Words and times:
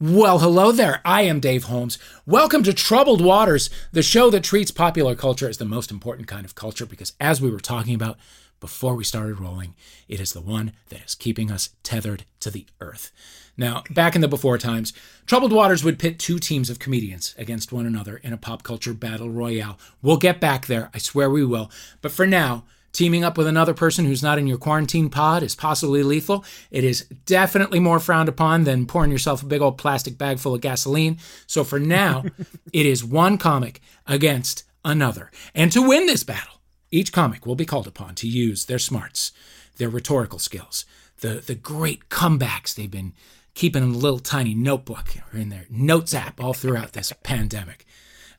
Well, 0.00 0.38
hello 0.38 0.70
there. 0.70 1.00
I 1.04 1.22
am 1.22 1.40
Dave 1.40 1.64
Holmes. 1.64 1.98
Welcome 2.24 2.62
to 2.62 2.72
Troubled 2.72 3.20
Waters, 3.20 3.68
the 3.90 4.00
show 4.00 4.30
that 4.30 4.44
treats 4.44 4.70
popular 4.70 5.16
culture 5.16 5.48
as 5.48 5.58
the 5.58 5.64
most 5.64 5.90
important 5.90 6.28
kind 6.28 6.44
of 6.44 6.54
culture 6.54 6.86
because, 6.86 7.14
as 7.18 7.40
we 7.40 7.50
were 7.50 7.58
talking 7.58 7.96
about 7.96 8.16
before 8.60 8.94
we 8.94 9.02
started 9.02 9.40
rolling, 9.40 9.74
it 10.06 10.20
is 10.20 10.32
the 10.32 10.40
one 10.40 10.70
that 10.90 11.04
is 11.04 11.16
keeping 11.16 11.50
us 11.50 11.70
tethered 11.82 12.24
to 12.38 12.48
the 12.48 12.64
earth. 12.80 13.10
Now, 13.56 13.82
back 13.90 14.14
in 14.14 14.20
the 14.20 14.28
before 14.28 14.56
times, 14.56 14.92
Troubled 15.26 15.50
Waters 15.50 15.82
would 15.82 15.98
pit 15.98 16.20
two 16.20 16.38
teams 16.38 16.70
of 16.70 16.78
comedians 16.78 17.34
against 17.36 17.72
one 17.72 17.84
another 17.84 18.18
in 18.18 18.32
a 18.32 18.36
pop 18.38 18.62
culture 18.62 18.94
battle 18.94 19.30
royale. 19.30 19.80
We'll 20.00 20.16
get 20.16 20.38
back 20.38 20.66
there, 20.66 20.90
I 20.94 20.98
swear 20.98 21.28
we 21.28 21.44
will. 21.44 21.72
But 22.02 22.12
for 22.12 22.24
now, 22.24 22.62
Teaming 22.98 23.22
up 23.22 23.38
with 23.38 23.46
another 23.46 23.74
person 23.74 24.06
who's 24.06 24.24
not 24.24 24.40
in 24.40 24.48
your 24.48 24.58
quarantine 24.58 25.08
pod 25.08 25.44
is 25.44 25.54
possibly 25.54 26.02
lethal. 26.02 26.44
It 26.72 26.82
is 26.82 27.02
definitely 27.26 27.78
more 27.78 28.00
frowned 28.00 28.28
upon 28.28 28.64
than 28.64 28.86
pouring 28.86 29.12
yourself 29.12 29.40
a 29.40 29.46
big 29.46 29.62
old 29.62 29.78
plastic 29.78 30.18
bag 30.18 30.40
full 30.40 30.56
of 30.56 30.62
gasoline. 30.62 31.18
So 31.46 31.62
for 31.62 31.78
now, 31.78 32.24
it 32.72 32.86
is 32.86 33.04
one 33.04 33.38
comic 33.38 33.80
against 34.08 34.64
another. 34.84 35.30
And 35.54 35.70
to 35.70 35.88
win 35.88 36.06
this 36.06 36.24
battle, 36.24 36.60
each 36.90 37.12
comic 37.12 37.46
will 37.46 37.54
be 37.54 37.64
called 37.64 37.86
upon 37.86 38.16
to 38.16 38.26
use 38.26 38.64
their 38.64 38.80
smarts, 38.80 39.30
their 39.76 39.88
rhetorical 39.88 40.40
skills, 40.40 40.84
the, 41.20 41.34
the 41.34 41.54
great 41.54 42.08
comebacks 42.08 42.74
they've 42.74 42.90
been 42.90 43.12
keeping 43.54 43.84
in 43.84 43.90
a 43.90 43.96
little 43.96 44.18
tiny 44.18 44.54
notebook 44.54 45.14
or 45.32 45.38
in 45.38 45.50
their 45.50 45.66
notes 45.70 46.14
app 46.14 46.42
all 46.42 46.52
throughout 46.52 46.94
this 46.94 47.12
pandemic 47.22 47.86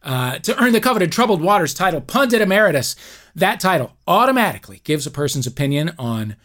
uh, 0.03 0.39
to 0.39 0.61
earn 0.61 0.73
the 0.73 0.81
coveted 0.81 1.11
Troubled 1.11 1.41
Waters 1.41 1.73
title, 1.73 2.01
Pundit 2.01 2.41
Emeritus. 2.41 2.95
That 3.35 3.59
title 3.59 3.97
automatically 4.07 4.81
gives 4.83 5.05
a 5.05 5.11
person's 5.11 5.47
opinion 5.47 5.93
on 5.97 6.35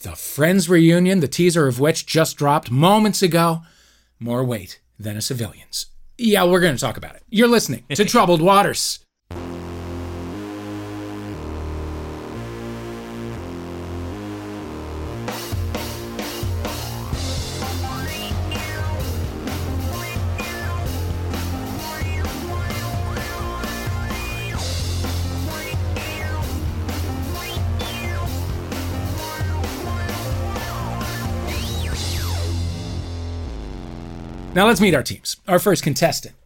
the 0.00 0.14
Friends 0.14 0.68
reunion, 0.68 1.20
the 1.20 1.28
teaser 1.28 1.66
of 1.66 1.80
which 1.80 2.06
just 2.06 2.36
dropped 2.36 2.70
moments 2.70 3.22
ago, 3.22 3.62
more 4.20 4.44
weight 4.44 4.80
than 4.98 5.16
a 5.16 5.22
civilian's. 5.22 5.86
Yeah, 6.18 6.44
we're 6.44 6.60
going 6.60 6.74
to 6.74 6.80
talk 6.80 6.96
about 6.96 7.16
it. 7.16 7.22
You're 7.28 7.48
listening 7.48 7.84
to 7.94 8.04
Troubled 8.04 8.40
Waters. 8.40 9.00
Now 34.54 34.68
let's 34.68 34.80
meet 34.80 34.94
our 34.94 35.02
teams. 35.02 35.38
Our 35.48 35.58
first 35.58 35.82
contestant 35.82 36.36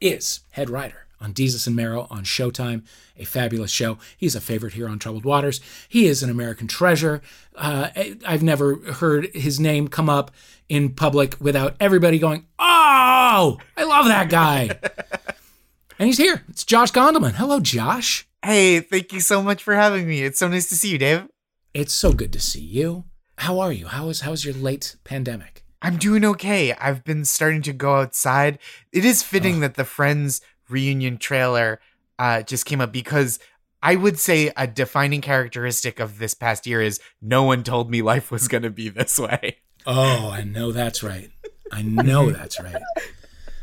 is 0.00 0.40
head 0.52 0.70
writer 0.70 1.04
on 1.20 1.34
Desus 1.34 1.66
and 1.66 1.76
Mero 1.76 2.06
on 2.10 2.24
Showtime, 2.24 2.84
a 3.18 3.24
fabulous 3.24 3.70
show. 3.70 3.98
He's 4.16 4.34
a 4.34 4.40
favorite 4.40 4.72
here 4.72 4.88
on 4.88 4.98
Troubled 4.98 5.26
Waters. 5.26 5.60
He 5.86 6.06
is 6.06 6.22
an 6.22 6.30
American 6.30 6.68
treasure. 6.68 7.20
Uh, 7.54 7.90
I've 8.26 8.42
never 8.42 8.76
heard 8.94 9.26
his 9.34 9.60
name 9.60 9.88
come 9.88 10.08
up 10.08 10.30
in 10.70 10.94
public 10.94 11.36
without 11.38 11.76
everybody 11.80 12.18
going, 12.18 12.46
"Oh, 12.58 13.58
I 13.76 13.84
love 13.84 14.06
that 14.06 14.30
guy." 14.30 14.70
and 15.98 16.06
he's 16.06 16.16
here. 16.16 16.44
It's 16.48 16.64
Josh 16.64 16.92
Gondelman. 16.92 17.32
Hello, 17.32 17.60
Josh. 17.60 18.26
Hey, 18.42 18.80
thank 18.80 19.12
you 19.12 19.20
so 19.20 19.42
much 19.42 19.62
for 19.62 19.74
having 19.74 20.08
me. 20.08 20.22
It's 20.22 20.38
so 20.38 20.48
nice 20.48 20.70
to 20.70 20.76
see 20.76 20.88
you, 20.88 20.96
Dave. 20.98 21.28
It's 21.74 21.92
so 21.92 22.14
good 22.14 22.32
to 22.32 22.40
see 22.40 22.62
you. 22.62 23.04
How 23.36 23.58
are 23.58 23.72
you? 23.72 23.88
How 23.88 24.08
is 24.08 24.22
how's 24.22 24.46
your 24.46 24.54
late 24.54 24.96
pandemic? 25.04 25.53
I'm 25.84 25.98
doing 25.98 26.24
okay. 26.24 26.72
I've 26.72 27.04
been 27.04 27.26
starting 27.26 27.60
to 27.62 27.74
go 27.74 27.96
outside. 27.96 28.58
It 28.90 29.04
is 29.04 29.22
fitting 29.22 29.56
oh. 29.56 29.60
that 29.60 29.74
the 29.74 29.84
Friends 29.84 30.40
reunion 30.70 31.18
trailer 31.18 31.78
uh, 32.18 32.40
just 32.40 32.64
came 32.64 32.80
up 32.80 32.90
because 32.90 33.38
I 33.82 33.96
would 33.96 34.18
say 34.18 34.50
a 34.56 34.66
defining 34.66 35.20
characteristic 35.20 36.00
of 36.00 36.18
this 36.18 36.32
past 36.32 36.66
year 36.66 36.80
is 36.80 37.00
no 37.20 37.42
one 37.42 37.64
told 37.64 37.90
me 37.90 38.00
life 38.00 38.30
was 38.30 38.48
going 38.48 38.62
to 38.62 38.70
be 38.70 38.88
this 38.88 39.18
way. 39.18 39.58
Oh, 39.84 40.30
I 40.30 40.42
know 40.42 40.72
that's 40.72 41.02
right. 41.02 41.30
I 41.70 41.82
know 41.82 42.30
that's 42.32 42.58
right. 42.58 42.82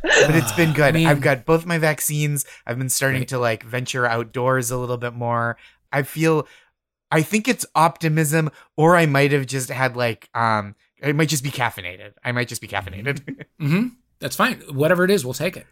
but 0.03 0.35
it's 0.35 0.51
been 0.51 0.73
good. 0.73 0.83
I 0.83 0.91
mean, 0.91 1.07
I've 1.07 1.21
got 1.21 1.45
both 1.45 1.65
my 1.65 1.79
vaccines. 1.79 2.45
I've 2.67 2.77
been 2.77 2.89
starting 2.89 3.21
right. 3.21 3.27
to 3.29 3.39
like 3.39 3.63
venture 3.63 4.05
outdoors 4.05 4.69
a 4.69 4.77
little 4.77 4.97
bit 4.97 5.13
more. 5.13 5.57
I 5.91 6.03
feel 6.03 6.47
I 7.09 7.23
think 7.23 7.47
it's 7.47 7.65
optimism 7.73 8.51
or 8.77 8.95
I 8.95 9.07
might 9.07 9.31
have 9.31 9.47
just 9.47 9.69
had 9.69 9.97
like 9.97 10.29
um 10.35 10.75
it 11.01 11.15
might 11.15 11.29
just 11.29 11.43
be 11.43 11.51
caffeinated. 11.51 12.13
I 12.23 12.31
might 12.31 12.47
just 12.47 12.61
be 12.61 12.67
caffeinated. 12.67 13.19
mm-hmm. 13.61 13.87
That's 14.19 14.35
fine. 14.35 14.61
Whatever 14.71 15.03
it 15.03 15.11
is, 15.11 15.25
we'll 15.25 15.33
take 15.33 15.57
it. 15.57 15.65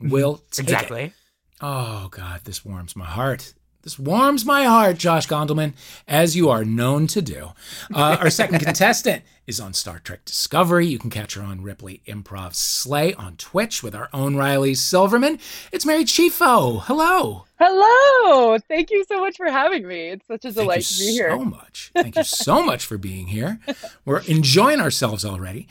Mm-hmm. 0.00 0.10
We'll 0.10 0.42
exactly. 0.58 1.04
It. 1.04 1.12
Oh 1.60 2.08
God, 2.10 2.42
this 2.44 2.64
warms 2.64 2.94
my 2.94 3.06
heart. 3.06 3.54
This 3.82 3.98
warms 4.00 4.44
my 4.44 4.64
heart, 4.64 4.98
Josh 4.98 5.28
Gondelman, 5.28 5.74
as 6.08 6.34
you 6.34 6.50
are 6.50 6.64
known 6.64 7.06
to 7.06 7.22
do. 7.22 7.52
Uh, 7.94 8.16
our 8.18 8.30
second 8.30 8.58
contestant 8.64 9.22
is 9.46 9.60
on 9.60 9.74
Star 9.74 10.00
Trek 10.00 10.24
Discovery. 10.24 10.88
You 10.88 10.98
can 10.98 11.08
catch 11.08 11.34
her 11.34 11.42
on 11.42 11.62
Ripley 11.62 12.02
Improv 12.04 12.56
Slay 12.56 13.14
on 13.14 13.36
Twitch 13.36 13.84
with 13.84 13.94
our 13.94 14.08
own 14.12 14.34
Riley 14.34 14.74
Silverman. 14.74 15.38
It's 15.70 15.86
Mary 15.86 16.04
Chieffo. 16.04 16.82
Hello. 16.82 17.45
Hello. 17.58 18.58
Thank 18.68 18.90
you 18.90 19.04
so 19.04 19.20
much 19.20 19.36
for 19.36 19.50
having 19.50 19.86
me. 19.88 20.08
It's 20.10 20.26
such 20.26 20.44
a 20.44 20.52
delight 20.52 20.82
to 20.82 20.98
be 20.98 21.12
here. 21.12 21.30
So 21.30 21.44
much. 21.44 21.90
Thank 21.94 22.16
you 22.16 22.24
so 22.24 22.62
much 22.66 22.84
for 22.84 22.98
being 22.98 23.26
here. 23.26 23.58
We're 24.04 24.20
enjoying 24.20 24.80
ourselves 24.80 25.24
already. 25.24 25.68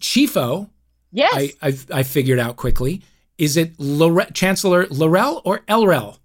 Chieffo. 0.00 0.70
Yes. 1.12 1.32
I, 1.34 1.52
I've, 1.62 1.86
I 1.92 2.02
figured 2.02 2.38
out 2.38 2.56
quickly. 2.56 3.02
Is 3.38 3.56
it 3.56 3.78
Lore- 3.78 4.26
Chancellor 4.32 4.86
L'Rell 4.90 5.40
or 5.44 5.60
Elrel? 5.68 6.18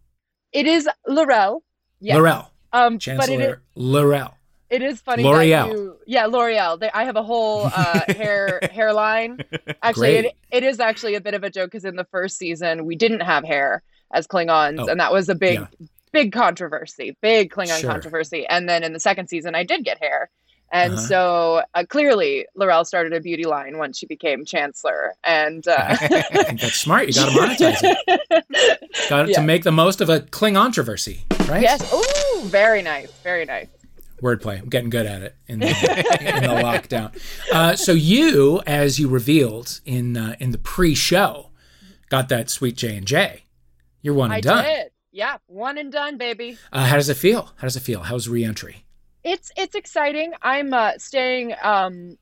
It 0.51 0.65
is 0.65 0.89
L'Rell. 1.07 1.63
Yes. 1.99 2.17
L'Rell. 2.17 2.51
Um, 2.73 2.99
Chancellor 2.99 3.37
but 3.37 3.43
it 3.43 3.49
is, 3.49 3.55
L'Rell. 3.75 4.35
It 4.69 4.81
is 4.81 4.99
funny. 4.99 5.23
L'Oreal. 5.23 5.69
You, 5.69 5.97
yeah, 6.07 6.25
L'Oreal. 6.25 6.79
They, 6.79 6.89
I 6.91 7.03
have 7.03 7.15
a 7.15 7.23
whole 7.23 7.65
uh, 7.65 8.01
hair 8.13 8.59
hairline. 8.71 9.39
Actually, 9.83 10.15
it, 10.15 10.35
it 10.51 10.63
is 10.63 10.79
actually 10.79 11.15
a 11.15 11.21
bit 11.21 11.35
of 11.35 11.43
a 11.43 11.49
joke 11.49 11.71
because 11.71 11.85
in 11.85 11.95
the 11.95 12.03
first 12.05 12.37
season 12.37 12.85
we 12.85 12.95
didn't 12.95 13.21
have 13.21 13.43
hair 13.43 13.83
as 14.15 14.27
Klingons, 14.27 14.79
oh, 14.79 14.87
and 14.87 14.99
that 14.99 15.11
was 15.11 15.29
a 15.29 15.35
big, 15.35 15.59
yeah. 15.59 15.87
big 16.11 16.31
controversy, 16.31 17.15
big 17.21 17.51
Klingon 17.51 17.79
sure. 17.79 17.91
controversy. 17.91 18.47
And 18.47 18.67
then 18.67 18.83
in 18.83 18.93
the 18.93 18.99
second 18.99 19.27
season, 19.27 19.53
I 19.53 19.63
did 19.63 19.83
get 19.83 19.99
hair, 19.99 20.29
and 20.71 20.93
uh-huh. 20.93 21.01
so 21.01 21.61
uh, 21.73 21.83
clearly, 21.87 22.45
L'Rell 22.55 22.85
started 22.85 23.13
a 23.13 23.21
beauty 23.21 23.45
line 23.45 23.77
once 23.77 23.97
she 23.97 24.05
became 24.05 24.45
chancellor. 24.45 25.13
And 25.23 25.65
uh, 25.67 25.95
that's 26.09 26.73
smart. 26.73 27.07
You 27.07 27.13
got 27.13 27.31
to 27.31 27.39
monetize 27.39 27.79
it. 27.81 28.81
Got 29.09 29.29
yeah. 29.29 29.35
to 29.35 29.41
make 29.41 29.63
the 29.63 29.71
most 29.71 30.01
of 30.01 30.09
a 30.09 30.21
Klingon 30.21 30.55
controversy, 30.55 31.23
right? 31.47 31.61
Yes. 31.61 31.87
Oh, 31.93 32.43
very 32.47 32.81
nice. 32.81 33.11
Very 33.21 33.45
nice. 33.45 33.67
Wordplay. 34.21 34.59
I'm 34.59 34.69
getting 34.69 34.89
good 34.89 35.05
at 35.05 35.21
it 35.21 35.35
in 35.47 35.59
the, 35.59 35.67
in 35.67 36.43
the 36.43 36.61
lockdown. 36.61 37.15
Uh, 37.53 37.75
so 37.75 37.91
you, 37.91 38.61
as 38.65 38.97
you 38.97 39.07
revealed 39.07 39.79
in 39.85 40.17
uh, 40.17 40.35
in 40.39 40.51
the 40.51 40.57
pre-show, 40.57 41.51
got 42.09 42.29
that 42.29 42.49
sweet 42.49 42.75
J 42.75 42.97
and 42.97 43.05
J. 43.05 43.44
You're 44.05 44.13
one 44.13 44.31
and 44.31 44.37
I 44.37 44.41
done. 44.41 44.63
Did. 44.63 44.91
Yeah, 45.11 45.37
one 45.47 45.77
and 45.77 45.91
done, 45.91 46.17
baby. 46.17 46.57
Uh, 46.71 46.85
how 46.85 46.95
does 46.95 47.09
it 47.09 47.17
feel? 47.17 47.53
How 47.57 47.63
does 47.67 47.75
it 47.75 47.81
feel? 47.81 48.01
How's 48.01 48.29
reentry? 48.29 48.85
it's 49.25 49.51
it's 49.57 49.75
exciting. 49.75 50.33
I'm 50.41 50.73
uh, 50.73 50.91
staying 50.97 51.55
um, 51.61 52.17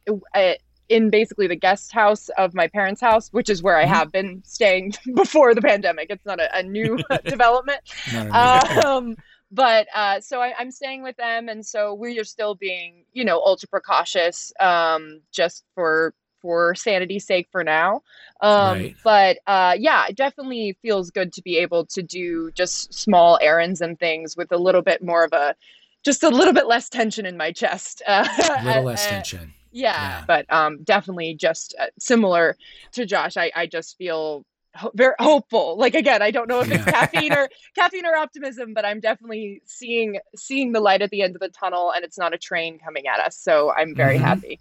in 0.89 1.09
basically 1.09 1.47
the 1.47 1.55
guest 1.55 1.91
house 1.91 2.29
of 2.37 2.53
my 2.55 2.67
parents' 2.67 3.01
house, 3.01 3.27
which 3.29 3.49
is 3.49 3.61
where 3.61 3.77
I 3.77 3.83
mm-hmm. 3.83 3.93
have 3.93 4.11
been 4.11 4.41
staying 4.45 4.93
before 5.13 5.53
the 5.53 5.61
pandemic. 5.61 6.07
It's 6.09 6.25
not 6.25 6.39
a, 6.39 6.57
a 6.57 6.63
new 6.63 6.97
development. 7.25 7.81
um, 8.15 9.15
but 9.51 9.87
uh, 9.93 10.21
so 10.21 10.41
I, 10.41 10.53
am 10.59 10.71
staying 10.71 11.03
with 11.03 11.17
them, 11.17 11.49
and 11.49 11.63
so 11.63 11.93
we 11.93 12.17
are 12.19 12.23
still 12.23 12.55
being, 12.55 13.03
you 13.11 13.25
know, 13.25 13.39
ultra 13.39 13.67
precautious, 13.67 14.51
um, 14.59 15.21
just 15.31 15.65
for 15.75 16.15
for 16.43 16.75
sanity's 16.75 17.25
sake 17.25 17.47
for 17.51 17.63
now. 17.63 18.03
Um, 18.41 18.77
right. 18.77 18.95
But 19.03 19.39
uh, 19.47 19.75
yeah, 19.79 20.05
it 20.09 20.15
definitely 20.15 20.77
feels 20.83 21.09
good 21.09 21.33
to 21.33 21.41
be 21.41 21.57
able 21.57 21.85
to 21.87 22.03
do 22.03 22.51
just 22.51 22.93
small 22.93 23.39
errands 23.41 23.81
and 23.81 23.97
things 23.97 24.37
with 24.37 24.51
a 24.51 24.57
little 24.57 24.83
bit 24.83 25.01
more 25.01 25.23
of 25.23 25.33
a 25.33 25.55
just 26.03 26.21
a 26.21 26.29
little 26.29 26.53
bit 26.53 26.67
less 26.67 26.89
tension 26.89 27.25
in 27.25 27.37
my 27.37 27.51
chest. 27.51 28.03
Uh, 28.05 28.27
a 28.59 28.65
little 28.65 28.83
less 28.83 29.07
tension. 29.07 29.53
Yeah, 29.71 29.93
yeah, 29.93 30.23
but 30.27 30.53
um, 30.53 30.83
definitely 30.83 31.33
just 31.33 31.73
uh, 31.79 31.87
similar 31.97 32.57
to 32.91 33.05
Josh. 33.05 33.37
I, 33.37 33.51
I 33.55 33.65
just 33.65 33.97
feel 33.97 34.45
ho- 34.75 34.91
very 34.93 35.15
hopeful. 35.17 35.77
Like 35.77 35.95
again, 35.95 36.21
I 36.21 36.29
don't 36.29 36.47
know 36.47 36.59
if 36.59 36.69
it's 36.69 36.83
caffeine 36.83 37.33
or 37.33 37.49
caffeine 37.75 38.05
or 38.05 38.15
optimism, 38.15 38.73
but 38.73 38.85
I'm 38.85 38.99
definitely 38.99 39.61
seeing 39.65 40.19
seeing 40.35 40.73
the 40.73 40.79
light 40.79 41.01
at 41.01 41.09
the 41.09 41.21
end 41.21 41.35
of 41.35 41.41
the 41.41 41.49
tunnel, 41.49 41.91
and 41.95 42.03
it's 42.03 42.17
not 42.17 42.33
a 42.33 42.37
train 42.37 42.79
coming 42.79 43.07
at 43.07 43.19
us. 43.19 43.37
So 43.37 43.71
I'm 43.71 43.95
very 43.95 44.15
mm-hmm. 44.15 44.25
happy. 44.25 44.59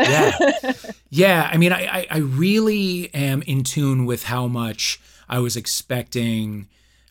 Yeah, 0.00 0.72
yeah. 1.10 1.48
I 1.52 1.56
mean, 1.56 1.72
I, 1.72 2.06
I 2.10 2.18
really 2.18 3.12
am 3.14 3.42
in 3.42 3.62
tune 3.64 4.06
with 4.06 4.24
how 4.24 4.46
much 4.46 5.00
I 5.28 5.38
was 5.38 5.56
expecting 5.56 6.68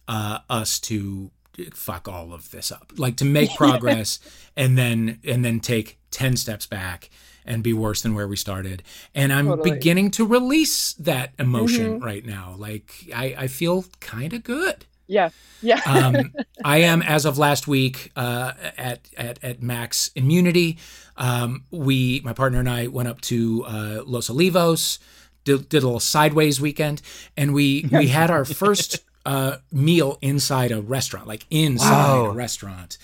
uh, 0.07 0.39
us 0.49 0.79
to 0.81 1.31
fuck 1.73 2.07
all 2.07 2.33
of 2.33 2.51
this 2.51 2.71
up 2.71 2.93
like 2.97 3.17
to 3.17 3.25
make 3.25 3.49
progress 3.57 4.17
and 4.55 4.77
then 4.77 5.19
and 5.25 5.43
then 5.43 5.59
take 5.59 5.99
10 6.11 6.37
steps 6.37 6.65
back 6.65 7.09
and 7.45 7.63
be 7.63 7.73
worse 7.73 8.01
than 8.01 8.13
where 8.13 8.27
we 8.27 8.35
started. 8.35 8.81
And 9.15 9.33
I'm 9.33 9.47
Totally. 9.47 9.71
beginning 9.71 10.11
to 10.11 10.25
release 10.25 10.93
that 10.93 11.33
emotion 11.39 11.95
Mm-hmm. 11.95 12.03
right 12.05 12.25
now. 12.25 12.55
Like 12.57 12.93
I, 13.13 13.35
I 13.37 13.47
feel 13.47 13.85
kind 13.99 14.33
of 14.33 14.43
good. 14.43 14.85
Yeah. 15.09 15.29
Yeah. 15.61 15.81
Um, 15.85 16.31
I 16.63 16.77
am, 16.77 17.01
as 17.01 17.25
of 17.25 17.37
last 17.37 17.67
week, 17.67 18.11
uh, 18.15 18.53
at, 18.77 19.01
at 19.17 19.43
at 19.43 19.61
max 19.61 20.09
immunity. 20.15 20.77
Um, 21.17 21.65
we, 21.71 22.21
my 22.23 22.31
partner 22.31 22.59
and 22.59 22.69
I, 22.69 22.87
went 22.87 23.09
up 23.09 23.19
to 23.21 23.65
uh, 23.65 24.03
Los 24.05 24.29
Olivos, 24.29 24.99
did, 25.43 25.67
did 25.67 25.83
a 25.83 25.85
little 25.87 25.99
sideways 25.99 26.61
weekend, 26.61 27.01
and 27.35 27.53
we 27.53 27.87
we 27.91 28.07
had 28.07 28.31
our 28.31 28.45
first 28.45 28.99
uh, 29.25 29.57
meal 29.71 30.17
inside 30.21 30.71
a 30.71 30.79
restaurant, 30.81 31.27
like 31.27 31.45
inside 31.49 31.91
Wow. 31.91 32.25
a 32.27 32.33
restaurant. 32.33 32.97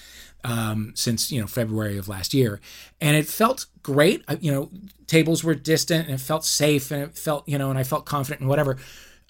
Um, 0.46 0.92
since 0.96 1.32
you 1.32 1.42
know 1.42 1.48
February 1.48 1.98
of 1.98 2.08
last 2.08 2.34
year, 2.34 2.62
and 3.02 3.18
it 3.18 3.26
felt 3.28 3.66
great. 3.82 4.24
I, 4.28 4.36
you 4.40 4.52
know, 4.52 4.70
tables 5.08 5.44
were 5.44 5.56
distant, 5.56 6.06
and 6.06 6.14
it 6.14 6.22
felt 6.22 6.46
safe, 6.46 6.92
and 6.92 7.02
it 7.02 7.18
felt 7.18 7.50
you 7.50 7.58
know, 7.58 7.72
and 7.72 7.80
I 7.80 7.84
felt 7.84 8.06
confident 8.06 8.42
and 8.42 8.50
whatever. 8.50 8.78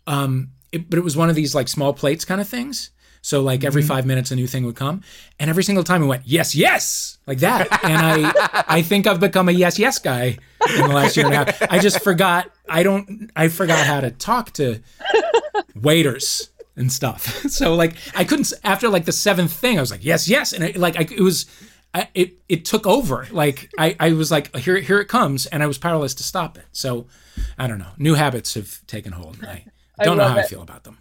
Um, 0.07 0.49
it, 0.75 0.89
but 0.89 0.99
it 0.99 1.03
was 1.03 1.15
one 1.15 1.29
of 1.29 1.35
these 1.35 1.55
like 1.55 1.67
small 1.67 1.93
plates 1.93 2.25
kind 2.25 2.41
of 2.41 2.47
things. 2.47 2.91
So 3.21 3.41
like 3.41 3.63
every 3.63 3.81
mm-hmm. 3.81 3.87
five 3.87 4.05
minutes 4.05 4.29
a 4.29 4.35
new 4.35 4.45
thing 4.45 4.65
would 4.65 4.75
come, 4.75 5.01
and 5.39 5.49
every 5.49 5.63
single 5.63 5.83
time 5.83 6.01
we 6.01 6.07
went 6.07 6.27
yes, 6.27 6.53
yes, 6.53 7.17
like 7.25 7.39
that. 7.39 7.67
And 7.83 7.97
I 7.97 8.63
I 8.67 8.81
think 8.83 9.07
I've 9.07 9.19
become 9.19 9.49
a 9.49 9.51
yes, 9.51 9.79
yes 9.79 9.97
guy 9.97 10.37
in 10.77 10.81
the 10.81 10.93
last 10.93 11.17
year 11.17 11.25
and 11.25 11.33
a 11.33 11.37
half. 11.37 11.71
I 11.71 11.79
just 11.79 12.03
forgot. 12.03 12.51
I 12.69 12.83
don't. 12.83 13.31
I 13.35 13.47
forgot 13.47 13.87
how 13.87 14.01
to 14.01 14.11
talk 14.11 14.51
to 14.53 14.79
waiters 15.75 16.49
and 16.75 16.91
stuff. 16.91 17.43
So 17.49 17.73
like 17.73 17.95
I 18.13 18.25
couldn't 18.25 18.53
after 18.63 18.89
like 18.89 19.05
the 19.05 19.11
seventh 19.11 19.53
thing. 19.53 19.77
I 19.77 19.81
was 19.81 19.89
like 19.89 20.05
yes, 20.05 20.27
yes, 20.27 20.53
and 20.53 20.63
it, 20.63 20.77
like 20.77 20.95
I, 20.97 21.07
it 21.11 21.21
was. 21.21 21.47
I, 21.95 22.09
it 22.13 22.33
it 22.49 22.65
took 22.65 22.85
over. 22.85 23.25
Like 23.31 23.71
I, 23.79 23.95
I 23.99 24.11
was 24.11 24.29
like 24.29 24.53
here 24.57 24.77
here 24.77 24.99
it 24.99 25.07
comes, 25.07 25.45
and 25.47 25.63
I 25.63 25.67
was 25.67 25.77
powerless 25.77 26.13
to 26.15 26.23
stop 26.23 26.57
it. 26.57 26.65
So 26.73 27.07
I 27.57 27.67
don't 27.67 27.79
know. 27.79 27.93
New 27.97 28.15
habits 28.15 28.53
have 28.55 28.85
taken 28.85 29.13
hold. 29.13 29.43
I 29.45 29.65
I 29.99 30.03
don't 30.05 30.17
know 30.17 30.23
love 30.23 30.33
how 30.33 30.39
I 30.39 30.43
feel 30.43 30.61
about 30.61 30.83
them. 30.83 30.99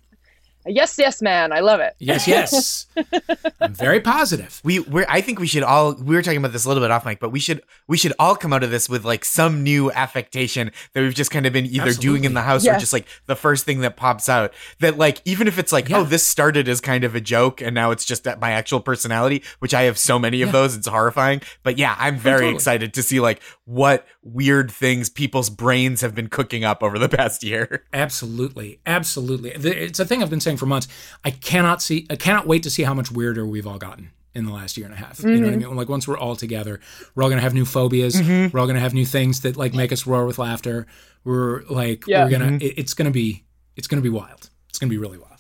yes, 0.67 0.97
yes, 0.99 1.21
man. 1.21 1.53
I 1.53 1.61
love 1.61 1.81
it. 1.81 1.95
Yes, 1.99 2.27
yes. 2.27 2.87
I'm 3.61 3.75
very 3.75 4.01
positive. 4.01 4.63
We 4.65 4.79
we're 4.79 5.05
I 5.11 5.21
think 5.21 5.39
we 5.39 5.47
should 5.47 5.63
all 5.63 5.93
we 5.95 6.15
were 6.15 6.23
talking 6.23 6.39
about 6.39 6.53
this 6.53 6.65
a 6.65 6.69
little 6.69 6.83
bit 6.83 6.91
off 6.91 7.05
mic, 7.05 7.21
but 7.21 7.29
we 7.31 7.39
should 7.39 7.61
we 7.87 7.99
should 7.99 8.15
all 8.19 8.35
come 8.35 8.53
out 8.55 8.63
of 8.63 8.71
this 8.71 8.89
with 8.89 9.05
like 9.05 9.27
some 9.27 9.63
new 9.63 9.93
affectation 9.93 10.71
that 10.95 11.03
we've 11.03 11.15
just 11.15 11.31
kind 11.31 11.45
of 11.45 11.53
been 11.53 11.67
either 11.67 11.93
doing 11.93 12.25
in 12.25 12.33
the 12.33 12.41
house 12.41 12.67
or 12.67 12.79
just 12.79 12.95
like 12.95 13.07
the 13.27 13.37
first 13.37 13.67
thing 13.67 13.81
that 13.81 13.97
pops 13.97 14.27
out. 14.29 14.55
That 14.81 14.97
like 14.97 15.21
even 15.27 15.49
if 15.49 15.59
it's 15.59 15.71
like, 15.73 15.91
oh, 15.91 15.97
Yeah. 15.97 15.99
oh, 16.01 16.05
this 16.05 16.23
started 16.23 16.67
as 16.67 16.81
kind 16.81 17.05
of 17.05 17.15
a 17.15 17.21
joke 17.21 17.61
and 17.61 17.75
now 17.75 17.91
it's 17.91 18.07
just 18.07 18.27
at 18.27 18.41
my 18.41 18.53
actual 18.53 18.81
personality, 18.81 19.43
which 19.59 19.75
I 19.75 19.83
have 19.83 19.99
so 19.99 20.19
many 20.19 20.41
of 20.41 20.49
Yeah. 20.49 20.53
those, 20.53 20.77
it's 20.77 20.87
horrifying. 20.89 21.43
But 21.63 21.77
yeah, 21.77 21.95
I'm 21.99 22.15
oh, 22.15 22.19
very 22.21 22.37
totally. 22.39 22.55
excited 22.55 22.95
to 22.95 23.03
see 23.03 23.21
like 23.21 23.43
what 23.67 24.07
weird 24.25 24.71
things 24.71 25.11
people's 25.11 25.51
brains 25.51 26.01
have 26.01 26.15
been 26.15 26.29
cooking 26.29 26.65
up 26.65 26.83
over 26.83 26.99
the 26.99 27.09
past 27.17 27.45
year. 27.45 27.85
Absolutely, 27.93 28.81
absolutely. 28.87 29.51
It's 29.51 30.01
a 30.01 30.05
thing 30.05 30.23
I've 30.23 30.31
been 30.31 30.41
saying 30.41 30.57
for 30.57 30.67
months. 30.67 30.89
I 31.25 31.31
cannot 31.31 31.83
see. 31.83 32.07
I 32.11 32.17
cannot 32.17 32.47
wait 32.47 32.63
to 32.65 32.71
see 32.71 32.83
how 32.83 32.95
much 32.95 33.13
weirder 33.13 33.47
we've 33.47 33.67
all 33.67 33.79
gotten 33.79 34.11
in 34.35 34.47
the 34.47 34.53
last 34.53 34.77
year 34.77 34.87
and 34.87 34.95
a 34.95 34.99
half. 34.99 35.23
You 35.23 35.29
know 35.29 35.33
what 35.35 35.47
I 35.47 35.57
mm-hmm. 35.57 35.69
mean? 35.69 35.77
Like 35.77 35.89
once 35.89 36.09
we're 36.09 36.19
all 36.19 36.35
together, 36.35 36.81
we're 37.15 37.23
all 37.23 37.29
gonna 37.29 37.41
have 37.43 37.55
new 37.55 37.65
phobias. 37.65 38.17
Mm-hmm. 38.17 38.55
We're 38.55 38.61
all 38.61 38.67
gonna 38.67 38.81
have 38.81 38.95
new 38.95 39.07
things 39.07 39.43
that 39.43 39.57
like 39.57 39.75
make 39.75 39.93
us 39.93 40.07
roar 40.07 40.27
with 40.27 40.39
laughter. 40.39 40.87
We're 41.23 41.63
like 41.71 42.07
Yeah. 42.07 42.25
we're 42.25 42.31
gonna. 42.31 42.47
Mm-hmm. 42.47 42.63
it- 42.67 42.79
it's 42.79 42.95
gonna 42.95 43.11
be. 43.11 43.45
It's 43.77 43.87
gonna 43.87 44.03
be 44.03 44.09
wild. 44.09 44.51
It's 44.69 44.79
gonna 44.79 44.91
be 44.91 44.99
really 44.99 45.19
wild. 45.19 45.31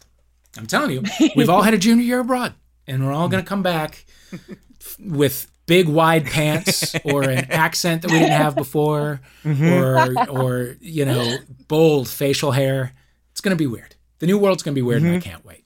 I'm 0.56 0.66
telling 0.66 0.92
you, 0.92 1.02
we've 1.34 1.50
all 1.50 1.62
had 1.62 1.74
a 1.74 1.78
junior 1.78 2.04
year 2.04 2.20
abroad, 2.20 2.54
and 2.86 3.04
we're 3.04 3.12
all 3.12 3.28
gonna 3.28 3.42
come 3.42 3.62
back 3.62 4.04
with 5.00 5.50
big 5.66 5.88
wide 5.88 6.26
pants 6.26 6.94
or 7.04 7.22
an 7.22 7.50
accent 7.50 8.02
that 8.02 8.10
we 8.10 8.18
didn't 8.18 8.32
have 8.32 8.54
before, 8.54 9.20
or 9.44 10.28
or 10.30 10.76
you 10.80 11.04
know 11.04 11.36
bold 11.68 12.08
facial 12.08 12.52
hair. 12.52 12.92
It's 13.32 13.40
gonna 13.40 13.56
be 13.56 13.66
weird. 13.66 13.94
The 14.18 14.26
new 14.26 14.38
world's 14.38 14.62
gonna 14.62 14.74
be 14.74 14.82
weird, 14.82 15.02
and 15.02 15.16
I 15.16 15.20
can't 15.20 15.44
wait. 15.44 15.64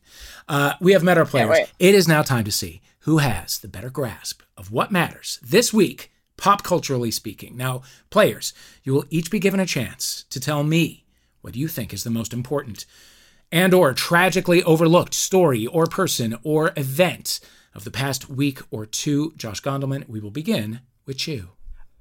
Uh, 0.49 0.75
we 0.81 0.93
have 0.93 1.03
met 1.03 1.19
our 1.19 1.27
players. 1.27 1.49
It 1.79 1.95
is 1.95 2.09
now 2.09 2.23
time 2.23 2.45
to 2.45 2.53
see 2.53 2.81
who 3.01 3.19
has 3.19 3.59
the 3.59 3.69
better 3.69 3.91
grasp 3.91 4.43
of 4.57 4.71
what 4.73 4.91
matters 4.91 5.39
this 5.43 5.73
week, 5.73 6.11
pop 6.37 6.63
culturally 6.63 7.11
speaking. 7.11 7.57
Now, 7.57 7.83
players, 8.11 8.53
you 8.83 8.93
will 8.95 9.05
each 9.11 9.31
be 9.31 9.39
given 9.39 9.61
a 9.61 9.67
chance 9.67 10.25
to 10.31 10.41
tell 10.41 10.63
me 10.65 11.05
what 11.43 11.57
you 11.57 11.69
think 11.69 11.93
is 11.93 12.05
the 12.05 12.11
most 12.11 12.33
important 12.33 12.87
and 13.51 13.73
or 13.73 13.95
tragically 13.95 14.63
overlooked 14.65 15.15
story 15.15 15.67
or 15.67 15.87
person 15.87 16.37
or 16.43 16.73
event 16.77 17.41
of 17.79 17.85
the 17.85 17.91
past 17.93 18.29
week 18.29 18.59
or 18.73 18.85
two. 18.85 19.33
Josh 19.37 19.63
Gondelman, 19.63 20.09
we 20.09 20.19
will 20.19 20.33
begin 20.33 20.81
with 21.07 21.29
you. 21.29 21.51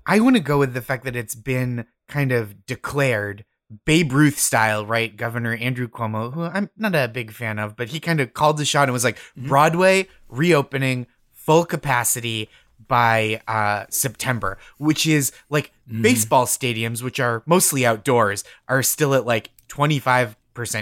I 0.08 0.20
want 0.20 0.36
to 0.36 0.42
go 0.42 0.58
with 0.58 0.74
the 0.74 0.82
fact 0.82 1.06
that 1.06 1.16
it's 1.16 1.36
been 1.36 1.86
kind 2.08 2.32
of 2.32 2.66
declared 2.66 3.46
Babe 3.86 4.12
Ruth 4.12 4.40
style, 4.40 4.88
right? 4.88 5.16
Governor 5.16 5.54
Andrew 5.54 5.88
Cuomo, 5.88 6.34
who 6.34 6.42
I'm 6.42 6.72
not 6.78 6.96
a 6.96 7.08
big 7.08 7.32
fan 7.32 7.60
of, 7.60 7.76
but 7.76 7.90
he 7.90 8.00
kind 8.00 8.20
of 8.20 8.34
called 8.34 8.58
the 8.58 8.66
shot 8.66 8.84
and 8.84 8.94
was 8.94 9.04
like, 9.04 9.20
Broadway 9.36 10.08
reopening 10.28 11.06
full 11.32 11.64
capacity 11.64 12.50
by 12.88 13.40
uh, 13.48 13.86
September, 13.90 14.58
which 14.80 15.06
is 15.06 15.32
like 15.52 15.72
baseball 16.02 16.48
stadiums, 16.48 17.04
which 17.04 17.20
are 17.20 17.44
mostly 17.46 17.86
outdoors, 17.86 18.44
are 18.68 18.82
still 18.82 19.14
at 19.14 19.28
like 19.28 19.52
25% 19.68 20.36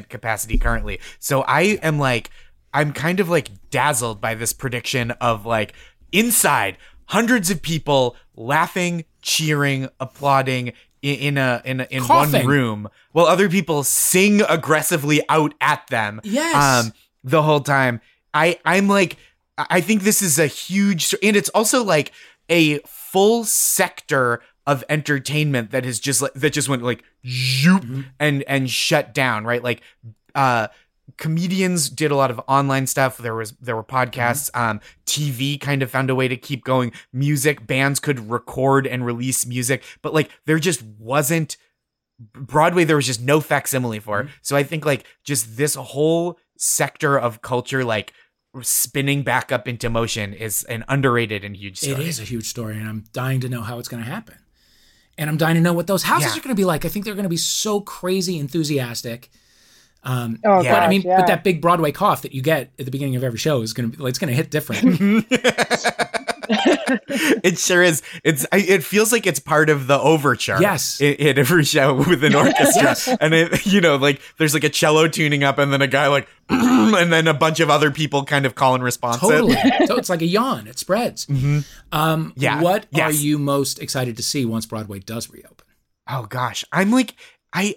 capacity 0.07 0.57
currently. 0.57 1.01
So 1.19 1.41
I 1.41 1.79
am 1.83 1.99
like, 1.99 2.29
I'm 2.75 2.91
kind 2.91 3.21
of 3.21 3.29
like 3.29 3.49
dazzled 3.71 4.19
by 4.19 4.35
this 4.35 4.51
prediction 4.51 5.11
of 5.11 5.45
like 5.45 5.73
inside 6.11 6.77
hundreds 7.05 7.49
of 7.49 7.61
people 7.61 8.17
laughing, 8.35 9.05
cheering, 9.21 9.87
applauding 9.99 10.73
in 11.01 11.37
a 11.37 11.61
in 11.63 11.79
a, 11.79 11.87
in 11.89 12.03
one 12.03 12.31
room 12.45 12.89
while 13.13 13.27
other 13.27 13.47
people 13.47 13.83
sing 13.83 14.41
aggressively 14.41 15.21
out 15.29 15.53
at 15.61 15.87
them. 15.87 16.19
Yes. 16.23 16.55
Um 16.55 16.93
the 17.23 17.43
whole 17.43 17.61
time. 17.61 18.01
I 18.33 18.59
I'm 18.65 18.89
like 18.89 19.17
I 19.57 19.79
think 19.79 20.01
this 20.01 20.21
is 20.21 20.37
a 20.37 20.47
huge 20.47 21.15
and 21.23 21.37
it's 21.37 21.49
also 21.49 21.81
like 21.81 22.11
a 22.49 22.79
full 22.79 23.45
sector 23.45 24.41
of 24.67 24.83
entertainment 24.89 25.71
that 25.71 25.85
has 25.85 25.99
just 25.99 26.21
that 26.33 26.49
just 26.51 26.67
went 26.67 26.83
like 26.83 27.03
zoop 27.25 27.85
and 28.19 28.43
and 28.43 28.69
shut 28.69 29.13
down, 29.13 29.45
right? 29.45 29.63
Like 29.63 29.81
uh 30.33 30.67
comedians 31.17 31.89
did 31.89 32.11
a 32.11 32.15
lot 32.15 32.31
of 32.31 32.41
online 32.47 32.87
stuff 32.87 33.17
there 33.17 33.35
was 33.35 33.51
there 33.61 33.75
were 33.75 33.83
podcasts 33.83 34.49
um 34.55 34.79
tv 35.05 35.59
kind 35.59 35.81
of 35.83 35.89
found 35.91 36.09
a 36.09 36.15
way 36.15 36.27
to 36.27 36.35
keep 36.35 36.63
going 36.63 36.91
music 37.13 37.65
bands 37.67 37.99
could 37.99 38.29
record 38.29 38.85
and 38.87 39.05
release 39.05 39.45
music 39.45 39.83
but 40.01 40.13
like 40.13 40.29
there 40.45 40.59
just 40.59 40.81
wasn't 40.83 41.57
broadway 42.33 42.83
there 42.83 42.95
was 42.95 43.05
just 43.05 43.21
no 43.21 43.39
facsimile 43.39 43.99
for 43.99 44.27
so 44.41 44.55
i 44.55 44.63
think 44.63 44.85
like 44.85 45.05
just 45.23 45.57
this 45.57 45.75
whole 45.75 46.39
sector 46.57 47.17
of 47.19 47.41
culture 47.41 47.83
like 47.85 48.13
spinning 48.61 49.21
back 49.21 49.51
up 49.51 49.67
into 49.67 49.89
motion 49.89 50.33
is 50.33 50.63
an 50.63 50.83
underrated 50.87 51.43
and 51.43 51.57
huge 51.57 51.77
story 51.77 51.93
It 52.03 52.07
is 52.07 52.19
a 52.21 52.23
huge 52.23 52.47
story, 52.47 52.77
and 52.77 52.87
I'm 52.87 53.03
dying 53.11 53.41
to 53.41 53.49
know 53.49 53.61
how 53.61 53.79
it's 53.79 53.89
going 53.89 54.01
to 54.01 54.09
happen. 54.09 54.37
And 55.17 55.29
I'm 55.29 55.35
dying 55.35 55.55
to 55.55 55.61
know 55.61 55.73
what 55.73 55.87
those 55.87 56.03
houses 56.03 56.27
Yeah. 56.33 56.39
are 56.39 56.41
going 56.41 56.55
to 56.55 56.59
be 56.59 56.63
like. 56.63 56.85
I 56.85 56.87
think 56.87 57.03
they're 57.03 57.15
going 57.15 57.23
to 57.23 57.29
be 57.29 57.35
so 57.35 57.81
crazy 57.81 58.39
enthusiastic. 58.39 59.29
Um, 60.05 60.39
Oh, 60.45 60.61
Yeah. 60.61 60.73
but 60.75 60.83
I 60.83 60.87
mean, 60.87 61.01
yeah. 61.01 61.17
but 61.17 61.27
that 61.27 61.43
big 61.43 61.61
Broadway 61.61 61.91
cough 61.91 62.21
that 62.21 62.33
you 62.33 62.41
get 62.41 62.71
at 62.79 62.85
the 62.85 62.91
beginning 62.91 63.15
of 63.15 63.23
every 63.23 63.39
show 63.39 63.61
is 63.61 63.73
gonna 63.73 63.87
be, 63.89 63.97
it's 64.05 64.19
going 64.19 64.29
to 64.29 64.35
hit 64.35 64.51
different. 64.51 65.25
it 66.47 67.57
sure 67.57 67.81
is. 67.81 68.01
It's. 68.23 68.45
I, 68.51 68.57
it 68.57 68.83
feels 68.83 69.11
like 69.11 69.25
it's 69.25 69.39
part 69.39 69.69
of 69.69 69.87
the 69.87 69.99
overture. 69.99 70.57
Yes. 70.61 71.01
in, 71.01 71.15
in 71.15 71.39
every 71.39 71.63
show 71.63 71.95
with 71.95 72.23
an 72.23 72.35
orchestra, 72.35 72.83
Yes. 72.83 73.07
and 73.19 73.33
it, 73.33 73.65
you 73.65 73.81
know, 73.81 73.95
like 73.95 74.21
there's 74.37 74.53
like 74.53 74.63
a 74.63 74.69
cello 74.69 75.07
tuning 75.07 75.43
up, 75.43 75.57
and 75.57 75.73
then 75.73 75.81
a 75.81 75.87
guy 75.87 76.07
like, 76.07 76.27
and 76.49 77.11
then 77.11 77.27
a 77.27 77.33
bunch 77.33 77.59
of 77.59 77.69
other 77.71 77.89
people 77.91 78.23
kind 78.25 78.45
of 78.45 78.53
call 78.55 78.75
and 78.75 78.83
response. 78.83 79.17
it. 79.17 79.19
totally. 79.21 79.55
so 79.87 79.95
it's 79.97 80.09
like 80.09 80.21
a 80.21 80.25
yawn. 80.27 80.67
It 80.67 80.77
spreads. 80.77 81.27
Um, 81.91 82.33
Yeah. 82.35 82.61
What 82.61 82.85
are 82.93 83.11
you 83.11 83.39
most 83.39 83.79
excited 83.79 84.15
to 84.17 84.23
see 84.23 84.45
once 84.45 84.65
Broadway 84.67 84.99
does 84.99 85.29
reopen? 85.31 85.65
Oh 86.07 86.27
gosh, 86.27 86.63
I'm 86.71 86.91
like, 86.91 87.15
I. 87.53 87.75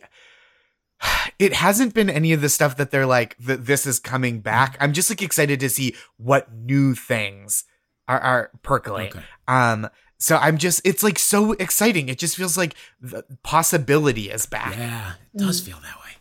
It 1.39 1.53
hasn't 1.53 1.95
been 1.95 2.11
any 2.11 2.33
of 2.33 2.41
the 2.41 2.49
stuff 2.49 2.77
that 2.79 2.91
they're 2.91 3.07
like, 3.07 3.37
that 3.39 3.67
this 3.67 3.87
is 3.87 4.01
coming 4.01 4.41
back. 4.41 4.77
I'm 4.81 4.93
just 4.93 5.09
like 5.09 5.23
excited 5.23 5.61
to 5.61 5.69
see 5.69 5.95
what 6.17 6.53
new 6.53 6.95
things 6.95 7.65
are, 8.09 8.19
are 8.19 8.51
percolate. 8.63 9.15
Okay. 9.15 9.25
Um, 9.47 9.89
so 10.19 10.37
I'm 10.37 10.59
just, 10.59 10.81
it's 10.85 11.05
like 11.05 11.19
so 11.19 11.53
exciting. 11.53 12.09
It 12.09 12.19
just 12.19 12.37
feels 12.37 12.59
like 12.59 12.75
the 13.01 13.25
possibility 13.45 14.31
is 14.31 14.47
back. 14.47 14.77
Yeah, 14.77 15.13
it 15.33 15.39
does 15.39 15.61
feel 15.61 15.77
that 15.77 15.97
way. 16.01 16.13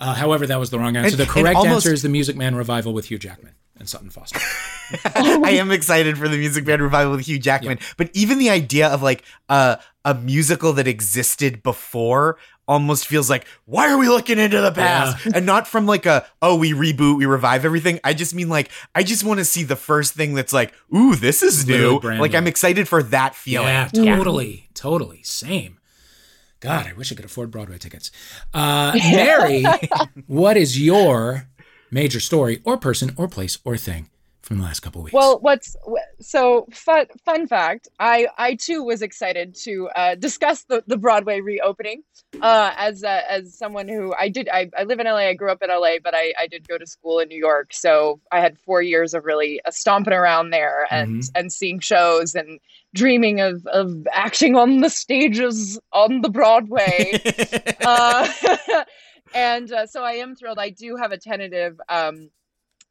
Uh, 0.00 0.14
however, 0.14 0.46
that 0.46 0.58
was 0.58 0.70
the 0.70 0.78
wrong 0.78 0.96
answer. 0.96 1.08
And- 1.10 1.18
the 1.18 1.26
correct 1.30 1.56
almost- 1.56 1.84
answer 1.84 1.92
is 1.92 2.02
the 2.02 2.08
Music 2.08 2.36
Man 2.36 2.54
revival 2.54 2.94
with 2.94 3.10
Hugh 3.10 3.18
Jackman 3.18 3.54
and 3.78 3.86
Sutton 3.88 4.08
Foster. 4.08 4.40
I 5.14 5.52
am 5.52 5.70
excited 5.70 6.18
for 6.18 6.28
the 6.28 6.36
music 6.36 6.66
Man 6.66 6.82
revival 6.82 7.12
with 7.12 7.26
Hugh 7.26 7.38
Jackman, 7.38 7.78
but 7.96 8.10
even 8.12 8.38
the 8.38 8.50
idea 8.50 8.88
of 8.88 9.02
like 9.02 9.22
a 9.48 9.78
a 10.04 10.14
musical 10.14 10.72
that 10.72 10.88
existed 10.88 11.62
before 11.62 12.38
almost 12.70 13.06
feels 13.08 13.28
like 13.28 13.44
why 13.64 13.90
are 13.90 13.98
we 13.98 14.08
looking 14.08 14.38
into 14.38 14.60
the 14.60 14.70
past 14.70 15.26
and 15.34 15.44
not 15.44 15.66
from 15.66 15.86
like 15.86 16.06
a 16.06 16.24
oh 16.40 16.54
we 16.54 16.72
reboot 16.72 17.18
we 17.18 17.26
revive 17.26 17.64
everything 17.64 17.98
i 18.04 18.14
just 18.14 18.32
mean 18.32 18.48
like 18.48 18.70
i 18.94 19.02
just 19.02 19.24
want 19.24 19.38
to 19.38 19.44
see 19.44 19.64
the 19.64 19.74
first 19.74 20.14
thing 20.14 20.34
that's 20.34 20.52
like 20.52 20.72
ooh 20.94 21.16
this 21.16 21.42
is 21.42 21.66
Literally 21.66 21.98
new 22.14 22.20
like 22.20 22.30
new. 22.30 22.38
i'm 22.38 22.46
excited 22.46 22.86
for 22.86 23.02
that 23.02 23.34
feeling 23.34 23.66
Yeah, 23.66 23.88
totally, 23.88 24.68
totally. 24.72 25.22
Same. 25.24 25.78
God, 26.60 26.86
I 26.86 26.92
wish 26.92 27.10
I 27.10 27.14
could 27.14 27.24
afford 27.24 27.50
Broadway 27.50 27.78
tickets. 27.78 28.10
Uh, 28.52 28.92
Mary, 28.94 29.64
what 30.26 30.58
is 30.58 30.78
your 30.80 31.48
major 31.90 32.20
story 32.20 32.60
or 32.64 32.76
person 32.76 33.14
or 33.16 33.26
place 33.28 33.58
or 33.64 33.76
thing 33.78 34.10
from 34.50 34.58
the 34.58 34.64
last 34.64 34.80
couple 34.80 35.00
weeks? 35.00 35.14
Well, 35.14 35.38
what's 35.38 35.76
so 36.20 36.66
fun? 36.72 37.06
Fun 37.24 37.46
fact: 37.46 37.86
I 38.00 38.26
I 38.36 38.56
too 38.56 38.82
was 38.82 39.00
excited 39.00 39.54
to 39.62 39.88
uh, 39.94 40.14
discuss 40.16 40.64
the, 40.64 40.82
the 40.88 40.96
Broadway 40.96 41.40
reopening. 41.40 42.02
Uh, 42.42 42.72
as 42.76 43.04
uh, 43.04 43.22
as 43.28 43.56
someone 43.56 43.86
who 43.86 44.12
I 44.18 44.28
did 44.28 44.48
I, 44.48 44.68
I 44.76 44.82
live 44.82 44.98
in 44.98 45.06
LA. 45.06 45.28
I 45.28 45.34
grew 45.34 45.52
up 45.52 45.62
in 45.62 45.70
LA, 45.70 46.00
but 46.02 46.16
I, 46.16 46.34
I 46.36 46.48
did 46.48 46.66
go 46.66 46.78
to 46.78 46.86
school 46.86 47.20
in 47.20 47.28
New 47.28 47.38
York. 47.38 47.72
So 47.72 48.20
I 48.32 48.40
had 48.40 48.58
four 48.58 48.82
years 48.82 49.14
of 49.14 49.24
really 49.24 49.60
uh, 49.64 49.70
stomping 49.70 50.14
around 50.14 50.50
there 50.50 50.84
and 50.90 51.22
mm-hmm. 51.22 51.38
and 51.38 51.52
seeing 51.52 51.78
shows 51.78 52.34
and 52.34 52.58
dreaming 52.92 53.40
of 53.40 53.64
of 53.68 54.04
acting 54.12 54.56
on 54.56 54.80
the 54.80 54.90
stages 54.90 55.78
on 55.92 56.22
the 56.22 56.28
Broadway. 56.28 57.22
uh, 57.86 58.28
and 59.32 59.70
uh, 59.70 59.86
so 59.86 60.02
I 60.02 60.14
am 60.14 60.34
thrilled. 60.34 60.58
I 60.58 60.70
do 60.70 60.96
have 60.96 61.12
a 61.12 61.18
tentative 61.18 61.80
um, 61.88 62.30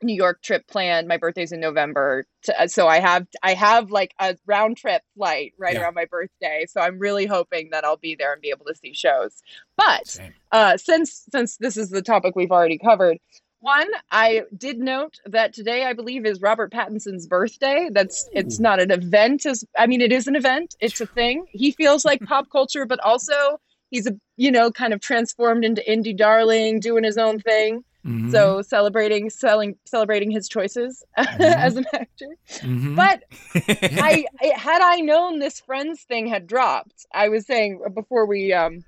New 0.02 0.16
York 0.16 0.42
trip 0.42 0.68
planned. 0.68 1.08
My 1.08 1.18
birthday's 1.18 1.52
in 1.52 1.60
November, 1.60 2.26
to, 2.44 2.62
uh, 2.62 2.68
so 2.68 2.88
I 2.88 3.00
have 3.00 3.28
I 3.44 3.54
have 3.54 3.92
like 3.92 4.14
a 4.20 4.38
round 4.46 4.78
trip 4.78 5.02
flight 5.16 5.54
right 5.58 5.74
yeah. 5.74 5.82
around 5.82 5.96
my 5.96 6.06
birthday. 6.06 6.66
So 6.70 6.82
I'm 6.82 7.00
really 7.00 7.26
hoping 7.26 7.70
that 7.72 7.86
I'll 7.86 7.98
be 7.98 8.16
there 8.16 8.34
and 8.34 8.42
be 8.42 8.50
able 8.50 8.66
to 8.66 8.76
see 8.76 8.94
shows. 8.94 9.42
But 9.78 10.20
uh, 10.52 10.78
since 10.78 11.26
since 11.32 11.58
this 11.58 11.78
is 11.78 11.90
the 11.90 12.02
topic 12.02 12.36
we've 12.36 12.52
already 12.52 12.78
covered, 12.78 13.18
one 13.62 13.90
I 14.12 14.44
did 14.56 14.80
note 14.80 15.20
that 15.26 15.54
today 15.54 15.86
I 15.86 15.94
believe 15.94 16.26
is 16.26 16.42
Robert 16.42 16.72
Pattinson's 16.72 17.28
birthday. 17.28 17.90
That's 17.92 18.28
Ooh. 18.28 18.40
it's 18.40 18.60
not 18.60 18.80
an 18.80 18.92
event. 18.92 19.46
As 19.46 19.66
I 19.78 19.88
mean, 19.88 20.02
it 20.02 20.12
is 20.12 20.28
an 20.28 20.36
event. 20.36 20.76
It's 20.80 21.02
a 21.02 21.06
thing. 21.06 21.46
He 21.50 21.72
feels 21.72 22.06
like 22.06 22.22
pop 22.22 22.50
culture, 22.52 22.86
but 22.86 23.00
also 23.02 23.60
he's 23.92 24.08
a 24.08 24.18
you 24.38 24.52
know 24.52 24.72
kind 24.72 24.94
of 24.94 25.02
transformed 25.02 25.66
into 25.66 25.84
indie 25.88 26.16
darling, 26.16 26.80
doing 26.80 27.04
his 27.04 27.18
own 27.18 27.40
thing. 27.40 27.84
Mm-hmm. 28.10 28.32
So 28.32 28.64
celebrating 28.64 29.30
selling 29.30 29.76
celebrating 29.86 30.32
his 30.32 30.50
choices 30.50 31.04
mm-hmm. 31.18 31.42
as 31.42 31.76
an 31.76 31.86
actor. 31.94 32.36
Mm-hmm. 32.48 32.96
But 32.96 33.24
I, 33.56 34.26
had 34.56 34.82
I 34.82 35.02
known 35.02 35.38
this 35.38 35.60
Friends 35.60 36.02
thing 36.02 36.26
had 36.26 36.48
dropped, 36.48 37.06
I 37.14 37.30
was 37.30 37.46
saying 37.46 37.82
before 37.94 38.26
we 38.26 38.52
um 38.52 38.84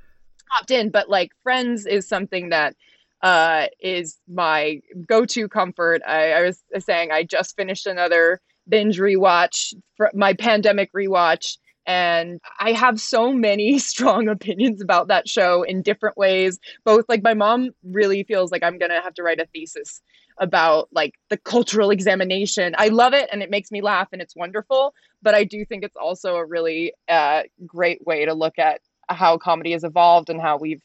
hopped 0.49 0.71
in, 0.71 0.89
but 0.89 1.07
like 1.07 1.31
Friends 1.43 1.85
is 1.85 2.07
something 2.07 2.49
that 2.49 2.75
uh 3.21 3.67
is 3.79 4.17
my 4.27 4.81
go-to 5.07 5.47
comfort. 5.47 6.01
I, 6.07 6.31
I 6.31 6.41
was 6.41 6.63
saying 6.79 7.11
I 7.11 7.23
just 7.23 7.55
finished 7.55 7.85
another 7.85 8.41
binge 8.67 8.97
rewatch 8.97 9.75
for 9.97 10.09
my 10.15 10.33
pandemic 10.33 10.91
rewatch 10.93 11.57
and 11.85 12.39
I 12.59 12.73
have 12.73 12.99
so 12.99 13.33
many 13.33 13.79
strong 13.91 14.27
opinions 14.27 14.81
about 14.81 15.07
that 15.07 15.27
show 15.27 15.63
in 15.63 15.81
different 15.81 16.17
ways. 16.17 16.59
Both 16.85 17.05
like 17.09 17.23
my 17.23 17.33
mom 17.33 17.71
really 17.83 18.23
feels 18.23 18.51
like 18.51 18.63
I'm 18.63 18.77
going 18.77 18.91
to 18.91 19.01
have 19.01 19.13
to 19.15 19.23
write 19.23 19.39
a 19.39 19.47
thesis 19.47 20.01
about 20.37 20.89
like 20.91 21.15
the 21.29 21.37
cultural 21.37 21.91
examination. 21.91 22.73
I 22.77 22.87
love 22.87 23.13
it 23.13 23.29
and 23.31 23.43
it 23.43 23.49
makes 23.49 23.71
me 23.71 23.81
laugh 23.81 24.09
and 24.11 24.21
it's 24.21 24.35
wonderful, 24.35 24.93
but 25.21 25.35
I 25.35 25.43
do 25.43 25.65
think 25.65 25.83
it's 25.83 25.95
also 25.95 26.35
a 26.35 26.45
really 26.45 26.93
uh, 27.07 27.43
great 27.65 28.05
way 28.05 28.25
to 28.25 28.33
look 28.33 28.57
at 28.57 28.81
how 29.09 29.37
comedy 29.37 29.73
has 29.73 29.83
evolved 29.83 30.29
and 30.29 30.41
how 30.41 30.57
we've 30.57 30.81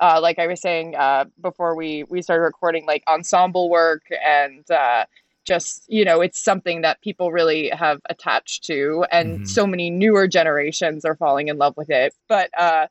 uh, 0.00 0.20
like 0.20 0.38
I 0.38 0.46
was 0.46 0.60
saying 0.60 0.94
uh, 0.94 1.24
before 1.40 1.74
we 1.74 2.04
we 2.04 2.20
started 2.20 2.42
recording, 2.42 2.84
like 2.86 3.02
ensemble 3.08 3.70
work 3.70 4.02
and 4.24 4.70
uh, 4.70 5.06
just 5.46 5.84
you 5.88 6.04
know 6.04 6.20
it's 6.20 6.38
something 6.38 6.82
that 6.82 7.00
people 7.00 7.32
really 7.32 7.70
have 7.70 8.00
attached 8.10 8.64
to 8.64 9.06
and 9.10 9.36
mm-hmm. 9.36 9.44
so 9.44 9.66
many 9.66 9.88
newer 9.88 10.26
generations 10.26 11.04
are 11.04 11.14
falling 11.14 11.48
in 11.48 11.56
love 11.56 11.76
with 11.76 11.88
it 11.88 12.12
but 12.28 12.50
uh 12.58 12.86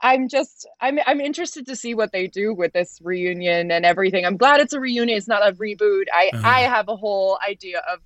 i'm 0.00 0.28
just 0.28 0.66
i'm 0.80 0.98
i'm 1.06 1.20
interested 1.20 1.66
to 1.66 1.76
see 1.76 1.94
what 1.94 2.12
they 2.12 2.26
do 2.26 2.54
with 2.54 2.72
this 2.72 3.00
reunion 3.02 3.70
and 3.70 3.84
everything 3.84 4.24
i'm 4.24 4.36
glad 4.36 4.60
it's 4.60 4.72
a 4.72 4.80
reunion 4.80 5.16
it's 5.16 5.28
not 5.28 5.46
a 5.46 5.52
reboot 5.52 6.04
i 6.14 6.30
uh-huh. 6.32 6.48
i 6.48 6.60
have 6.60 6.88
a 6.88 6.96
whole 6.96 7.38
idea 7.46 7.82
of 7.92 8.00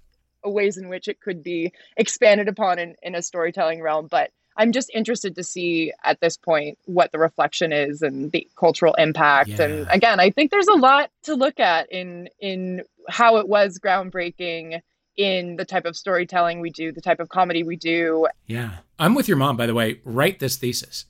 ways 0.44 0.76
in 0.76 0.88
which 0.88 1.06
it 1.06 1.20
could 1.20 1.40
be 1.40 1.72
expanded 1.96 2.48
upon 2.48 2.78
in, 2.78 2.96
in 3.02 3.14
a 3.14 3.22
storytelling 3.22 3.80
realm 3.80 4.08
but 4.10 4.30
I'm 4.56 4.72
just 4.72 4.90
interested 4.94 5.34
to 5.36 5.44
see 5.44 5.92
at 6.04 6.20
this 6.20 6.36
point 6.36 6.78
what 6.84 7.12
the 7.12 7.18
reflection 7.18 7.72
is 7.72 8.02
and 8.02 8.30
the 8.32 8.46
cultural 8.56 8.94
impact. 8.94 9.50
Yeah. 9.50 9.62
And 9.62 9.88
again, 9.90 10.20
I 10.20 10.30
think 10.30 10.50
there's 10.50 10.68
a 10.68 10.74
lot 10.74 11.10
to 11.24 11.34
look 11.34 11.58
at 11.60 11.90
in 11.90 12.28
in 12.40 12.82
how 13.08 13.36
it 13.36 13.48
was 13.48 13.78
groundbreaking 13.78 14.80
in 15.16 15.56
the 15.56 15.64
type 15.64 15.84
of 15.84 15.96
storytelling 15.96 16.60
we 16.60 16.70
do, 16.70 16.92
the 16.92 17.00
type 17.00 17.20
of 17.20 17.28
comedy 17.28 17.62
we 17.62 17.76
do. 17.76 18.26
Yeah. 18.46 18.78
I'm 18.98 19.14
with 19.14 19.28
your 19.28 19.36
mom, 19.36 19.56
by 19.56 19.66
the 19.66 19.74
way. 19.74 20.00
Write 20.04 20.38
this 20.38 20.56
thesis. 20.56 21.06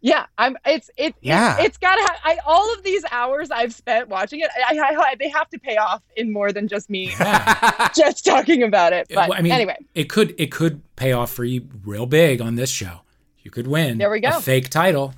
Yeah, 0.00 0.26
I'm. 0.38 0.56
It's 0.64 0.90
it. 0.96 1.16
Yeah, 1.20 1.56
it's, 1.56 1.66
it's 1.66 1.78
got 1.78 1.96
to. 1.96 2.00
have. 2.02 2.20
I 2.22 2.38
all 2.46 2.72
of 2.72 2.84
these 2.84 3.04
hours 3.10 3.50
I've 3.50 3.74
spent 3.74 4.08
watching 4.08 4.38
it. 4.40 4.48
I, 4.68 4.78
I, 4.78 4.96
I, 4.96 5.14
they 5.18 5.28
have 5.28 5.48
to 5.50 5.58
pay 5.58 5.76
off 5.76 6.02
in 6.16 6.32
more 6.32 6.52
than 6.52 6.68
just 6.68 6.88
me 6.88 7.10
yeah. 7.18 7.88
just 7.96 8.24
talking 8.24 8.62
about 8.62 8.92
it. 8.92 9.08
But 9.08 9.28
well, 9.28 9.38
I 9.38 9.42
mean, 9.42 9.50
anyway, 9.50 9.76
it 9.96 10.04
could 10.04 10.36
it 10.38 10.52
could 10.52 10.82
pay 10.94 11.10
off 11.10 11.32
for 11.32 11.44
you 11.44 11.66
real 11.84 12.06
big 12.06 12.40
on 12.40 12.54
this 12.54 12.70
show. 12.70 13.00
You 13.40 13.50
could 13.50 13.66
win. 13.66 13.98
There 13.98 14.10
we 14.10 14.20
go. 14.20 14.36
A 14.36 14.40
fake 14.40 14.68
title. 14.68 15.14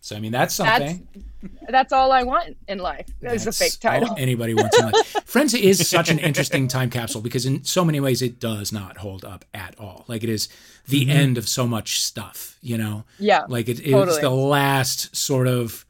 So 0.00 0.14
I 0.14 0.20
mean, 0.20 0.32
that's 0.32 0.54
something. 0.54 1.08
That's, 1.14 1.26
that's 1.68 1.92
all 1.92 2.12
I 2.12 2.22
want 2.22 2.56
in 2.66 2.78
life. 2.78 3.06
Is 3.20 3.46
a 3.46 3.52
fake 3.52 3.78
title. 3.80 4.14
anybody 4.18 4.54
wants 4.54 4.78
in 4.78 4.86
life. 4.86 5.06
Friends 5.24 5.54
is 5.54 5.88
such 5.88 6.10
an 6.10 6.18
interesting 6.18 6.68
time 6.68 6.90
capsule 6.90 7.20
because 7.20 7.46
in 7.46 7.64
so 7.64 7.84
many 7.84 8.00
ways 8.00 8.22
it 8.22 8.40
does 8.40 8.72
not 8.72 8.98
hold 8.98 9.24
up 9.24 9.44
at 9.54 9.74
all. 9.78 10.04
Like 10.08 10.24
it 10.24 10.30
is 10.30 10.48
the 10.86 11.02
mm-hmm. 11.02 11.10
end 11.10 11.38
of 11.38 11.48
so 11.48 11.66
much 11.66 12.00
stuff. 12.00 12.58
You 12.60 12.78
know. 12.78 13.04
Yeah. 13.18 13.44
Like 13.48 13.68
it 13.68 13.80
is 13.80 13.92
totally. 13.92 14.20
the 14.20 14.30
last 14.30 15.14
sort 15.14 15.46
of 15.46 15.84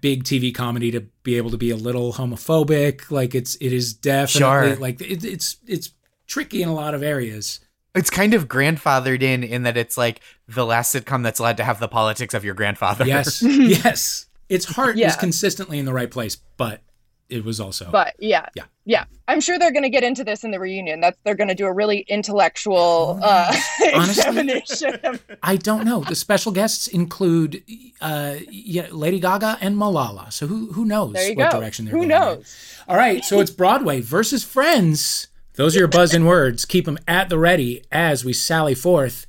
big 0.00 0.24
TV 0.24 0.54
comedy 0.54 0.90
to 0.92 1.00
be 1.22 1.36
able 1.36 1.50
to 1.50 1.58
be 1.58 1.70
a 1.70 1.76
little 1.76 2.12
homophobic. 2.14 3.10
Like 3.10 3.34
it's 3.34 3.56
it 3.56 3.72
is 3.72 3.92
definitely 3.92 4.70
sure. 4.70 4.76
like 4.76 5.00
it, 5.00 5.24
it's 5.24 5.56
it's 5.66 5.90
tricky 6.26 6.62
in 6.62 6.68
a 6.68 6.74
lot 6.74 6.94
of 6.94 7.02
areas 7.02 7.60
it's 7.94 8.10
kind 8.10 8.34
of 8.34 8.48
grandfathered 8.48 9.22
in 9.22 9.42
in 9.42 9.64
that 9.64 9.76
it's 9.76 9.98
like 9.98 10.20
the 10.48 10.64
last 10.64 10.94
sitcom 10.94 11.22
that's 11.22 11.38
allowed 11.38 11.56
to 11.56 11.64
have 11.64 11.80
the 11.80 11.88
politics 11.88 12.34
of 12.34 12.44
your 12.44 12.54
grandfather. 12.54 13.04
Yes. 13.04 13.42
yes. 13.42 14.26
Its 14.50 14.66
heart 14.66 14.96
yeah. 14.96 15.06
is 15.06 15.16
consistently 15.16 15.78
in 15.78 15.86
the 15.86 15.92
right 15.92 16.10
place, 16.10 16.36
but 16.56 16.82
it 17.30 17.44
was 17.44 17.60
also 17.60 17.88
But 17.90 18.14
yeah. 18.18 18.48
Yeah. 18.56 18.64
Yeah. 18.84 19.04
I'm 19.28 19.40
sure 19.40 19.58
they're 19.58 19.70
going 19.70 19.84
to 19.84 19.90
get 19.90 20.02
into 20.02 20.24
this 20.24 20.42
in 20.42 20.50
the 20.50 20.58
reunion. 20.58 21.00
That's 21.00 21.16
they're 21.22 21.36
going 21.36 21.48
to 21.48 21.54
do 21.54 21.66
a 21.66 21.72
really 21.72 22.00
intellectual 22.08 23.20
uh 23.22 23.54
Honestly, 23.94 24.20
examination. 24.20 25.20
I 25.42 25.56
don't 25.56 25.84
know. 25.84 26.00
The 26.00 26.16
special 26.16 26.50
guests 26.50 26.88
include 26.88 27.62
uh 28.00 28.36
yeah, 28.50 28.88
Lady 28.90 29.20
Gaga 29.20 29.58
and 29.60 29.76
Malala. 29.76 30.32
So 30.32 30.48
who 30.48 30.72
who 30.72 30.84
knows 30.84 31.14
what 31.14 31.36
go. 31.36 31.58
direction 31.58 31.84
they're 31.84 31.92
who 31.92 31.98
going. 31.98 32.10
Who 32.10 32.18
knows? 32.18 32.84
In. 32.86 32.92
All 32.92 32.96
right, 32.96 33.24
so 33.24 33.38
it's 33.38 33.52
Broadway 33.52 34.00
versus 34.00 34.42
Friends. 34.42 35.28
Those 35.54 35.76
are 35.76 35.80
your 35.80 35.88
buzzing 35.88 36.24
words. 36.24 36.64
Keep 36.64 36.86
them 36.86 36.98
at 37.06 37.28
the 37.28 37.38
ready 37.38 37.84
as 37.92 38.24
we 38.24 38.32
sally 38.32 38.74
forth. 38.74 39.26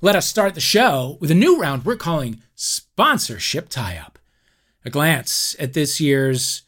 Let 0.00 0.16
us 0.16 0.26
start 0.26 0.54
the 0.54 0.60
show 0.60 1.18
with 1.20 1.30
a 1.30 1.34
new 1.34 1.60
round 1.60 1.84
we're 1.84 1.96
calling 1.96 2.42
Sponsorship 2.54 3.68
Tie 3.68 3.98
Up. 3.98 4.11
A 4.84 4.90
glance 4.90 5.56
at 5.58 5.72
this 5.72 6.00
year's 6.00 6.62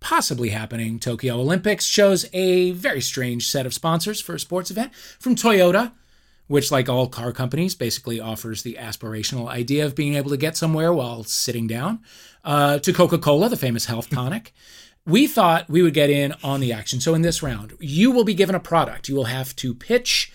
possibly 0.00 0.48
happening 0.48 0.98
Tokyo 0.98 1.34
Olympics 1.36 1.84
shows 1.84 2.26
a 2.32 2.72
very 2.72 3.00
strange 3.00 3.48
set 3.48 3.66
of 3.66 3.74
sponsors 3.74 4.20
for 4.20 4.34
a 4.34 4.40
sports 4.40 4.70
event 4.70 4.94
from 4.94 5.36
Toyota, 5.36 5.92
which, 6.48 6.72
like 6.72 6.88
all 6.88 7.06
car 7.06 7.32
companies, 7.32 7.74
basically 7.74 8.20
offers 8.20 8.62
the 8.62 8.76
aspirational 8.80 9.48
idea 9.48 9.86
of 9.86 9.94
being 9.94 10.14
able 10.14 10.30
to 10.30 10.36
get 10.36 10.56
somewhere 10.56 10.92
while 10.92 11.24
sitting 11.24 11.66
down, 11.66 12.00
uh, 12.44 12.78
to 12.80 12.92
Coca 12.92 13.18
Cola, 13.18 13.48
the 13.48 13.56
famous 13.56 13.86
health 13.86 14.10
tonic 14.10 14.52
we 15.06 15.26
thought 15.26 15.68
we 15.68 15.82
would 15.82 15.94
get 15.94 16.10
in 16.10 16.34
on 16.42 16.60
the 16.60 16.72
action. 16.72 17.00
So 17.00 17.14
in 17.14 17.22
this 17.22 17.42
round, 17.42 17.74
you 17.80 18.10
will 18.10 18.24
be 18.24 18.34
given 18.34 18.54
a 18.54 18.60
product. 18.60 19.08
You 19.08 19.16
will 19.16 19.24
have 19.24 19.54
to 19.56 19.74
pitch 19.74 20.32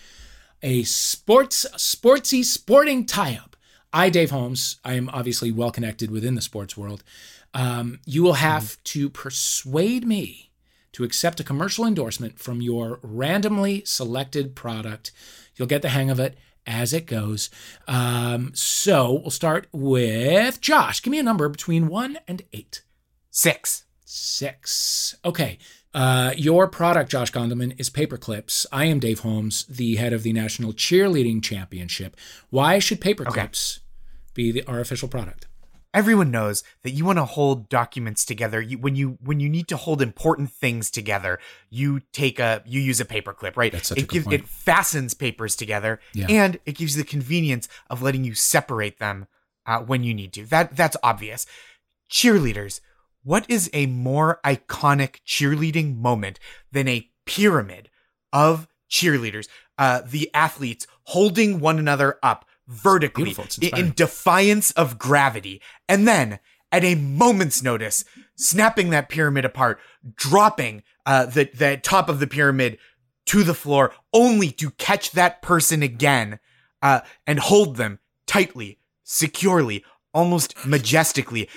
a 0.62 0.82
sports 0.84 1.66
sportsy 1.76 2.44
sporting 2.44 3.06
tie-up. 3.06 3.47
I, 3.92 4.10
Dave 4.10 4.30
Holmes, 4.30 4.78
I 4.84 4.94
am 4.94 5.08
obviously 5.10 5.50
well 5.50 5.70
connected 5.70 6.10
within 6.10 6.34
the 6.34 6.42
sports 6.42 6.76
world. 6.76 7.02
Um, 7.54 8.00
you 8.04 8.22
will 8.22 8.34
have 8.34 8.62
mm. 8.62 8.82
to 8.84 9.08
persuade 9.10 10.06
me 10.06 10.50
to 10.92 11.04
accept 11.04 11.40
a 11.40 11.44
commercial 11.44 11.86
endorsement 11.86 12.38
from 12.38 12.60
your 12.60 12.98
randomly 13.02 13.82
selected 13.84 14.54
product. 14.54 15.12
You'll 15.56 15.68
get 15.68 15.82
the 15.82 15.90
hang 15.90 16.10
of 16.10 16.20
it 16.20 16.36
as 16.66 16.92
it 16.92 17.06
goes. 17.06 17.48
Um, 17.86 18.52
so 18.54 19.12
we'll 19.14 19.30
start 19.30 19.68
with 19.72 20.60
Josh. 20.60 21.02
Give 21.02 21.10
me 21.10 21.18
a 21.18 21.22
number 21.22 21.48
between 21.48 21.88
one 21.88 22.18
and 22.28 22.42
eight. 22.52 22.82
Six. 23.30 23.84
Six. 24.04 25.16
Okay. 25.24 25.58
Uh, 25.98 26.32
your 26.36 26.68
product, 26.68 27.10
Josh 27.10 27.32
Gondelman, 27.32 27.74
is 27.76 27.90
paper 27.90 28.16
clips. 28.16 28.64
I 28.70 28.84
am 28.84 29.00
Dave 29.00 29.18
Holmes, 29.20 29.64
the 29.64 29.96
head 29.96 30.12
of 30.12 30.22
the 30.22 30.32
National 30.32 30.72
Cheerleading 30.72 31.42
Championship. 31.42 32.16
Why 32.50 32.78
should 32.78 33.00
paper 33.00 33.24
clips 33.24 33.80
okay. 33.80 33.84
be 34.34 34.52
the, 34.52 34.64
our 34.66 34.78
official 34.78 35.08
product? 35.08 35.48
everyone 35.94 36.30
knows 36.30 36.62
that 36.82 36.90
you 36.90 37.02
want 37.04 37.16
to 37.18 37.24
hold 37.24 37.66
documents 37.70 38.22
together 38.22 38.60
you, 38.60 38.76
when 38.76 38.94
you 38.94 39.16
when 39.22 39.40
you 39.40 39.48
need 39.48 39.66
to 39.66 39.74
hold 39.74 40.02
important 40.02 40.50
things 40.50 40.90
together 40.90 41.38
you 41.70 41.98
take 42.12 42.38
a 42.38 42.62
you 42.66 42.78
use 42.78 43.00
a 43.00 43.06
paper 43.06 43.32
clip 43.32 43.56
right 43.56 43.72
That's 43.72 43.88
such 43.88 43.98
a 43.98 44.02
it 44.02 44.08
good 44.08 44.24
point. 44.24 44.34
it 44.42 44.46
fastens 44.46 45.14
papers 45.14 45.56
together 45.56 45.98
Yeah. 46.12 46.26
and 46.28 46.58
it 46.66 46.76
gives 46.76 46.94
you 46.94 47.02
the 47.02 47.08
convenience 47.08 47.70
of 47.88 48.02
letting 48.02 48.22
you 48.22 48.34
separate 48.34 48.98
them 48.98 49.28
uh, 49.64 49.78
when 49.80 50.04
you 50.04 50.12
need 50.12 50.34
to 50.34 50.44
that 50.44 50.76
that's 50.76 50.96
obvious 51.02 51.46
cheerleaders 52.10 52.80
what 53.22 53.44
is 53.48 53.70
a 53.72 53.86
more 53.86 54.40
iconic 54.44 55.16
cheerleading 55.26 55.96
moment 55.96 56.38
than 56.72 56.88
a 56.88 57.10
pyramid 57.26 57.90
of 58.32 58.68
cheerleaders 58.90 59.48
uh, 59.78 60.02
the 60.06 60.30
athletes 60.34 60.86
holding 61.04 61.60
one 61.60 61.78
another 61.78 62.18
up 62.22 62.44
vertically 62.66 63.34
in 63.76 63.92
defiance 63.92 64.70
of 64.72 64.98
gravity 64.98 65.60
and 65.88 66.06
then 66.06 66.38
at 66.70 66.84
a 66.84 66.94
moment's 66.94 67.62
notice 67.62 68.04
snapping 68.36 68.90
that 68.90 69.08
pyramid 69.08 69.44
apart 69.44 69.78
dropping 70.14 70.82
uh, 71.06 71.24
the, 71.26 71.50
the 71.54 71.78
top 71.82 72.08
of 72.08 72.20
the 72.20 72.26
pyramid 72.26 72.78
to 73.24 73.42
the 73.42 73.54
floor 73.54 73.92
only 74.12 74.50
to 74.50 74.70
catch 74.72 75.12
that 75.12 75.40
person 75.42 75.82
again 75.82 76.38
uh, 76.82 77.00
and 77.26 77.38
hold 77.38 77.76
them 77.76 77.98
tightly 78.26 78.78
securely 79.02 79.84
almost 80.12 80.54
majestically 80.66 81.48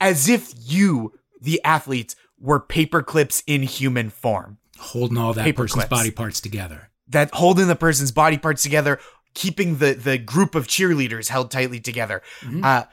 as 0.00 0.28
if 0.28 0.52
you 0.58 1.12
the 1.40 1.60
athletes 1.64 2.16
were 2.38 2.60
paper 2.60 3.02
clips 3.02 3.42
in 3.46 3.62
human 3.62 4.10
form 4.10 4.58
Holding 4.78 5.18
all 5.18 5.34
that 5.34 5.44
Paper 5.44 5.64
person's 5.64 5.84
clips. 5.84 5.88
body 5.90 6.10
parts 6.10 6.40
together. 6.40 6.90
that 7.08 7.34
holding 7.34 7.66
the 7.68 7.76
person's 7.76 8.12
body 8.12 8.38
parts 8.38 8.62
together, 8.62 8.98
keeping 9.34 9.76
the 9.78 9.92
the 9.94 10.16
group 10.16 10.54
of 10.54 10.66
cheerleaders 10.66 11.28
held 11.28 11.50
tightly 11.50 11.80
together. 11.80 12.22
Mhm. 12.40 12.64
Uh, 12.64 12.84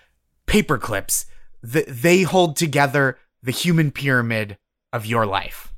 paper 0.48 0.78
clips, 0.78 1.26
th- 1.72 1.86
they 1.88 2.24
hold 2.24 2.56
together 2.58 3.18
the 3.44 3.52
human 3.52 3.92
pyramid 3.92 4.58
of 4.92 5.06
your 5.06 5.26
life. 5.26 5.72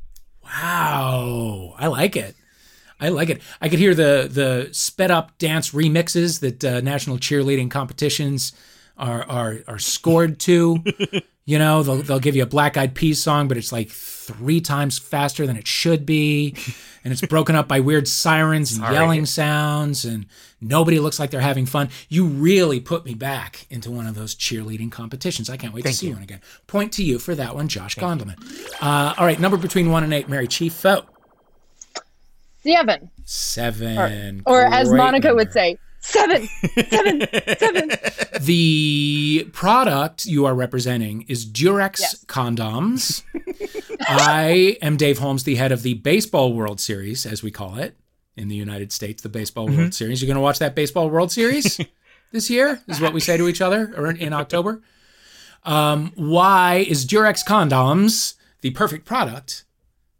Wow, 0.44 1.76
I 1.78 1.88
like 1.88 2.16
it. 2.16 2.36
I 3.00 3.10
like 3.10 3.30
it. 3.30 3.42
I 3.62 3.70
could 3.70 3.80
hear 3.80 3.94
the 3.96 4.28
the 4.32 4.70
sped 4.74 5.12
up 5.12 5.38
dance 5.38 5.72
remixes 5.72 6.40
that 6.42 6.64
uh, 6.66 6.82
national 6.82 7.18
cheerleading 7.18 7.70
competitions 7.72 8.52
are 9.00 9.24
are 9.30 9.60
are 9.68 9.80
scored 9.80 10.40
to. 10.42 10.84
you 11.46 11.58
know, 11.58 11.82
they'll 11.84 11.98
they'll 12.04 12.20
give 12.20 12.36
you 12.36 12.44
a 12.44 12.48
Black 12.48 12.78
Eyed 12.78 12.94
Peas 12.94 13.22
song, 13.22 13.48
but 13.48 13.58
it's 13.58 13.72
like 13.72 13.90
three 13.90 14.62
times 14.62 15.00
faster 15.00 15.48
than 15.48 15.56
it 15.58 15.66
should 15.68 16.06
be, 16.06 16.56
and 17.04 17.12
it's 17.12 17.22
broken 17.22 17.56
up 17.56 17.68
by 17.68 17.80
weird 17.80 18.08
sirens 18.08 18.72
and 18.72 18.82
Sorry. 18.82 18.94
yelling 18.94 19.26
sounds, 19.26 20.06
and 20.06 20.28
nobody 20.62 21.00
looks 21.00 21.20
like 21.20 21.32
they're 21.32 21.42
having 21.42 21.66
fun. 21.66 21.90
You 22.10 22.26
really 22.28 22.80
put 22.80 23.06
me 23.06 23.16
back 23.16 23.66
into 23.72 23.90
one 23.90 24.06
of 24.06 24.14
those 24.16 24.36
cheerleading 24.36 24.92
competitions. 24.92 25.50
I 25.50 25.58
can't 25.58 25.74
wait 25.74 25.84
Thank 25.84 25.96
to 25.96 26.00
see 26.00 26.08
you. 26.08 26.14
one 26.14 26.22
again. 26.24 26.42
Point 26.68 26.94
to 26.94 27.04
you 27.04 27.18
for 27.18 27.34
that 27.36 27.56
one, 27.56 27.68
Josh 27.68 27.96
Gondelman. 27.96 28.38
Uh, 28.82 29.16
all 29.18 29.26
right, 29.26 29.40
number 29.40 29.58
between 29.58 29.90
one 29.90 30.04
and 30.04 30.14
eight, 30.14 30.30
Mary 30.30 30.48
Chieffo. 30.48 31.06
Seven. 32.62 33.10
Seven. 33.26 34.44
Or 34.46 34.62
as 34.62 34.90
Great 34.90 34.98
Monica 34.98 35.34
would 35.34 35.52
say, 35.52 35.78
seven, 36.02 36.48
seven, 36.90 37.22
seven. 37.58 37.92
The 38.42 39.50
product 39.52 40.26
you 40.26 40.46
are 40.46 40.56
representing 40.56 41.24
is 41.28 41.46
Durex 41.46 42.00
Yes. 42.00 42.24
condoms. 42.26 43.24
I 44.08 44.78
am 44.82 44.96
Dave 44.98 45.18
Holmes, 45.20 45.44
the 45.44 45.56
head 45.56 45.72
of 45.74 45.84
the 45.84 45.96
Baseball 45.96 46.54
World 46.54 46.80
Series, 46.80 47.26
as 47.26 47.44
we 47.44 47.52
call 47.52 47.78
it 47.78 47.98
in 48.38 48.48
the 48.48 48.56
United 48.56 48.92
States, 48.94 49.22
the 49.22 49.30
Baseball 49.30 49.68
Mm-hmm. 49.68 49.78
World 49.78 49.94
Series. 49.94 50.22
You're 50.22 50.28
going 50.28 50.36
to 50.36 50.42
watch 50.42 50.60
that 50.60 50.74
Baseball 50.74 51.10
World 51.10 51.32
Series 51.34 51.80
this 52.32 52.50
year, 52.50 52.82
is 52.88 53.02
what 53.02 53.14
we 53.14 53.20
say 53.20 53.36
to 53.38 53.48
each 53.50 53.60
other 53.62 53.94
or 53.98 54.10
in, 54.10 54.16
in 54.18 54.34
October. 54.34 54.82
Um, 55.64 56.14
why 56.16 56.86
is 56.88 57.06
Durex 57.06 57.46
condoms 57.46 58.36
the 58.62 58.70
perfect 58.72 59.06
product 59.06 59.66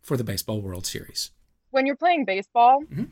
for 0.02 0.18
the 0.18 0.24
Baseball 0.26 0.62
World 0.62 0.86
Series? 0.86 1.32
When 1.72 1.86
you're 1.86 1.96
playing 1.96 2.26
baseball, 2.26 2.84
Mhm. 2.92 3.12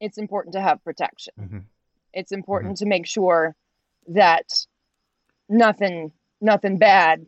it's 0.00 0.16
important 0.18 0.52
to 0.54 0.60
have 0.60 0.82
protection. 0.84 1.34
Mhm. 1.40 1.62
It's 2.14 2.32
important 2.32 2.76
to 2.78 2.86
make 2.86 3.06
sure 3.06 3.54
that 4.08 4.44
nothing, 5.48 6.12
nothing 6.40 6.78
bad 6.78 7.26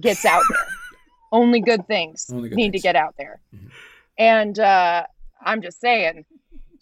gets 0.00 0.24
out 0.24 0.42
there. 0.50 0.66
Only 1.32 1.60
good 1.60 1.86
things 1.86 2.26
Only 2.32 2.50
good 2.50 2.56
need 2.56 2.72
things. 2.72 2.82
to 2.82 2.86
get 2.88 2.96
out 2.96 3.14
there. 3.18 3.40
Mhm. 3.54 3.70
And 4.18 4.58
uh, 4.58 5.04
I'm 5.44 5.62
just 5.62 5.80
saying, 5.80 6.24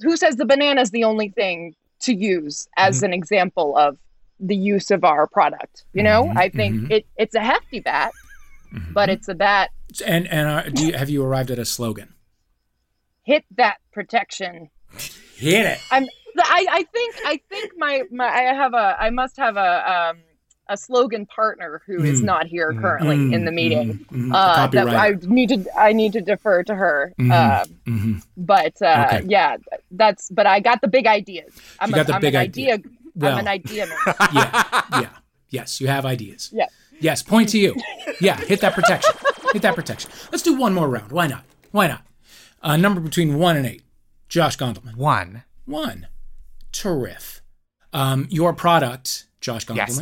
who 0.00 0.16
says 0.16 0.36
the 0.36 0.44
banana's 0.44 0.90
the 0.90 1.04
only 1.04 1.28
thing 1.28 1.74
to 2.00 2.12
use 2.14 2.66
as 2.76 2.96
Mm-hmm. 2.96 3.04
an 3.04 3.12
example 3.14 3.76
of 3.76 3.96
the 4.40 4.56
use 4.56 4.90
of 4.90 5.04
our 5.04 5.26
product? 5.28 5.84
You 5.92 6.02
know, 6.02 6.24
Mhm, 6.24 6.36
I 6.36 6.48
think 6.48 6.74
mhm. 6.82 6.90
it, 6.90 7.06
it's 7.16 7.34
a 7.36 7.40
hefty 7.40 7.78
bat, 7.80 8.10
Mhm. 8.72 8.92
but 8.92 9.08
it's 9.08 9.28
a 9.28 9.34
bat. 9.34 9.70
And 10.04 10.26
and 10.28 10.48
uh, 10.48 10.62
do 10.70 10.86
you, 10.88 10.92
have 10.94 11.10
you 11.10 11.22
arrived 11.24 11.50
at 11.52 11.58
a 11.60 11.64
slogan? 11.64 12.14
Hit 13.22 13.44
that 13.56 13.76
protection. 13.92 14.70
Hit 15.36 15.66
it. 15.66 15.78
I'm. 15.92 16.06
I, 16.38 16.66
I 16.70 16.82
think. 16.84 17.14
I 17.26 17.40
think 17.48 17.72
my, 17.76 18.02
my. 18.10 18.26
I 18.28 18.42
have 18.54 18.74
a. 18.74 18.96
I 19.00 19.10
must 19.10 19.36
have 19.36 19.56
a. 19.56 19.92
Um, 20.10 20.18
a 20.72 20.76
slogan 20.76 21.26
partner 21.26 21.82
who 21.84 22.04
is 22.04 22.20
Mm. 22.20 22.26
not 22.26 22.46
here 22.46 22.72
Mm. 22.72 22.80
currently 22.80 23.16
in 23.34 23.44
the 23.44 23.50
Mm, 23.50 23.54
meeting. 23.54 24.06
mm, 24.12 24.28
mm. 24.28 24.30
Uh, 24.32 24.68
that 24.68 24.88
I 24.88 25.14
need 25.22 25.48
to. 25.48 25.64
I 25.76 25.92
need 25.92 26.12
to 26.12 26.20
defer 26.20 26.62
to 26.62 26.74
her. 26.76 27.12
Mhm. 27.18 27.32
Uh, 27.32 27.64
Mhm. 27.88 28.22
but 28.36 28.80
uh, 28.80 29.06
Okay. 29.08 29.26
yeah, 29.26 29.56
that's. 29.90 30.30
But 30.30 30.46
I 30.46 30.60
got 30.60 30.80
the 30.80 30.86
big 30.86 31.08
ideas. 31.08 31.52
I'm, 31.80 31.88
You 31.88 31.94
a, 31.94 31.98
got 31.98 32.06
the 32.06 32.14
I'm 32.14 32.20
big 32.20 32.34
an 32.36 32.40
idea. 32.42 32.74
idea. 32.74 32.90
Well, 33.16 33.32
I'm 33.32 33.38
an 33.40 33.48
idea 33.48 33.86
man. 33.88 33.98
yeah, 34.32 34.82
yeah, 34.92 35.08
yes, 35.48 35.80
you 35.80 35.88
have 35.88 36.06
ideas. 36.06 36.50
Yeah. 36.52 36.66
Yes, 37.00 37.20
point 37.24 37.48
to 37.48 37.58
you. 37.58 37.74
Yeah, 38.20 38.36
hit 38.36 38.60
that 38.60 38.74
protection. 38.74 39.12
Hit 39.52 39.62
that 39.62 39.74
protection. 39.74 40.08
Let's 40.30 40.44
do 40.44 40.54
one 40.54 40.72
more 40.72 40.88
round. 40.88 41.10
Why 41.10 41.26
not? 41.26 41.42
Why 41.72 41.88
not? 41.88 42.02
A 42.62 42.78
number 42.78 43.00
between 43.00 43.38
one 43.40 43.56
and 43.56 43.66
eight. 43.66 43.82
Josh 44.28 44.56
Gondelman. 44.56 44.94
One. 44.94 45.42
One. 45.64 46.06
Terrific. 46.72 47.42
Um, 47.92 48.26
your 48.30 48.52
product, 48.52 49.26
Josh 49.40 49.66
Yes. 49.74 50.00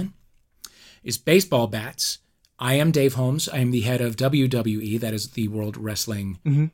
Is 1.02 1.16
baseball 1.18 1.66
bats. 1.68 2.18
I 2.59 2.74
am 2.74 2.90
Dave 2.90 3.14
Holmes. 3.14 3.48
I 3.48 3.59
am 3.59 3.70
the 3.70 3.81
head 3.83 4.00
of 4.00 4.16
WWE. 4.16 4.98
That 5.00 5.14
is 5.14 5.31
the 5.31 5.48
World 5.48 5.76
Wrestling 5.76 6.38
Mhm. 6.44 6.70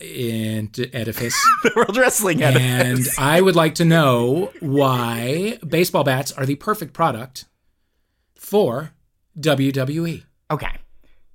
in- 0.00 0.70
edifice. 0.92 1.34
the 1.62 1.72
World 1.76 1.96
Wrestling 1.96 2.42
and 2.42 3.06
I 3.16 3.40
would 3.40 3.56
like 3.56 3.74
to 3.76 3.84
know 3.84 4.52
why 4.60 5.58
baseball 5.66 6.04
bats 6.04 6.32
are 6.32 6.44
the 6.44 6.56
perfect 6.56 6.92
product 6.92 7.44
for 8.34 8.92
WWE. 9.38 10.24
okay. 10.50 10.76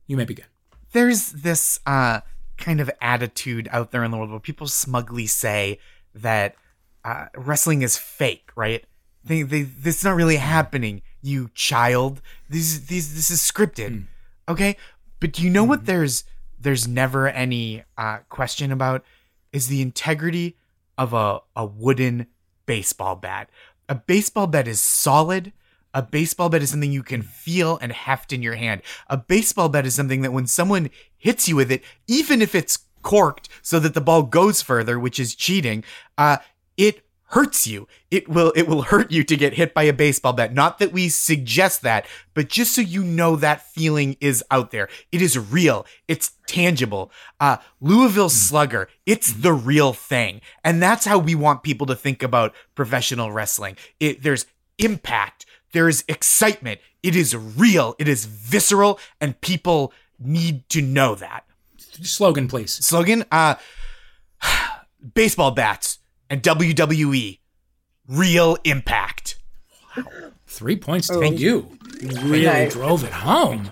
You 0.08 0.18
may 0.18 0.26
begin. 0.26 0.46
there's 0.92 1.30
this 1.32 1.80
uh, 1.86 2.20
kind 2.58 2.82
of 2.82 2.92
attitude 3.00 3.70
out 3.72 3.92
there 3.92 4.04
in 4.04 4.12
the 4.12 4.18
world 4.18 4.30
where 4.32 4.40
people 4.42 4.68
smugly 4.68 5.26
say 5.26 5.80
that 6.14 6.56
uh, 7.04 7.28
wrestling 7.36 7.82
is 7.82 7.98
fake, 7.98 8.52
right? 8.56 8.86
They, 9.24 9.44
they, 9.44 9.64
this 9.64 10.00
is 10.00 10.04
not 10.04 10.16
really 10.16 10.38
happening, 10.38 11.02
you 11.22 11.50
child. 11.54 12.22
These, 12.50 12.88
these, 12.88 13.14
this 13.16 13.30
is 13.30 13.40
scripted, 13.40 14.06
okay? 14.50 14.78
But 15.20 15.34
do 15.34 15.44
you 15.44 15.50
know 15.50 15.64
what 15.64 15.86
there's 15.86 16.24
there's 16.62 16.88
never 16.88 17.28
any 17.28 17.84
uh, 17.98 18.20
question 18.30 18.72
about 18.72 19.04
is 19.52 19.68
the 19.68 19.82
integrity 19.82 20.58
of 20.98 21.14
a, 21.14 21.40
a 21.56 21.66
wooden 21.66 22.28
baseball 22.66 23.16
bat. 23.16 23.50
A 23.90 23.96
baseball 23.96 24.48
bat 24.48 24.68
is 24.68 24.82
solid. 24.82 25.52
A 25.94 26.02
baseball 26.02 26.50
bat 26.50 26.62
is 26.62 26.70
something 26.70 26.92
you 26.92 27.04
can 27.04 27.22
feel 27.22 27.78
and 27.82 27.92
heft 27.92 28.32
in 28.32 28.42
your 28.42 28.56
hand. 28.56 28.82
A 29.08 29.18
baseball 29.18 29.68
bat 29.68 29.86
is 29.86 29.96
something 29.96 30.22
that 30.22 30.32
when 30.32 30.48
someone 30.48 30.90
hits 31.18 31.50
you 31.50 31.56
with 31.56 31.72
it, 31.72 31.84
even 32.08 32.42
if 32.42 32.56
it's 32.56 32.80
corked 33.02 33.50
so 33.62 33.80
that 33.80 33.94
the 33.94 34.02
ball 34.02 34.24
goes 34.24 34.62
further, 34.62 35.00
which 35.00 35.20
is 35.20 35.36
cheating, 35.36 35.84
uh, 36.18 36.38
it 36.82 37.04
hurts 37.26 37.68
you. 37.68 37.88
It 38.10 38.28
will 38.28 38.52
it 38.56 38.68
will 38.68 38.82
hurt 38.82 39.12
you 39.12 39.24
to 39.24 39.38
get 39.38 39.54
hit 39.54 39.74
by 39.74 39.84
a 39.84 39.94
baseball 39.94 40.34
bat. 40.34 40.52
Not 40.52 40.80
that 40.80 40.92
we 40.92 41.10
suggest 41.10 41.84
that, 41.84 42.08
but 42.34 42.50
just 42.50 42.74
so 42.74 42.82
you 42.82 43.04
know 43.04 43.36
that 43.36 43.70
feeling 43.70 44.18
is 44.20 44.44
out 44.50 44.72
there. 44.72 44.90
It 45.12 45.22
is 45.22 45.38
real. 45.38 45.86
It's 46.08 46.32
tangible. 46.48 47.12
Uh, 47.40 47.58
Louisville 47.80 48.30
Slugger, 48.30 48.90
it's 49.06 49.32
the 49.32 49.54
real 49.54 49.94
thing. 49.94 50.42
And 50.64 50.82
that's 50.82 51.06
how 51.06 51.20
we 51.20 51.36
want 51.36 51.62
people 51.62 51.86
to 51.86 51.96
think 51.96 52.24
about 52.24 52.54
professional 52.74 53.32
wrestling. 53.32 53.78
It 54.00 54.24
there's 54.24 54.48
impact, 54.80 55.46
there 55.72 55.88
is 55.88 56.04
excitement. 56.08 56.82
It 57.04 57.16
is 57.16 57.36
real, 57.36 57.96
it 58.00 58.08
is 58.08 58.26
visceral, 58.26 59.00
and 59.22 59.40
people 59.40 59.94
need 60.20 60.68
to 60.70 60.82
know 60.82 61.14
that. 61.14 61.46
Slogan, 61.78 62.48
please. 62.48 62.72
Slogan, 62.74 63.24
uh 63.32 63.56
baseball 65.14 65.52
bats 65.52 66.00
and 66.32 66.42
WWE. 66.42 67.38
Real 68.08 68.58
impact. 68.64 69.38
Wow. 69.96 70.04
Three 70.48 70.76
points 70.78 71.08
to 71.10 71.16
Oh. 71.16 71.22
you. 71.22 71.78
You 72.02 72.10
really 72.22 72.46
Nice. 72.46 72.74
drove 72.74 73.04
it 73.04 73.12
home. 73.12 73.70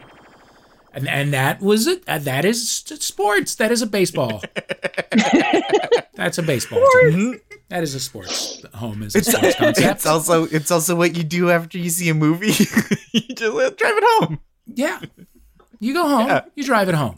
And, 0.94 1.08
and 1.08 1.34
that 1.34 1.62
was 1.62 1.88
it. 1.88 2.04
Uh, 2.08 2.18
that 2.20 2.46
is 2.46 2.68
sports. 2.70 3.56
That 3.56 3.72
is 3.72 3.82
a 3.82 3.88
baseball. 3.88 4.42
That's 6.16 6.38
a 6.38 6.44
baseball. 6.44 6.80
Mm-hmm. 6.80 7.32
That 7.70 7.84
is 7.84 7.96
a 7.96 8.00
sports 8.00 8.64
home. 8.74 9.04
Is 9.04 9.16
a 9.16 9.20
it's, 9.20 9.32
sports 9.32 9.56
concept. 9.60 9.96
It's 9.98 10.06
also 10.06 10.46
it's 10.46 10.72
also 10.72 10.96
what 10.96 11.16
you 11.16 11.24
do 11.24 11.50
after 11.52 11.78
you 11.78 11.90
see 11.90 12.10
a 12.10 12.14
movie. 12.14 12.48
you 13.14 13.22
just 13.36 13.78
drive 13.78 13.94
it 13.98 14.04
home. 14.20 14.40
Yeah, 14.66 15.00
you 15.80 15.94
go 15.94 16.08
home. 16.08 16.28
Yeah. 16.28 16.42
You 16.56 16.64
drive 16.66 16.90
it 16.90 16.96
home. 16.96 17.18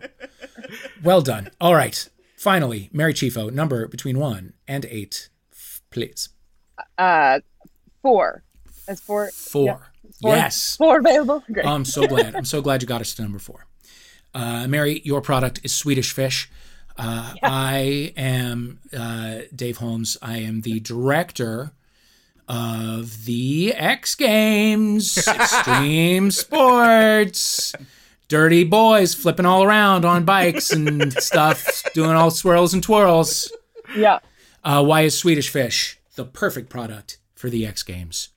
Well 1.03 1.21
done. 1.21 1.49
All 1.59 1.73
right. 1.73 2.07
Finally, 2.35 2.89
Mary 2.91 3.13
Chieffo, 3.13 3.51
number 3.51 3.87
between 3.87 4.19
one 4.19 4.53
and 4.67 4.85
eight, 4.85 5.29
please. 5.91 6.29
Uh, 6.97 7.39
four. 8.01 8.43
That's 8.87 9.01
four. 9.01 9.29
Four. 9.31 9.65
Yeah. 9.65 9.77
Four, 10.21 10.35
yes. 10.35 10.75
Four 10.77 10.99
available. 10.99 11.43
Great. 11.51 11.65
I'm 11.65 11.85
so 11.85 12.07
glad. 12.07 12.35
I'm 12.35 12.45
so 12.45 12.61
glad 12.61 12.81
you 12.81 12.87
got 12.87 13.01
us 13.01 13.13
to 13.15 13.21
number 13.21 13.39
four. 13.39 13.67
Uh, 14.33 14.67
Mary, 14.67 15.01
your 15.03 15.21
product 15.21 15.59
is 15.63 15.73
Swedish 15.73 16.13
Fish. 16.13 16.49
Uh, 16.97 17.33
yeah. 17.35 17.49
I 17.49 18.13
am 18.17 18.79
uh, 18.97 19.39
Dave 19.55 19.77
Holmes. 19.77 20.17
I 20.21 20.37
am 20.37 20.61
the 20.61 20.79
director 20.79 21.71
of 22.47 23.25
the 23.25 23.73
X 23.73 24.15
Games, 24.15 25.17
Extreme 25.27 26.31
Sports. 26.31 27.73
Dirty 28.27 28.63
boys 28.63 29.13
flipping 29.13 29.45
all 29.45 29.63
around 29.63 30.05
on 30.05 30.23
bikes 30.23 30.71
and 30.71 31.11
stuff, 31.13 31.83
doing 31.93 32.11
all 32.11 32.31
swirls 32.31 32.73
and 32.73 32.81
twirls. 32.81 33.51
Yeah. 33.95 34.19
Uh, 34.63 34.83
why 34.83 35.01
is 35.01 35.17
Swedish 35.17 35.49
Fish 35.49 35.99
the 36.15 36.25
perfect 36.25 36.69
product 36.69 37.17
for 37.33 37.49
the 37.49 37.65
X 37.65 37.83
Games? 37.83 38.29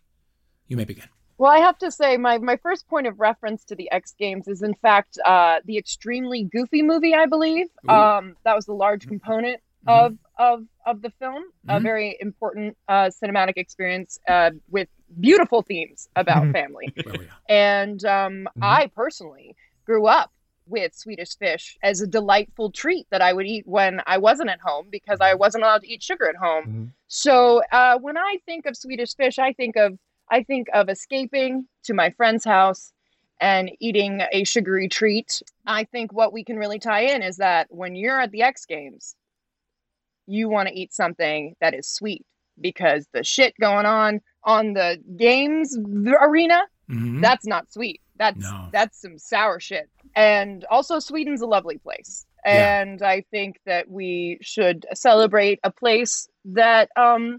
You 0.67 0.77
may 0.77 0.85
begin. 0.85 1.09
Well, 1.37 1.51
I 1.51 1.59
have 1.59 1.77
to 1.79 1.91
say, 1.91 2.17
my, 2.17 2.39
my 2.39 2.57
first 2.57 2.89
point 2.89 3.07
of 3.07 3.19
reference 3.19 3.65
to 3.65 3.75
the 3.75 3.91
X 3.91 4.15
Games 4.19 4.49
is, 4.49 4.63
in 4.63 4.75
fact, 4.75 5.19
uh, 5.25 5.57
the 5.65 5.77
extremely 5.77 6.45
goofy 6.45 6.83
movie. 6.83 7.15
I 7.15 7.27
believe 7.27 7.67
um, 7.89 8.37
that 8.45 8.55
was 8.55 8.67
the 8.67 8.73
large 8.73 9.03
mm-hmm. 9.03 9.11
component 9.11 9.61
mm-hmm. 9.87 9.91
of 10.07 10.19
of 10.39 10.65
of 10.87 11.03
the 11.03 11.11
film. 11.19 11.43
Mm-hmm. 11.67 11.77
A 11.77 11.81
very 11.81 12.17
important 12.21 12.77
uh, 12.89 13.11
cinematic 13.23 13.55
experience 13.57 14.19
uh, 14.29 14.53
with 14.71 14.89
beautiful 15.21 15.63
themes 15.63 16.09
about 16.17 16.51
family. 16.53 16.95
oh, 17.07 17.13
yeah. 17.13 17.21
And 17.49 18.05
um, 18.05 18.33
mm-hmm. 18.33 18.63
I 18.63 18.91
personally 18.95 19.57
grew 19.85 20.07
up 20.07 20.31
with 20.66 20.94
Swedish 20.94 21.37
fish 21.37 21.77
as 21.83 22.00
a 22.00 22.07
delightful 22.07 22.70
treat 22.70 23.07
that 23.11 23.22
I 23.22 23.33
would 23.33 23.46
eat 23.46 23.66
when 23.66 24.00
I 24.07 24.18
wasn't 24.18 24.50
at 24.50 24.61
home 24.61 24.87
because 24.90 25.20
I 25.20 25.31
mm-hmm. 25.31 25.40
wasn't 25.40 25.64
allowed 25.64 25.83
to 25.83 25.92
eat 25.92 26.03
sugar 26.03 26.29
at 26.29 26.37
home. 26.37 26.64
Mm-hmm. 26.64 26.85
So 27.09 27.62
uh, 27.72 27.98
when 27.98 28.16
I 28.16 28.38
think 28.46 28.66
of 28.66 28.77
Swedish 28.77 29.14
fish, 29.14 29.38
I 29.38 29.53
think 29.53 29.77
of 29.77 29.98
I 30.31 30.42
think 30.42 30.68
of 30.72 30.88
escaping 30.88 31.66
to 31.85 31.94
my 31.94 32.11
friend's 32.11 32.44
house 32.44 32.92
and 33.40 33.70
eating 33.79 34.22
a 34.33 34.44
sugary 34.44 34.88
treat. 34.88 35.42
I 35.66 35.85
think 35.85 36.12
what 36.12 36.33
we 36.33 36.44
can 36.44 36.57
really 36.57 36.79
tie 36.79 37.03
in 37.03 37.22
is 37.22 37.37
that 37.37 37.66
when 37.70 37.94
you're 37.94 38.20
at 38.20 38.31
the 38.31 38.42
X 38.42 38.64
Games, 38.64 39.16
you 40.27 40.48
want 40.48 40.68
to 40.68 40.74
eat 40.74 40.94
something 40.94 41.55
that 41.61 41.74
is 41.74 41.87
sweet 41.87 42.24
because 42.61 43.07
the 43.12 43.22
shit 43.22 43.55
going 43.61 43.87
on 43.87 44.20
on 44.44 44.72
the 44.72 44.98
games 45.16 45.77
arena, 45.77 46.62
mm-hmm. 46.90 47.20
that's 47.20 47.46
not 47.46 47.72
sweet. 47.72 48.00
That's 48.16 48.40
no. 48.40 48.68
that's 48.72 49.00
some 49.00 49.18
sour 49.18 49.61
shit. 49.61 49.88
And 50.14 50.64
also 50.70 50.98
Sweden's 50.98 51.42
a 51.42 51.46
lovely 51.46 51.79
place. 51.79 52.27
And 52.44 53.00
yeah. 53.00 53.09
I 53.09 53.24
think 53.31 53.59
that 53.66 53.90
we 53.90 54.38
should 54.42 54.87
celebrate 54.94 55.61
a 55.64 55.70
place 55.70 56.29
that 56.44 56.90
um 56.96 57.38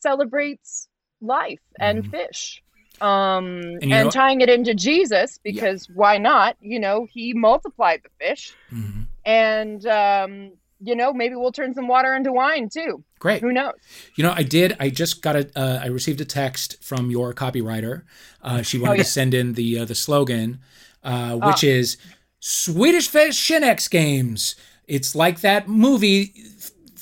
celebrates 0.00 0.88
life 1.20 1.60
and 1.78 2.02
mm-hmm. 2.02 2.10
fish 2.10 2.62
um 3.00 3.46
and, 3.46 3.82
and 3.82 3.90
know, 3.90 4.10
tying 4.10 4.40
it 4.40 4.48
into 4.48 4.74
jesus 4.74 5.38
because 5.42 5.86
yeah. 5.88 5.94
why 5.94 6.18
not 6.18 6.56
you 6.60 6.80
know 6.80 7.06
he 7.10 7.32
multiplied 7.34 8.00
the 8.02 8.10
fish 8.24 8.54
mm-hmm. 8.72 9.02
and 9.24 9.86
um 9.86 10.52
you 10.80 10.94
know 10.94 11.12
maybe 11.12 11.34
we'll 11.34 11.52
turn 11.52 11.74
some 11.74 11.88
water 11.88 12.14
into 12.14 12.32
wine 12.32 12.68
too 12.68 13.02
great 13.18 13.40
who 13.40 13.52
knows 13.52 13.74
you 14.16 14.24
know 14.24 14.32
i 14.36 14.42
did 14.42 14.76
i 14.80 14.88
just 14.88 15.22
got 15.22 15.36
a 15.36 15.50
uh, 15.58 15.80
I 15.82 15.86
received 15.86 16.20
a 16.20 16.24
text 16.24 16.82
from 16.82 17.10
your 17.10 17.32
copywriter 17.34 18.02
uh 18.42 18.62
she 18.62 18.78
wanted 18.78 18.92
oh, 18.92 18.96
yeah. 18.96 19.02
to 19.02 19.08
send 19.08 19.34
in 19.34 19.54
the 19.54 19.80
uh, 19.80 19.84
the 19.84 19.94
slogan 19.94 20.60
uh 21.04 21.36
which 21.36 21.64
oh. 21.64 21.68
is 21.68 21.96
swedish 22.40 23.08
fish 23.08 23.50
and 23.50 23.64
x 23.64 23.88
games 23.88 24.56
it's 24.86 25.14
like 25.14 25.40
that 25.40 25.68
movie 25.68 26.32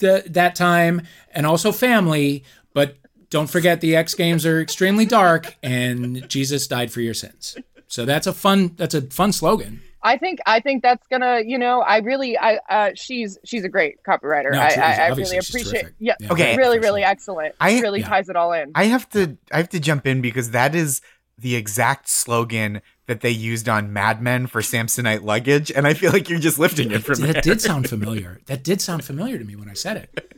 the, 0.00 0.22
that 0.26 0.54
time 0.54 1.02
and 1.32 1.46
also 1.46 1.72
family 1.72 2.44
but 2.74 2.96
don't 3.30 3.48
forget 3.48 3.80
the 3.80 3.94
X 3.94 4.14
Games 4.14 4.46
are 4.46 4.60
extremely 4.60 5.04
dark, 5.04 5.56
and 5.62 6.28
Jesus 6.28 6.66
died 6.66 6.90
for 6.90 7.00
your 7.00 7.14
sins. 7.14 7.56
So 7.86 8.04
that's 8.04 8.26
a 8.26 8.32
fun 8.32 8.74
that's 8.76 8.94
a 8.94 9.02
fun 9.02 9.32
slogan. 9.32 9.82
I 10.02 10.16
think 10.16 10.40
I 10.46 10.60
think 10.60 10.82
that's 10.82 11.06
gonna 11.08 11.42
you 11.44 11.58
know 11.58 11.80
I 11.80 11.98
really 11.98 12.38
I 12.38 12.58
uh, 12.68 12.90
she's 12.94 13.38
she's 13.44 13.64
a 13.64 13.68
great 13.68 14.02
copywriter. 14.02 14.52
No, 14.52 14.60
I, 14.60 14.68
I, 14.68 14.94
I 14.94 15.08
really 15.08 15.38
appreciate. 15.38 15.86
Yeah, 15.98 16.14
yeah, 16.20 16.32
okay, 16.32 16.56
really 16.56 16.78
really 16.78 17.02
excellent. 17.02 17.54
I 17.60 17.80
really 17.80 18.00
yeah. 18.00 18.08
ties 18.08 18.28
it 18.28 18.36
all 18.36 18.52
in. 18.52 18.72
I 18.74 18.84
have 18.84 19.08
to 19.10 19.36
I 19.52 19.58
have 19.58 19.68
to 19.70 19.80
jump 19.80 20.06
in 20.06 20.20
because 20.20 20.50
that 20.52 20.74
is 20.74 21.00
the 21.36 21.54
exact 21.54 22.08
slogan 22.08 22.82
that 23.06 23.20
they 23.20 23.30
used 23.30 23.68
on 23.68 23.92
Mad 23.92 24.20
Men 24.20 24.46
for 24.46 24.60
Samsonite 24.60 25.22
luggage, 25.22 25.70
and 25.70 25.86
I 25.86 25.94
feel 25.94 26.12
like 26.12 26.28
you're 26.28 26.40
just 26.40 26.58
lifting 26.58 26.90
it 26.90 27.04
from 27.04 27.20
that 27.20 27.34
there. 27.34 27.42
did 27.42 27.60
sound 27.60 27.88
familiar. 27.88 28.40
That 28.46 28.62
did 28.62 28.80
sound 28.80 29.04
familiar 29.04 29.38
to 29.38 29.44
me 29.44 29.56
when 29.56 29.68
I 29.68 29.74
said 29.74 29.96
it 29.96 30.34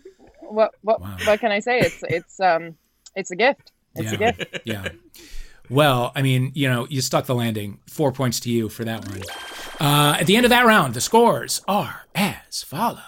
what 0.50 0.74
what 0.82 1.00
wow. 1.00 1.16
what 1.24 1.40
can 1.40 1.52
I 1.52 1.60
say? 1.60 1.80
It's 1.80 2.02
it's 2.02 2.40
um 2.40 2.76
it's 3.14 3.30
a 3.30 3.36
gift. 3.36 3.72
It's 3.94 4.12
yeah. 4.12 4.14
a 4.14 4.32
gift. 4.32 4.58
Yeah. 4.64 4.88
Well, 5.70 6.10
I 6.16 6.22
mean, 6.22 6.50
you 6.54 6.68
know, 6.68 6.86
you 6.90 7.00
stuck 7.00 7.26
the 7.26 7.34
landing. 7.34 7.78
Four 7.86 8.10
points 8.10 8.40
to 8.40 8.50
you 8.50 8.68
for 8.68 8.84
that 8.84 9.06
one. 9.08 9.22
Uh, 9.80 10.16
at 10.18 10.26
the 10.26 10.36
end 10.36 10.44
of 10.44 10.50
that 10.50 10.66
round, 10.66 10.94
the 10.94 11.00
scores 11.00 11.62
are 11.68 12.02
as 12.14 12.62
follows. 12.64 12.98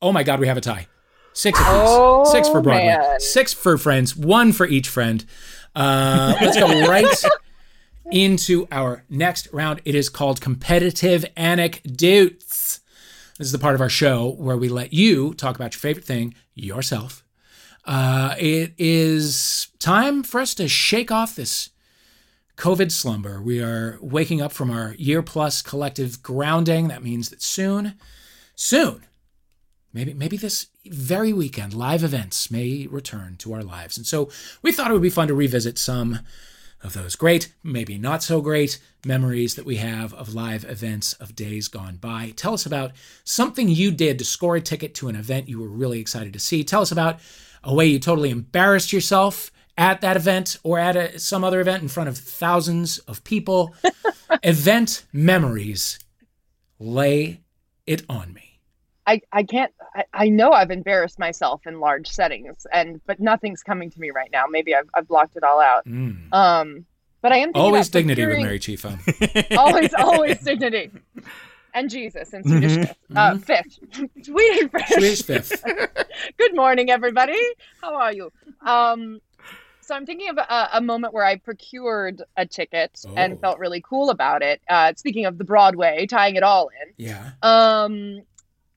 Oh 0.00 0.12
my 0.12 0.22
God, 0.22 0.38
we 0.38 0.46
have 0.46 0.56
a 0.56 0.60
tie. 0.60 0.86
Six 1.32 1.58
apiece. 1.58 1.70
Oh, 1.72 2.24
Six 2.24 2.48
for 2.48 2.60
Broadway. 2.60 2.86
Man. 2.86 3.20
Six 3.20 3.52
for 3.52 3.76
friends. 3.78 4.16
One 4.16 4.52
for 4.52 4.66
each 4.66 4.88
friend. 4.88 5.24
Uh, 5.74 6.34
let's 6.40 6.56
go 6.56 6.66
right 6.88 7.06
into 8.10 8.66
our 8.70 9.04
next 9.08 9.48
round. 9.52 9.80
It 9.84 9.94
is 9.94 10.08
called 10.08 10.40
Competitive 10.40 11.24
Anecdotes. 11.36 12.80
This 13.38 13.46
is 13.46 13.52
the 13.52 13.58
part 13.58 13.74
of 13.74 13.80
our 13.80 13.88
show 13.88 14.30
where 14.38 14.56
we 14.56 14.68
let 14.68 14.92
you 14.92 15.34
talk 15.34 15.56
about 15.56 15.74
your 15.74 15.80
favorite 15.80 16.04
thing 16.04 16.34
yourself. 16.54 17.24
Uh, 17.84 18.34
it 18.38 18.74
is 18.76 19.68
time 19.78 20.22
for 20.22 20.40
us 20.40 20.54
to 20.54 20.68
shake 20.68 21.10
off 21.10 21.36
this 21.36 21.70
COVID 22.58 22.90
slumber. 22.90 23.40
We 23.40 23.62
are 23.62 23.98
waking 24.00 24.42
up 24.42 24.52
from 24.52 24.68
our 24.68 24.94
year 24.98 25.22
plus 25.22 25.62
collective 25.62 26.24
grounding. 26.24 26.88
That 26.88 27.04
means 27.04 27.30
that 27.30 27.40
soon, 27.40 27.94
soon, 28.56 29.06
maybe 29.92 30.12
maybe 30.12 30.36
this 30.36 30.66
very 30.84 31.32
weekend, 31.32 31.72
live 31.72 32.02
events 32.02 32.50
may 32.50 32.88
return 32.88 33.36
to 33.38 33.52
our 33.52 33.62
lives. 33.62 33.96
And 33.96 34.04
so 34.04 34.28
we 34.60 34.72
thought 34.72 34.90
it 34.90 34.92
would 34.92 35.02
be 35.02 35.08
fun 35.08 35.28
to 35.28 35.34
revisit 35.34 35.78
some 35.78 36.18
of 36.82 36.94
those 36.94 37.14
great, 37.14 37.54
maybe 37.62 37.96
not 37.96 38.24
so 38.24 38.40
great 38.40 38.80
memories 39.06 39.54
that 39.54 39.64
we 39.64 39.76
have 39.76 40.12
of 40.14 40.34
live 40.34 40.64
events 40.64 41.12
of 41.14 41.36
days 41.36 41.68
gone 41.68 41.96
by. 41.96 42.32
Tell 42.34 42.54
us 42.54 42.66
about 42.66 42.90
something 43.22 43.68
you 43.68 43.92
did 43.92 44.18
to 44.18 44.24
score 44.24 44.56
a 44.56 44.60
ticket 44.60 44.96
to 44.96 45.08
an 45.08 45.16
event 45.16 45.48
you 45.48 45.60
were 45.60 45.68
really 45.68 46.00
excited 46.00 46.32
to 46.32 46.40
see. 46.40 46.64
Tell 46.64 46.82
us 46.82 46.90
about 46.90 47.20
a 47.62 47.72
way 47.72 47.86
you 47.86 48.00
totally 48.00 48.30
embarrassed 48.30 48.92
yourself 48.92 49.52
at 49.78 50.00
that 50.00 50.16
event 50.16 50.58
or 50.64 50.78
at 50.78 50.96
a, 50.96 51.18
some 51.18 51.44
other 51.44 51.60
event 51.60 51.82
in 51.82 51.88
front 51.88 52.08
of 52.08 52.18
thousands 52.18 52.98
of 52.98 53.24
people. 53.24 53.74
event 54.42 55.04
memories. 55.12 55.98
Lay 56.78 57.40
it 57.86 58.02
on 58.08 58.34
me. 58.34 58.60
I, 59.06 59.22
I 59.32 59.42
can't 59.42 59.72
I, 59.94 60.04
I 60.12 60.28
know 60.28 60.52
I've 60.52 60.70
embarrassed 60.70 61.18
myself 61.18 61.66
in 61.66 61.80
large 61.80 62.08
settings 62.08 62.66
and 62.70 63.00
but 63.06 63.18
nothing's 63.18 63.62
coming 63.62 63.90
to 63.90 63.98
me 63.98 64.10
right 64.10 64.28
now. 64.30 64.44
Maybe 64.50 64.74
I've, 64.74 64.88
I've 64.92 65.08
blocked 65.08 65.36
it 65.36 65.42
all 65.42 65.60
out. 65.60 65.86
Mm. 65.86 66.30
Um 66.32 66.84
but 67.22 67.32
I 67.32 67.38
am 67.38 67.52
always 67.54 67.88
dignity 67.88 68.26
with 68.26 68.38
Mary 68.38 68.60
Chieffo. 68.60 69.56
always, 69.58 69.92
always 69.94 70.38
dignity. 70.40 70.90
And 71.74 71.90
Jesus 71.90 72.32
and 72.32 72.44
Swedish 72.44 72.72
mm-hmm. 72.72 73.38
fish. 73.38 73.80
Uh, 73.90 74.00
mm-hmm. 74.02 74.22
Swedish 74.22 74.70
fish. 74.70 75.22
Swedish 75.22 75.22
fish. 75.22 75.60
Good 76.36 76.54
morning, 76.54 76.90
everybody. 76.90 77.40
How 77.80 77.94
are 77.94 78.12
you? 78.12 78.32
Um, 78.64 79.20
so 79.88 79.94
I'm 79.94 80.04
thinking 80.04 80.28
of 80.28 80.36
a, 80.36 80.68
a, 80.74 80.80
moment 80.82 81.14
where 81.14 81.24
I 81.24 81.36
procured 81.36 82.22
a 82.36 82.44
ticket 82.44 83.00
oh. 83.08 83.14
and 83.16 83.40
felt 83.40 83.58
really 83.58 83.80
cool 83.80 84.10
about 84.10 84.42
it. 84.42 84.60
Uh, 84.68 84.92
speaking 84.94 85.24
of 85.24 85.38
the 85.38 85.44
Broadway, 85.44 86.04
tying 86.04 86.36
it 86.36 86.42
all 86.42 86.68
in. 86.82 86.92
Yeah. 86.98 87.30
Um, 87.42 88.20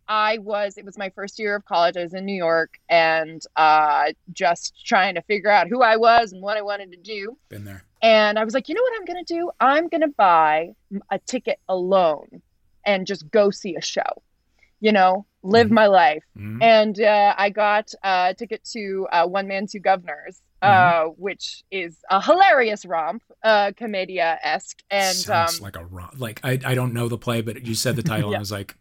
I 0.07 0.37
was, 0.37 0.77
it 0.77 0.85
was 0.85 0.97
my 0.97 1.09
first 1.09 1.37
year 1.37 1.53
of 1.53 1.65
college. 1.65 1.97
I 1.97 2.03
was 2.03 2.13
in 2.13 2.23
New 2.23 2.35
York 2.35 2.79
and 2.87 3.43
uh, 3.57 4.13
just 4.31 4.85
trying 4.85 5.15
to 5.15 5.21
figure 5.23 5.49
out 5.49 5.67
who 5.67 5.81
I 5.81 5.97
was 5.97 6.31
and 6.31 6.41
what 6.41 6.55
I 6.55 6.61
wanted 6.61 6.93
to 6.93 6.97
do. 6.97 7.37
Been 7.49 7.65
there. 7.65 7.83
And 8.01 8.39
I 8.39 8.45
was 8.45 8.53
like, 8.53 8.69
you 8.69 8.75
know 8.75 8.81
what 8.81 8.93
I'm 8.97 9.05
going 9.05 9.23
to 9.23 9.33
do? 9.33 9.51
I'm 9.59 9.89
going 9.89 10.01
to 10.01 10.07
buy 10.07 10.75
a 11.11 11.19
ticket 11.19 11.59
alone 11.67 12.41
and 12.85 13.05
just 13.05 13.29
go 13.29 13.51
see 13.51 13.75
a 13.75 13.81
show, 13.81 14.23
you 14.79 14.93
know, 14.93 15.25
live 15.43 15.67
mm-hmm. 15.67 15.75
my 15.75 15.87
life. 15.87 16.23
Mm-hmm. 16.37 16.63
And 16.63 17.01
uh, 17.01 17.35
I 17.37 17.49
got 17.49 17.93
a 18.01 18.33
ticket 18.33 18.63
to 18.71 19.07
uh, 19.11 19.27
One 19.27 19.49
Man, 19.49 19.67
Two 19.67 19.81
Guvnors 19.81 20.39
mm-hmm. 20.61 21.09
uh, 21.09 21.11
which 21.13 21.63
is 21.71 21.97
a 22.09 22.21
hilarious 22.21 22.85
romp, 22.85 23.23
uh, 23.43 23.71
commedia 23.75 24.39
esque, 24.43 24.81
and 24.89 25.15
sounds 25.15 25.59
um, 25.59 25.63
like 25.63 25.75
a 25.75 25.85
romp. 25.85 26.19
Like 26.19 26.39
I, 26.43 26.59
I 26.65 26.75
don't 26.75 26.93
know 26.93 27.07
the 27.07 27.17
play, 27.17 27.41
but 27.41 27.65
you 27.65 27.75
said 27.75 27.95
the 27.95 28.03
title, 28.03 28.31
yeah. 28.31 28.35
and 28.35 28.35
I 28.37 28.39
was 28.39 28.51
like, 28.51 28.75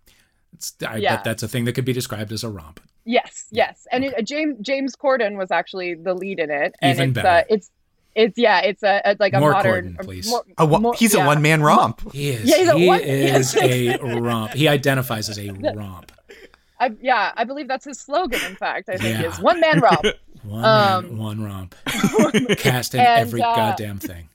I 0.87 0.97
yeah. 0.97 1.17
bet 1.17 1.25
that's 1.25 1.43
a 1.43 1.49
thing 1.49 1.65
that 1.65 1.73
could 1.73 1.85
be 1.85 1.93
described 1.93 2.33
as 2.33 2.45
a 2.45 2.49
romp. 2.49 2.81
Yes, 3.05 3.47
yes, 3.51 3.87
and 3.91 4.05
it, 4.05 4.15
uh, 4.19 4.23
James 4.23 4.59
James 4.61 4.95
Corden 4.95 5.37
was 5.37 5.51
actually 5.51 5.95
the 5.95 6.15
lead 6.15 6.39
in 6.39 6.51
it, 6.51 6.75
and 6.81 6.97
Even 6.97 7.11
it's 7.11 7.15
better. 7.15 7.29
Uh, 7.29 7.43
it's 7.49 7.71
it's 8.15 8.37
yeah, 8.37 8.61
it's 8.61 8.83
a, 8.83 9.01
a 9.05 9.17
like 9.19 9.33
a 9.33 9.41
more 9.41 9.53
modern. 9.53 9.95
Corden, 9.95 10.05
please. 10.05 10.29
More, 10.29 10.45
a, 10.59 10.67
more, 10.67 10.95
he's 10.95 11.15
yeah. 11.15 11.25
a 11.25 11.27
one 11.27 11.41
man 11.41 11.63
romp. 11.63 12.13
He 12.13 12.31
is. 12.31 12.49
Yeah, 12.49 12.57
he's 12.57 12.69
a 12.69 12.79
he 12.79 12.87
one, 12.87 13.01
is 13.01 13.57
a 13.63 13.99
romp. 14.21 14.53
He 14.53 14.69
identifies 14.69 15.29
as 15.29 15.39
a 15.39 15.51
romp. 15.75 16.13
I, 16.79 16.93
yeah, 17.03 17.33
I 17.37 17.45
believe 17.45 17.69
that's 17.69 17.85
his 17.85 18.01
slogan. 18.01 18.41
In 18.47 18.57
fact, 18.57 18.89
I 18.89 18.97
think 18.97 19.21
yeah. 19.21 19.29
is 19.29 19.39
one 19.39 19.61
man 19.61 19.81
romp. 19.81 20.05
One 20.43 20.65
um, 20.65 21.05
man, 21.05 21.19
one 21.19 21.43
romp. 21.43 21.75
Cast 22.59 22.95
in 22.95 23.01
and, 23.01 23.21
every 23.21 23.43
uh, 23.43 23.55
goddamn 23.55 23.99
thing. 23.99 24.29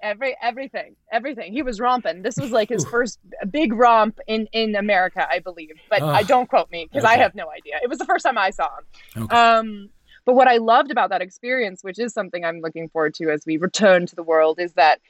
Every 0.00 0.36
everything, 0.40 0.94
everything. 1.10 1.52
He 1.52 1.62
was 1.62 1.80
romping. 1.80 2.22
This 2.22 2.36
was 2.36 2.52
like 2.52 2.68
his 2.68 2.84
Ooh. 2.84 2.90
first 2.90 3.18
big 3.50 3.72
romp 3.72 4.20
in 4.26 4.48
in 4.52 4.76
America, 4.76 5.26
I 5.28 5.40
believe. 5.40 5.76
But 5.90 6.02
I 6.02 6.22
don't 6.22 6.48
quote 6.48 6.70
me 6.70 6.88
because 6.90 7.04
okay. 7.04 7.14
I 7.14 7.16
have 7.18 7.34
no 7.34 7.50
idea. 7.50 7.80
It 7.82 7.88
was 7.88 7.98
the 7.98 8.04
first 8.04 8.24
time 8.24 8.38
I 8.38 8.50
saw 8.50 8.68
him. 8.78 9.24
Okay. 9.24 9.36
Um, 9.36 9.90
but 10.24 10.34
what 10.34 10.46
I 10.46 10.58
loved 10.58 10.90
about 10.90 11.10
that 11.10 11.22
experience, 11.22 11.82
which 11.82 11.98
is 11.98 12.12
something 12.12 12.44
I'm 12.44 12.60
looking 12.60 12.88
forward 12.90 13.14
to 13.14 13.30
as 13.30 13.44
we 13.46 13.56
return 13.56 14.06
to 14.06 14.14
the 14.14 14.22
world, 14.22 14.60
is 14.60 14.74
that 14.74 15.00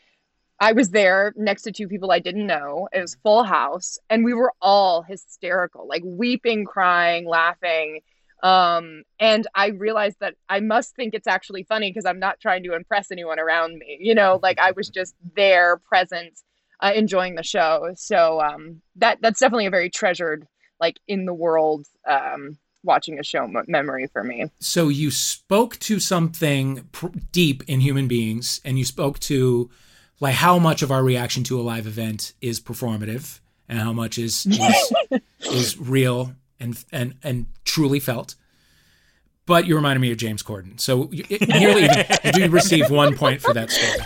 I 0.60 0.72
was 0.72 0.90
there 0.90 1.34
next 1.36 1.62
to 1.62 1.72
two 1.72 1.88
people 1.88 2.10
I 2.10 2.18
didn't 2.18 2.46
know. 2.46 2.88
It 2.92 3.00
was 3.00 3.16
full 3.22 3.44
house, 3.44 3.98
and 4.10 4.24
we 4.24 4.34
were 4.34 4.52
all 4.60 5.02
hysterical, 5.02 5.86
like 5.86 6.02
weeping, 6.04 6.64
crying, 6.64 7.26
laughing. 7.26 8.00
Um, 8.42 9.02
and 9.18 9.46
I 9.54 9.68
realized 9.68 10.18
that 10.20 10.34
I 10.48 10.60
must 10.60 10.94
think 10.94 11.14
it's 11.14 11.26
actually 11.26 11.64
funny 11.64 11.90
because 11.90 12.06
I'm 12.06 12.20
not 12.20 12.40
trying 12.40 12.62
to 12.64 12.74
impress 12.74 13.10
anyone 13.10 13.38
around 13.38 13.78
me. 13.78 13.98
You 14.00 14.14
know, 14.14 14.38
like 14.42 14.58
I 14.58 14.72
was 14.72 14.88
just 14.88 15.14
there, 15.34 15.78
present, 15.78 16.40
uh, 16.80 16.92
enjoying 16.94 17.34
the 17.34 17.42
show. 17.42 17.90
So 17.96 18.40
um, 18.40 18.80
that 18.96 19.18
that's 19.20 19.40
definitely 19.40 19.66
a 19.66 19.70
very 19.70 19.90
treasured, 19.90 20.46
like 20.80 20.98
in 21.08 21.24
the 21.24 21.34
world 21.34 21.86
um, 22.06 22.58
watching 22.84 23.18
a 23.18 23.24
show 23.24 23.44
m- 23.44 23.64
memory 23.66 24.06
for 24.06 24.22
me. 24.22 24.50
So 24.60 24.88
you 24.88 25.10
spoke 25.10 25.78
to 25.80 25.98
something 25.98 26.88
pr- 26.92 27.08
deep 27.32 27.64
in 27.68 27.80
human 27.80 28.06
beings, 28.06 28.60
and 28.64 28.78
you 28.78 28.84
spoke 28.84 29.18
to 29.20 29.70
like 30.20 30.34
how 30.34 30.58
much 30.58 30.82
of 30.82 30.92
our 30.92 31.02
reaction 31.02 31.44
to 31.44 31.60
a 31.60 31.62
live 31.62 31.86
event 31.86 32.34
is 32.40 32.60
performative, 32.60 33.40
and 33.68 33.80
how 33.80 33.92
much 33.92 34.16
is 34.16 34.46
is, 34.46 34.92
is 35.40 35.78
real 35.78 36.34
and 36.60 36.84
and 36.92 37.14
and 37.22 37.46
truly 37.64 38.00
felt. 38.00 38.34
But 39.46 39.66
you 39.66 39.76
reminded 39.76 40.00
me 40.00 40.12
of 40.12 40.18
James 40.18 40.42
Corden, 40.42 40.78
so 40.78 41.08
nearly 41.48 41.84
even, 41.84 42.04
you 42.24 42.32
do 42.32 42.50
receive 42.50 42.90
one 42.90 43.16
point 43.16 43.40
for 43.40 43.54
that 43.54 43.70
story. 43.70 44.04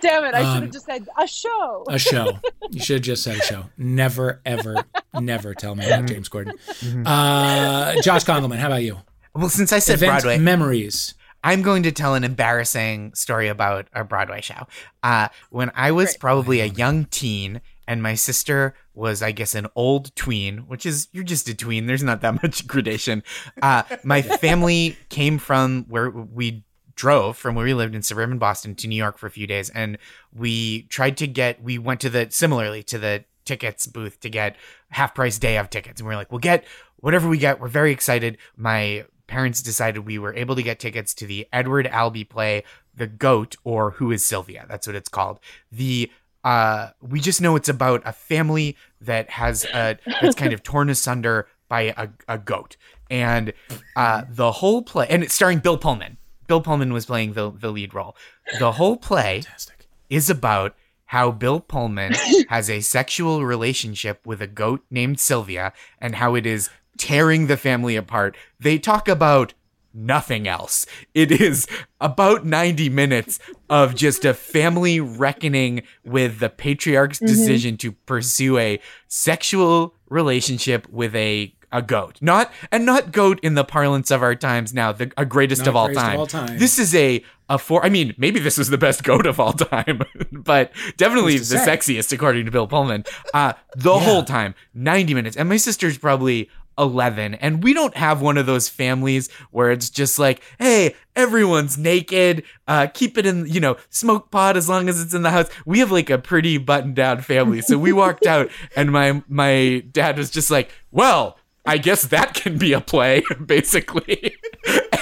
Damn 0.00 0.24
it! 0.24 0.34
I 0.34 0.42
um, 0.42 0.54
should 0.54 0.62
have 0.62 0.72
just 0.72 0.86
said 0.86 1.06
a 1.18 1.26
show. 1.26 1.84
A 1.88 1.98
show. 1.98 2.38
You 2.70 2.80
should 2.80 2.96
have 2.96 3.02
just 3.02 3.22
said 3.22 3.36
a 3.36 3.42
show. 3.42 3.64
Never, 3.76 4.40
ever, 4.46 4.84
never 5.14 5.54
tell 5.54 5.74
me 5.74 5.86
about 5.86 6.06
James 6.06 6.28
Corden. 6.28 6.52
Mm-hmm. 6.52 7.06
Uh, 7.06 8.00
Josh 8.02 8.24
Gondelman, 8.24 8.56
how 8.56 8.68
about 8.68 8.82
you? 8.82 8.98
Well, 9.34 9.48
since 9.48 9.72
I 9.72 9.78
said 9.78 9.94
Event 9.94 10.22
Broadway 10.22 10.38
memories. 10.38 11.14
I'm 11.44 11.62
going 11.62 11.82
to 11.82 11.90
tell 11.90 12.14
an 12.14 12.22
embarrassing 12.22 13.14
story 13.14 13.48
about 13.48 13.88
a 13.92 14.04
Broadway 14.04 14.40
show. 14.40 14.68
Uh, 15.02 15.26
when 15.50 15.72
I 15.74 15.90
was 15.90 16.10
Great. 16.10 16.20
probably 16.20 16.60
a 16.60 16.66
young 16.66 17.06
teen, 17.06 17.60
and 17.86 18.02
my 18.02 18.14
sister 18.14 18.74
was, 18.94 19.22
I 19.22 19.32
guess, 19.32 19.54
an 19.54 19.66
old 19.74 20.14
tween, 20.14 20.58
which 20.58 20.86
is 20.86 21.08
you're 21.12 21.24
just 21.24 21.48
a 21.48 21.54
tween. 21.54 21.86
There's 21.86 22.02
not 22.02 22.20
that 22.20 22.42
much 22.42 22.66
gradation. 22.66 23.22
Uh, 23.60 23.82
my 24.04 24.22
family 24.22 24.96
came 25.08 25.38
from 25.38 25.86
where 25.88 26.10
we 26.10 26.64
drove 26.94 27.36
from 27.36 27.54
where 27.54 27.64
we 27.64 27.74
lived 27.74 27.94
in 27.94 28.02
suburban 28.02 28.38
Boston 28.38 28.74
to 28.76 28.86
New 28.86 28.96
York 28.96 29.18
for 29.18 29.26
a 29.26 29.30
few 29.30 29.46
days, 29.46 29.70
and 29.70 29.98
we 30.32 30.82
tried 30.84 31.16
to 31.18 31.26
get. 31.26 31.62
We 31.62 31.78
went 31.78 32.00
to 32.00 32.10
the 32.10 32.28
similarly 32.30 32.82
to 32.84 32.98
the 32.98 33.24
tickets 33.44 33.86
booth 33.86 34.20
to 34.20 34.30
get 34.30 34.56
half 34.90 35.14
price 35.14 35.38
day 35.38 35.58
of 35.58 35.70
tickets, 35.70 36.00
and 36.00 36.08
we 36.08 36.14
are 36.14 36.16
like, 36.16 36.30
we'll 36.30 36.38
get 36.38 36.64
whatever 36.96 37.28
we 37.28 37.38
get. 37.38 37.60
We're 37.60 37.68
very 37.68 37.92
excited. 37.92 38.38
My 38.56 39.04
parents 39.26 39.62
decided 39.62 40.06
we 40.06 40.18
were 40.18 40.34
able 40.34 40.54
to 40.54 40.62
get 40.62 40.78
tickets 40.78 41.14
to 41.14 41.26
the 41.26 41.48
Edward 41.52 41.86
Albee 41.86 42.24
play, 42.24 42.64
The 42.94 43.06
Goat, 43.06 43.56
or 43.64 43.92
Who 43.92 44.10
is 44.10 44.24
Sylvia? 44.24 44.66
That's 44.68 44.86
what 44.86 44.96
it's 44.96 45.08
called. 45.08 45.40
The 45.70 46.10
uh, 46.44 46.90
we 47.00 47.20
just 47.20 47.40
know 47.40 47.56
it's 47.56 47.68
about 47.68 48.02
a 48.04 48.12
family 48.12 48.76
that 49.00 49.30
has 49.30 49.64
a 49.64 49.98
that's 50.20 50.34
kind 50.34 50.52
of 50.52 50.62
torn 50.64 50.90
asunder 50.90 51.48
by 51.68 51.94
a, 51.96 52.08
a 52.28 52.38
goat, 52.38 52.76
and 53.10 53.52
uh, 53.96 54.24
the 54.28 54.52
whole 54.52 54.82
play, 54.82 55.06
and 55.08 55.22
it's 55.22 55.34
starring 55.34 55.58
Bill 55.58 55.78
Pullman. 55.78 56.18
Bill 56.46 56.60
Pullman 56.60 56.92
was 56.92 57.06
playing 57.06 57.32
the, 57.32 57.50
the 57.50 57.70
lead 57.70 57.94
role. 57.94 58.16
The 58.58 58.72
whole 58.72 58.96
play 58.96 59.40
Fantastic. 59.42 59.86
is 60.10 60.28
about 60.28 60.74
how 61.06 61.30
Bill 61.30 61.60
Pullman 61.60 62.14
has 62.48 62.68
a 62.68 62.80
sexual 62.80 63.44
relationship 63.44 64.26
with 64.26 64.42
a 64.42 64.46
goat 64.46 64.84
named 64.90 65.20
Sylvia 65.20 65.72
and 66.00 66.16
how 66.16 66.34
it 66.34 66.44
is 66.44 66.68
tearing 66.98 67.46
the 67.46 67.56
family 67.56 67.96
apart. 67.96 68.36
They 68.58 68.78
talk 68.78 69.08
about 69.08 69.54
nothing 69.94 70.48
else. 70.48 70.86
It 71.14 71.30
is 71.30 71.66
about 72.00 72.44
90 72.44 72.88
minutes 72.88 73.38
of 73.68 73.94
just 73.94 74.24
a 74.24 74.34
family 74.34 75.00
reckoning 75.00 75.82
with 76.04 76.38
the 76.38 76.48
patriarch's 76.48 77.18
mm-hmm. 77.18 77.26
decision 77.26 77.76
to 77.78 77.92
pursue 77.92 78.58
a 78.58 78.80
sexual 79.08 79.94
relationship 80.08 80.88
with 80.88 81.14
a 81.14 81.54
a 81.72 81.80
goat. 81.82 82.18
Not 82.20 82.52
and 82.70 82.84
not 82.84 83.12
goat 83.12 83.40
in 83.42 83.54
the 83.54 83.64
parlance 83.64 84.10
of 84.10 84.22
our 84.22 84.34
times 84.34 84.74
now, 84.74 84.92
the 84.92 85.10
a 85.16 85.24
greatest, 85.24 85.66
of 85.66 85.74
all, 85.74 85.86
greatest 85.86 86.06
of 86.06 86.18
all, 86.18 86.26
time. 86.26 86.58
This 86.58 86.78
is 86.78 86.94
a 86.94 87.24
a 87.48 87.58
four 87.58 87.84
I 87.84 87.88
mean, 87.88 88.14
maybe 88.18 88.38
this 88.38 88.58
is 88.58 88.68
the 88.68 88.78
best 88.78 89.02
goat 89.02 89.26
of 89.26 89.40
all 89.40 89.52
time, 89.52 90.02
but 90.32 90.70
definitely 90.96 91.38
the 91.38 91.44
say? 91.44 91.56
sexiest 91.56 92.12
according 92.12 92.44
to 92.44 92.50
Bill 92.50 92.68
Pullman. 92.68 93.04
Uh 93.34 93.54
the 93.74 93.94
yeah. 93.94 94.00
whole 94.00 94.22
time, 94.22 94.54
90 94.74 95.14
minutes. 95.14 95.36
And 95.36 95.48
my 95.48 95.56
sister's 95.56 95.98
probably 95.98 96.50
11 96.78 97.34
and 97.34 97.62
we 97.62 97.74
don't 97.74 97.96
have 97.96 98.22
one 98.22 98.38
of 98.38 98.46
those 98.46 98.68
families 98.68 99.30
where 99.50 99.70
it's 99.70 99.90
just 99.90 100.18
like 100.18 100.42
hey 100.58 100.94
everyone's 101.14 101.76
naked 101.76 102.42
uh 102.66 102.86
keep 102.94 103.18
it 103.18 103.26
in 103.26 103.46
you 103.46 103.60
know 103.60 103.76
smoke 103.90 104.30
pot 104.30 104.56
as 104.56 104.68
long 104.68 104.88
as 104.88 105.00
it's 105.00 105.14
in 105.14 105.22
the 105.22 105.30
house 105.30 105.48
we 105.66 105.78
have 105.78 105.92
like 105.92 106.10
a 106.10 106.18
pretty 106.18 106.58
buttoned 106.58 106.96
down 106.96 107.20
family 107.20 107.60
so 107.60 107.78
we 107.78 107.92
walked 107.92 108.26
out 108.26 108.50
and 108.76 108.90
my 108.90 109.22
my 109.28 109.84
dad 109.92 110.16
was 110.16 110.30
just 110.30 110.50
like 110.50 110.70
well 110.90 111.38
I 111.64 111.78
guess 111.78 112.02
that 112.02 112.34
can 112.34 112.58
be 112.58 112.72
a 112.72 112.80
play, 112.80 113.22
basically. 113.46 114.34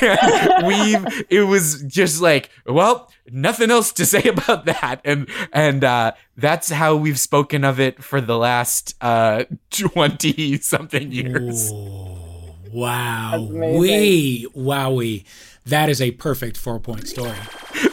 And 0.03 0.67
we've 0.67 1.25
it 1.31 1.43
was 1.43 1.83
just 1.83 2.21
like, 2.21 2.51
well, 2.67 3.11
nothing 3.31 3.71
else 3.71 3.93
to 3.93 4.07
say 4.15 4.25
about 4.25 4.65
that. 4.67 5.01
And 5.05 5.29
and 5.53 5.85
uh 5.85 6.13
that's 6.37 6.71
how 6.71 6.97
we've 6.97 7.19
spoken 7.21 7.65
of 7.65 7.79
it 7.81 8.03
for 8.03 8.21
the 8.21 8.37
last 8.37 8.95
uh 9.01 9.45
20 9.71 10.59
something 10.59 11.13
years. 11.13 11.73
Ooh, 11.73 12.55
wow. 12.73 13.41
We 13.51 14.47
wowie. 14.57 15.25
That 15.67 15.89
is 15.89 16.01
a 16.01 16.13
perfect 16.13 16.57
four 16.57 16.81
point 16.81 17.07
story. 17.09 17.37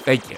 Thank 0.05 0.29
you. 0.29 0.37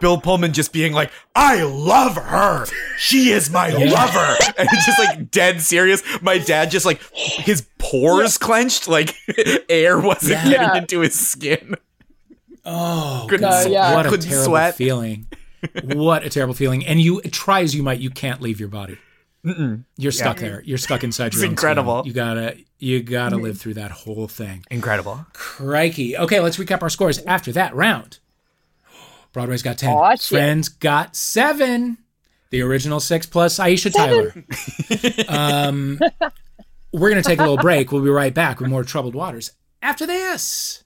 Bill 0.00 0.20
Pullman 0.20 0.52
just 0.52 0.72
being 0.72 0.92
like, 0.92 1.10
I 1.34 1.62
love 1.62 2.16
her. 2.16 2.66
She 2.98 3.30
is 3.30 3.50
my 3.50 3.68
yeah. 3.68 3.90
lover. 3.90 4.36
And 4.58 4.68
he's 4.70 4.86
just 4.86 4.98
like 4.98 5.30
dead 5.30 5.60
serious. 5.60 6.02
My 6.20 6.38
dad 6.38 6.72
just 6.72 6.84
like 6.84 7.00
his 7.14 7.64
pores 7.78 8.36
yeah. 8.40 8.44
clenched, 8.44 8.88
like 8.88 9.14
air 9.68 10.00
wasn't 10.00 10.32
yeah. 10.32 10.50
getting 10.50 10.82
into 10.82 11.00
his 11.00 11.14
skin. 11.14 11.76
Oh, 12.64 13.26
couldn't, 13.30 13.48
God, 13.48 13.70
yeah. 13.70 13.94
what 13.94 14.06
a 14.12 14.18
terrible 14.18 14.44
sweat. 14.44 14.74
feeling. 14.74 15.26
what 15.84 16.24
a 16.24 16.28
terrible 16.28 16.54
feeling. 16.54 16.84
And 16.84 17.00
you 17.00 17.20
try 17.22 17.60
as 17.60 17.72
you 17.72 17.84
might, 17.84 18.00
you 18.00 18.10
can't 18.10 18.40
leave 18.40 18.58
your 18.58 18.68
body. 18.68 18.98
Mm-mm. 19.44 19.84
You're 19.96 20.12
stuck 20.12 20.38
there. 20.38 20.62
You're 20.64 20.78
stuck 20.78 21.04
inside 21.04 21.34
your. 21.34 21.44
It's 21.44 21.50
incredible. 21.50 22.00
Skin. 22.00 22.08
You 22.08 22.12
gotta, 22.12 22.56
you 22.78 23.02
gotta 23.02 23.36
mm-hmm. 23.36 23.44
live 23.44 23.60
through 23.60 23.74
that 23.74 23.92
whole 23.92 24.26
thing. 24.26 24.64
Incredible. 24.70 25.24
Crikey. 25.32 26.16
Okay, 26.16 26.40
let's 26.40 26.56
recap 26.56 26.82
our 26.82 26.90
scores 26.90 27.18
after 27.20 27.52
that 27.52 27.74
round. 27.74 28.18
Broadway's 29.32 29.62
got 29.62 29.78
10. 29.78 29.90
Oh, 29.90 30.16
Friends 30.16 30.68
got 30.68 31.16
7. 31.16 31.98
The 32.50 32.62
original 32.62 33.00
6 33.00 33.26
plus 33.26 33.58
Aisha 33.58 33.92
seven. 33.92 34.46
Tyler. 35.28 35.66
um, 35.68 36.00
we're 36.92 37.10
going 37.10 37.22
to 37.22 37.28
take 37.28 37.38
a 37.38 37.42
little 37.42 37.58
break. 37.58 37.92
We'll 37.92 38.02
be 38.02 38.10
right 38.10 38.32
back 38.32 38.60
with 38.60 38.70
more 38.70 38.84
Troubled 38.84 39.14
Waters 39.14 39.52
after 39.82 40.06
this. 40.06 40.84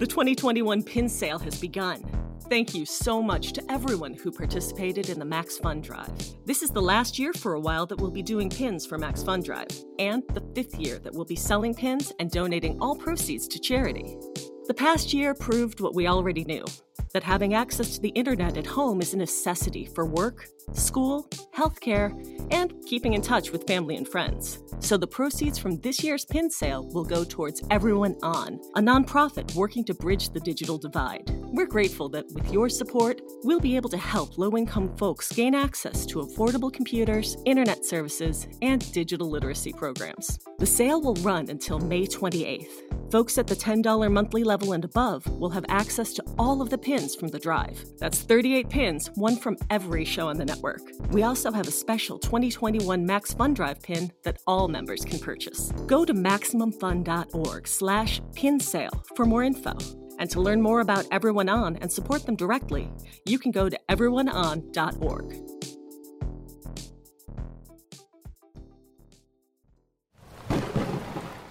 The 0.00 0.06
2021 0.06 0.82
pin 0.82 1.10
sale 1.10 1.38
has 1.40 1.60
begun. 1.60 2.02
Thank 2.50 2.74
you 2.74 2.84
so 2.84 3.22
much 3.22 3.52
to 3.52 3.62
everyone 3.70 4.12
who 4.12 4.32
participated 4.32 5.08
in 5.08 5.20
the 5.20 5.24
Max 5.24 5.56
Fun 5.56 5.80
Drive. 5.80 6.10
This 6.46 6.64
is 6.64 6.70
the 6.70 6.82
last 6.82 7.16
year 7.16 7.32
for 7.32 7.54
a 7.54 7.60
while 7.60 7.86
that 7.86 7.96
we'll 7.96 8.10
be 8.10 8.24
doing 8.24 8.50
pins 8.50 8.84
for 8.84 8.98
Max 8.98 9.22
Fun 9.22 9.40
Drive, 9.40 9.68
and 10.00 10.24
the 10.34 10.42
fifth 10.52 10.74
year 10.76 10.98
that 10.98 11.14
we'll 11.14 11.24
be 11.24 11.36
selling 11.36 11.76
pins 11.76 12.12
and 12.18 12.28
donating 12.28 12.76
all 12.80 12.96
proceeds 12.96 13.46
to 13.46 13.60
charity. 13.60 14.16
The 14.66 14.74
past 14.74 15.14
year 15.14 15.32
proved 15.32 15.80
what 15.80 15.94
we 15.94 16.08
already 16.08 16.42
knew. 16.42 16.64
that 17.12 17.22
having 17.22 17.54
access 17.54 17.96
to 17.96 18.00
the 18.00 18.10
internet 18.10 18.56
at 18.56 18.66
home 18.66 19.00
is 19.00 19.14
a 19.14 19.16
necessity 19.16 19.84
for 19.84 20.06
work, 20.06 20.46
school, 20.72 21.28
healthcare, 21.54 22.10
and 22.50 22.74
keeping 22.86 23.14
in 23.14 23.22
touch 23.22 23.50
with 23.52 23.66
family 23.66 23.96
and 23.96 24.08
friends. 24.08 24.58
So 24.80 24.96
the 24.96 25.06
proceeds 25.06 25.58
from 25.58 25.78
this 25.80 26.02
year's 26.02 26.24
pin 26.24 26.50
sale 26.50 26.88
will 26.88 27.04
go 27.04 27.22
towards 27.22 27.62
Everyone 27.70 28.16
On, 28.22 28.60
a 28.76 28.80
nonprofit 28.80 29.54
working 29.54 29.84
to 29.84 29.94
bridge 29.94 30.30
the 30.30 30.40
digital 30.40 30.78
divide. 30.78 31.30
We're 31.52 31.66
grateful 31.66 32.08
that 32.10 32.26
with 32.32 32.50
your 32.52 32.68
support, 32.68 33.20
we'll 33.44 33.60
be 33.60 33.76
able 33.76 33.90
to 33.90 33.98
help 33.98 34.38
low 34.38 34.56
income 34.56 34.96
folks 34.96 35.30
gain 35.32 35.54
access 35.54 36.06
to 36.06 36.20
affordable 36.20 36.72
computers, 36.72 37.36
internet 37.44 37.84
services, 37.84 38.46
and 38.62 38.90
digital 38.92 39.28
literacy 39.28 39.72
programs. 39.72 40.38
The 40.58 40.66
sale 40.66 41.00
will 41.00 41.16
run 41.16 41.50
until 41.50 41.78
May 41.78 42.06
28th. 42.06 43.10
Folks 43.10 43.38
at 43.38 43.48
the 43.48 43.56
$10 43.56 44.10
monthly 44.10 44.44
level 44.44 44.72
and 44.72 44.84
above 44.84 45.26
will 45.26 45.50
have 45.50 45.64
access 45.68 46.12
to 46.14 46.24
all 46.38 46.62
of 46.62 46.70
the 46.70 46.78
pins 46.78 47.16
from 47.16 47.28
the 47.28 47.38
drive. 47.38 47.84
That's 47.98 48.20
38 48.22 48.68
pins, 48.68 49.10
one 49.14 49.36
from 49.36 49.56
every 49.68 50.04
show 50.04 50.28
on 50.28 50.36
the 50.36 50.44
network. 50.44 50.59
We 51.10 51.22
also 51.22 51.52
have 51.52 51.66
a 51.66 51.72
special 51.72 52.18
2021 52.18 53.04
Max 53.04 53.32
Fun 53.34 53.54
Drive 53.54 53.82
pin 53.82 54.12
that 54.24 54.38
all 54.46 54.68
members 54.68 55.04
can 55.04 55.18
purchase. 55.18 55.72
Go 55.86 56.04
to 56.04 56.14
MaximumFun.org 56.14 57.66
slash 57.66 58.20
for 59.16 59.24
more 59.26 59.42
info. 59.42 59.76
And 60.18 60.30
to 60.30 60.40
learn 60.40 60.60
more 60.60 60.80
about 60.80 61.06
Everyone 61.10 61.48
On 61.48 61.76
and 61.76 61.90
support 61.90 62.26
them 62.26 62.36
directly, 62.36 62.90
you 63.26 63.38
can 63.38 63.52
go 63.52 63.68
to 63.68 63.78
everyoneon.org. 63.88 65.34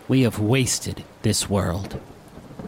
We 0.07 0.21
have 0.21 0.39
wasted 0.39 1.03
this 1.21 1.49
world. 1.49 1.99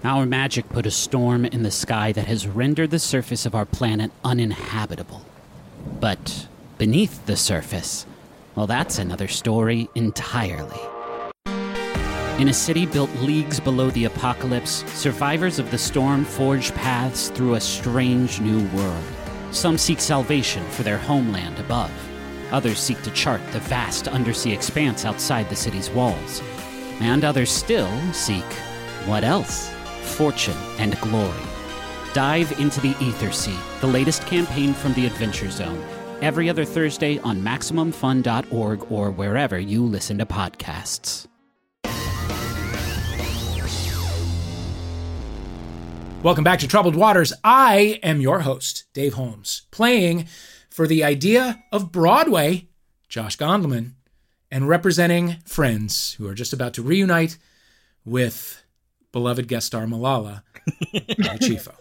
Our 0.04 0.26
magic 0.26 0.70
put 0.70 0.86
a 0.86 0.92
storm 0.92 1.46
in 1.46 1.64
the 1.64 1.72
sky 1.72 2.12
that 2.12 2.28
has 2.28 2.48
rendered 2.48 2.92
the 2.92 3.00
surface 3.00 3.46
of 3.46 3.54
our 3.54 3.66
planet 3.66 4.12
uninhabitable. 4.24 5.26
But 6.00 6.48
beneath 6.78 7.26
the 7.26 7.38
surface, 7.38 8.06
well, 8.56 8.68
that's 8.68 9.00
another 9.00 9.28
story 9.28 9.90
entirely. 9.96 10.80
In 12.40 12.48
a 12.48 12.54
city 12.54 12.86
built 12.86 13.14
leagues 13.18 13.60
below 13.60 13.92
the 13.92 14.06
apocalypse, 14.06 14.84
survivors 14.94 15.60
of 15.60 15.70
the 15.70 15.78
storm 15.78 16.26
forge 16.26 16.74
paths 16.74 17.30
through 17.30 17.54
a 17.54 17.62
strange 17.62 18.42
new 18.42 18.68
world. 18.70 19.04
Some 19.52 19.78
seek 19.78 20.00
salvation 20.00 20.66
for 20.70 20.84
their 20.84 20.98
homeland 20.98 21.60
above. 21.60 21.92
Others 22.52 22.80
seek 22.80 23.02
to 23.04 23.12
chart 23.12 23.42
the 23.52 23.60
vast 23.60 24.08
undersea 24.08 24.54
expanse 24.54 25.06
outside 25.06 25.50
the 25.50 25.56
city's 25.56 25.90
walls. 25.92 26.42
And 27.00 27.24
others 27.24 27.52
still 27.52 27.92
seek 28.12 28.46
what 29.06 29.24
else? 29.24 29.70
Fortune 30.16 30.58
and 30.78 31.00
glory. 31.00 31.44
Dive 32.14 32.60
into 32.60 32.82
the 32.82 32.94
Ethersea, 32.96 33.58
the 33.80 33.88
latest 33.88 34.26
campaign 34.26 34.74
from 34.74 34.94
the 34.96 35.06
Adventure 35.06 35.50
Zone, 35.50 35.82
every 36.22 36.50
other 36.50 36.66
Thursday 36.66 37.20
on 37.20 37.42
MaximumFun.org 37.42 38.92
or 38.92 39.12
wherever 39.12 39.58
you 39.58 39.86
listen 39.86 40.18
to 40.18 40.26
podcasts. 40.26 41.28
Welcome 46.22 46.44
back 46.44 46.60
to 46.60 46.68
Troubled 46.68 46.98
Waters. 46.98 47.32
I 47.46 47.98
am 48.04 48.20
your 48.20 48.42
host, 48.42 48.84
Dave 48.94 49.14
Holmes, 49.14 49.64
playing 49.72 50.28
for 50.70 50.88
the 50.88 51.06
idea 51.06 51.64
of 51.72 51.94
Broadway, 51.94 52.68
Josh 53.08 53.38
Gondelman, 53.38 53.94
and 54.52 54.68
representing 54.68 55.38
friends 55.46 56.16
who 56.16 56.28
are 56.28 56.36
just 56.36 56.52
about 56.52 56.74
to 56.74 56.84
reunite 56.84 57.38
with 58.04 58.66
beloved 59.14 59.48
guest 59.48 59.68
star 59.68 59.86
Malala 59.86 60.44
Chieffo. 61.40 61.81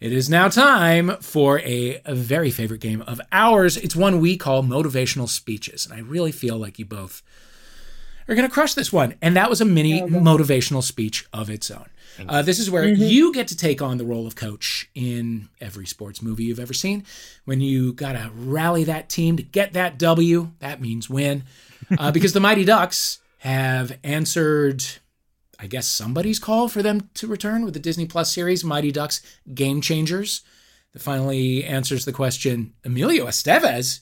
It 0.00 0.12
is 0.12 0.30
now 0.30 0.48
time 0.48 1.16
for 1.20 1.58
a, 1.60 2.00
a, 2.04 2.14
very 2.14 2.50
favorite 2.50 2.80
game 2.80 3.02
of 3.02 3.20
ours. 3.32 3.76
It's 3.76 3.96
one 3.96 4.20
we 4.20 4.36
call 4.36 4.62
motivational 4.62 5.28
speeches. 5.28 5.86
And 5.86 5.94
I 5.94 6.00
really 6.00 6.30
feel 6.30 6.56
like 6.56 6.78
you 6.78 6.84
both 6.84 7.20
are 8.28 8.36
going 8.36 8.46
to 8.46 8.52
crush 8.52 8.74
this 8.74 8.92
one. 8.92 9.14
And 9.20 9.36
that 9.36 9.50
was 9.50 9.60
a 9.60 9.64
mini 9.64 10.02
motivational 10.02 10.84
speech 10.84 11.26
of 11.32 11.50
its 11.50 11.68
own. 11.70 11.86
Uh, 12.28 12.42
this 12.42 12.58
is 12.58 12.70
where 12.70 12.84
mm-hmm. 12.84 13.02
you 13.02 13.32
get 13.32 13.48
to 13.48 13.56
take 13.56 13.80
on 13.80 13.98
the 13.98 14.04
role 14.04 14.26
of 14.26 14.34
coach 14.34 14.88
in 14.94 15.48
every 15.60 15.86
sports 15.86 16.20
movie 16.22 16.44
you've 16.44 16.58
ever 16.58 16.72
seen. 16.72 17.04
When 17.44 17.60
you 17.60 17.92
got 17.92 18.12
to 18.12 18.30
rally 18.34 18.84
that 18.84 19.08
team 19.08 19.36
to 19.36 19.42
get 19.42 19.72
that 19.74 19.98
W, 19.98 20.52
that 20.58 20.80
means 20.80 21.08
win. 21.08 21.44
Uh, 21.98 22.10
because 22.12 22.34
the 22.34 22.40
Mighty 22.40 22.64
Ducks 22.64 23.18
have 23.38 23.96
answered, 24.04 24.84
I 25.58 25.66
guess, 25.66 25.86
somebody's 25.86 26.38
call 26.38 26.68
for 26.68 26.82
them 26.82 27.10
to 27.14 27.26
return 27.26 27.64
with 27.64 27.74
the 27.74 27.80
Disney 27.80 28.06
Plus 28.06 28.32
series, 28.32 28.64
Mighty 28.64 28.92
Ducks 28.92 29.20
Game 29.54 29.80
Changers, 29.80 30.42
that 30.92 31.02
finally 31.02 31.64
answers 31.64 32.04
the 32.04 32.12
question 32.12 32.74
Emilio 32.84 33.26
Estevez. 33.26 34.00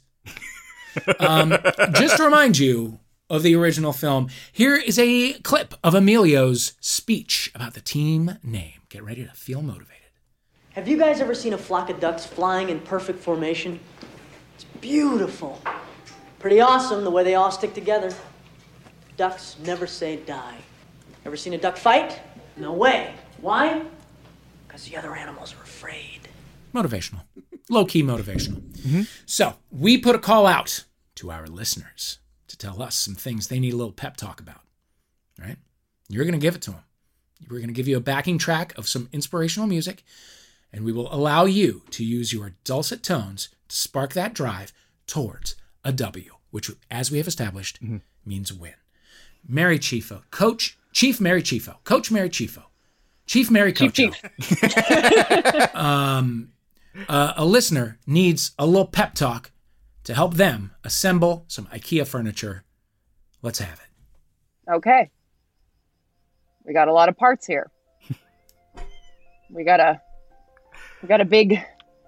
um, 1.19 1.57
just 1.93 2.17
to 2.19 2.25
remind 2.25 2.59
you, 2.59 3.01
of 3.29 3.43
the 3.43 3.55
original 3.55 3.93
film. 3.93 4.29
Here 4.53 4.77
is 4.77 4.99
a 4.99 5.35
clip 5.41 5.75
of 5.83 5.95
Emilio's 5.95 6.75
speech 6.81 7.51
about 7.55 7.75
the 7.75 7.81
team 7.81 8.39
name. 8.43 8.83
Get 8.89 9.03
ready 9.03 9.25
to 9.25 9.33
feel 9.33 9.63
motivated. 9.63 9.93
Have 10.73 10.87
you 10.87 10.97
guys 10.97 11.21
ever 11.21 11.35
seen 11.35 11.55
a 11.55 11.59
flock 11.59 11.91
of 11.91 12.01
ducks 12.01 12.27
flying 12.27 12.69
in 12.69 12.81
perfect 12.81 13.19
formation? 13.19 13.81
It's 14.55 14.65
beautiful. 14.81 15.61
Pretty 16.39 16.61
awesome 16.61 17.03
the 17.03 17.11
way 17.11 17.25
they 17.25 17.35
all 17.35 17.51
stick 17.51 17.75
together. 17.75 18.15
Ducks 19.17 19.57
never 19.65 19.87
say 19.87 20.17
die. 20.17 20.59
Ever 21.27 21.37
seen 21.37 21.55
a 21.55 21.59
duck 21.59 21.77
fight? 21.77 22.21
No 22.57 22.73
way. 22.73 23.13
Why? 23.41 23.83
Because 24.69 24.85
the 24.85 24.97
other 24.97 25.17
animals 25.17 25.57
are 25.59 25.63
afraid. 25.65 26.21
Motivational. 26.73 27.23
Low 27.69 27.85
key 27.85 28.05
motivational. 28.05 28.61
Mm-hmm. 28.61 29.03
So, 29.27 29.55
we 29.73 29.99
put 29.99 30.15
a 30.15 30.21
call 30.21 30.47
out 30.47 30.85
to 31.17 31.33
our 31.33 31.49
listeners 31.49 32.21
to 32.47 32.57
tell 32.57 32.81
us 32.81 32.95
some 32.95 33.17
things 33.17 33.49
they 33.49 33.59
need 33.59 33.75
a 33.75 33.77
little 33.77 33.93
pep 33.93 34.17
talk 34.17 34.39
about, 34.39 34.61
right? 35.37 35.57
You're 36.09 36.23
going 36.23 36.39
to 36.39 36.39
give 36.39 36.55
it 36.55 36.63
to 36.63 36.71
them. 36.71 36.85
We're 37.51 37.59
going 37.59 37.67
to 37.67 37.75
give 37.75 37.89
you 37.89 37.97
a 37.97 38.01
backing 38.01 38.39
track 38.39 38.79
of 38.79 38.89
some 38.89 39.09
inspirational 39.13 39.67
music, 39.67 40.05
and 40.73 40.85
we 40.85 40.93
will 40.93 41.13
allow 41.13 41.45
you 41.45 41.83
to 41.91 42.05
use 42.05 42.33
your 42.33 42.53
dulcet 42.63 43.03
tones 43.03 43.49
to 43.69 43.75
spark 43.75 44.13
that 44.13 44.33
drive 44.33 44.73
towards 45.09 45.57
a 45.83 45.91
W, 45.91 46.35
which, 46.53 46.71
as 46.89 47.11
we 47.11 47.19
have 47.19 47.27
established, 47.27 47.83
mm-hmm. 47.83 47.97
means 48.25 48.53
win. 48.53 48.75
Mary 49.49 49.81
Chieffo, 49.81 50.23
Coach 50.31 50.79
Chief 50.97 51.21
Mary 51.21 51.43
Chieffo, 51.43 51.75
Coach 51.85 52.11
Mary 52.11 52.31
Chieffo, 52.31 52.63
Chief 53.27 53.51
Mary 53.51 53.75
Coach. 53.75 53.93
Chief, 53.93 54.15
Chief. 54.41 55.75
um, 55.77 56.53
uh, 57.07 57.35
a 57.37 57.45
listener 57.45 57.99
needs 58.07 58.53
a 58.59 58.65
little 58.65 58.87
pep 58.87 59.13
talk 59.13 59.51
to 60.05 60.15
help 60.15 60.37
them 60.37 60.73
assemble 60.85 61.45
some 61.49 61.67
IKEA 61.67 62.07
furniture. 62.07 62.65
Let's 63.43 63.59
have 63.59 63.79
it. 63.79 64.73
Okay. 64.73 65.11
We 66.65 66.73
got 66.73 66.89
a 66.89 66.95
lot 66.95 67.11
of 67.11 67.19
parts 67.19 67.47
here. 67.47 67.71
we 69.51 69.65
got 69.65 69.81
a 69.81 70.01
we 71.03 71.09
got 71.09 71.21
a 71.21 71.27
big 71.27 71.63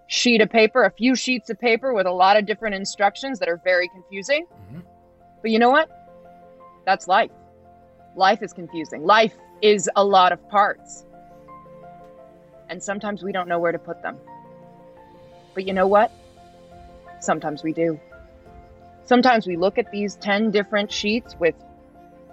sheet 0.06 0.40
of 0.40 0.48
paper, 0.48 0.84
a 0.84 0.90
few 0.92 1.14
sheets 1.14 1.50
of 1.50 1.60
paper 1.60 1.92
with 1.92 2.06
a 2.06 2.10
lot 2.10 2.38
of 2.38 2.46
different 2.46 2.74
instructions 2.74 3.38
that 3.40 3.50
are 3.50 3.60
very 3.62 3.88
confusing. 3.88 4.46
Mm-hmm. 4.46 4.80
But 5.42 5.50
you 5.50 5.58
know 5.58 5.68
what? 5.68 5.90
That's 6.86 7.06
life. 7.06 7.30
Life 8.18 8.42
is 8.42 8.52
confusing. 8.52 9.04
Life 9.04 9.34
is 9.62 9.88
a 9.94 10.04
lot 10.04 10.32
of 10.32 10.48
parts. 10.48 11.06
And 12.68 12.82
sometimes 12.82 13.22
we 13.22 13.30
don't 13.30 13.48
know 13.48 13.60
where 13.60 13.70
to 13.70 13.78
put 13.78 14.02
them. 14.02 14.18
But 15.54 15.66
you 15.66 15.72
know 15.72 15.86
what? 15.86 16.10
Sometimes 17.20 17.62
we 17.62 17.72
do. 17.72 18.00
Sometimes 19.04 19.46
we 19.46 19.56
look 19.56 19.78
at 19.78 19.92
these 19.92 20.16
10 20.16 20.50
different 20.50 20.90
sheets 20.90 21.36
with 21.38 21.54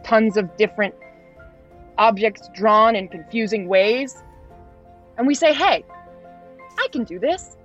tons 0.04 0.38
of 0.38 0.58
different 0.58 0.96
objects 2.00 2.50
drawn 2.56 2.96
in 2.96 3.08
confusing 3.08 3.68
ways, 3.68 4.24
and 5.18 5.28
we 5.28 5.36
say, 5.36 5.54
hey, 5.54 5.86
I 6.80 6.88
can 6.92 7.04
do 7.04 7.20
this. 7.20 7.56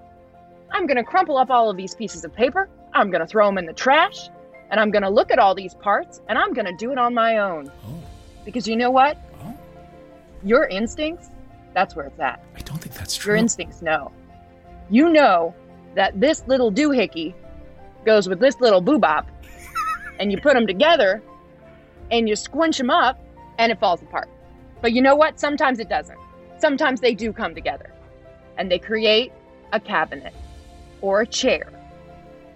I'm 0.71 0.87
going 0.87 0.99
to 0.99 1.05
crumple 1.05 1.39
up 1.39 1.51
all 1.51 1.71
of 1.71 1.77
these 1.79 1.95
pieces 1.95 2.25
of 2.25 2.35
paper, 2.35 2.69
I'm 2.93 3.11
going 3.11 3.23
to 3.23 3.27
throw 3.27 3.47
them 3.47 3.57
in 3.57 3.65
the 3.65 3.73
trash, 3.73 4.29
and 4.71 4.79
I'm 4.79 4.91
going 4.91 5.03
to 5.03 5.11
look 5.11 5.31
at 5.33 5.39
all 5.39 5.55
these 5.55 5.75
parts, 5.75 6.21
and 6.29 6.39
I'm 6.39 6.53
going 6.53 6.67
to 6.67 6.77
do 6.77 6.93
it 6.93 6.99
on 6.99 7.15
my 7.15 7.39
own. 7.39 7.73
Oh. 7.87 8.00
Because 8.45 8.67
you 8.67 8.77
know 8.77 8.91
what? 8.91 9.17
Oh. 9.43 9.57
Your 10.43 10.67
instincts, 10.67 11.29
that's 11.75 11.95
where 11.95 12.07
it's 12.07 12.21
at. 12.21 12.43
I 12.57 12.61
don't 12.61 12.79
think 12.79 12.95
that's 12.95 13.17
true. 13.17 13.33
Your 13.33 13.37
instincts 13.37 13.83
know. 13.83 14.13
You 14.89 15.09
know 15.11 15.55
that 15.95 16.19
this 16.21 16.43
little 16.47 16.73
doohickey 16.73 17.35
goes 18.05 18.29
with 18.29 18.41
this 18.41 18.61
little 18.61 18.83
boobop, 18.83 19.27
and 20.19 20.33
you 20.33 20.41
put 20.41 20.55
them 20.55 20.67
together, 20.67 21.23
and 22.11 22.29
you 22.29 22.37
squinch 22.37 22.79
them 22.79 22.91
up, 22.91 23.21
and 23.59 23.71
it 23.71 23.79
falls 23.79 24.03
apart. 24.03 24.29
But 24.81 24.93
you 24.93 25.03
know 25.03 25.15
what? 25.15 25.39
Sometimes 25.39 25.79
it 25.79 25.89
doesn't. 25.89 26.19
Sometimes 26.59 27.01
they 27.01 27.15
do 27.15 27.33
come 27.33 27.55
together, 27.55 27.93
and 28.57 28.71
they 28.71 28.79
create 28.79 29.33
a 29.73 29.81
cabinet, 29.81 30.33
or 31.01 31.21
a 31.21 31.27
chair, 31.27 31.71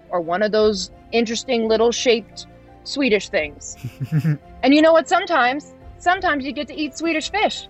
or 0.09 0.21
one 0.21 0.41
of 0.41 0.51
those 0.51 0.91
interesting 1.11 1.67
little 1.67 1.91
shaped 1.91 2.47
Swedish 2.83 3.29
things. 3.29 3.77
and 4.63 4.75
you 4.75 4.81
know 4.81 4.93
what? 4.93 5.07
Sometimes, 5.07 5.73
sometimes 6.05 6.45
you 6.45 6.53
get 6.53 6.67
to 6.67 6.75
eat 6.75 6.95
Swedish 6.95 7.31
fish. 7.31 7.67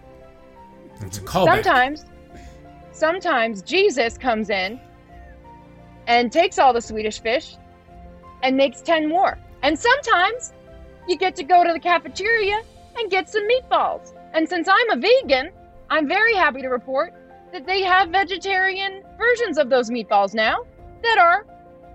It's 1.00 1.20
a 1.20 1.22
callback. 1.22 1.64
Sometimes 1.64 2.06
sometimes 2.92 3.62
Jesus 3.62 4.18
comes 4.18 4.50
in 4.50 4.80
and 6.08 6.32
takes 6.32 6.60
all 6.60 6.74
the 6.74 6.82
Swedish 6.82 7.22
fish 7.22 7.56
and 8.44 8.58
makes 8.58 8.82
10 8.82 9.08
more. 9.08 9.38
And 9.64 9.80
sometimes 9.80 10.54
you 11.08 11.18
get 11.18 11.36
to 11.38 11.44
go 11.44 11.64
to 11.64 11.72
the 11.72 11.80
cafeteria 11.80 12.62
and 12.98 13.10
get 13.10 13.30
some 13.30 13.48
meatballs. 13.48 14.14
And 14.34 14.48
since 14.48 14.68
I'm 14.70 14.90
a 14.92 14.98
vegan, 14.98 15.52
I'm 15.90 16.08
very 16.08 16.36
happy 16.36 16.62
to 16.62 16.68
report 16.68 17.14
that 17.54 17.66
they 17.66 17.84
have 17.84 18.10
vegetarian 18.10 19.02
versions 19.18 19.58
of 19.58 19.70
those 19.70 19.90
meatballs 19.90 20.34
now 20.34 20.58
that 21.04 21.18
are 21.18 21.46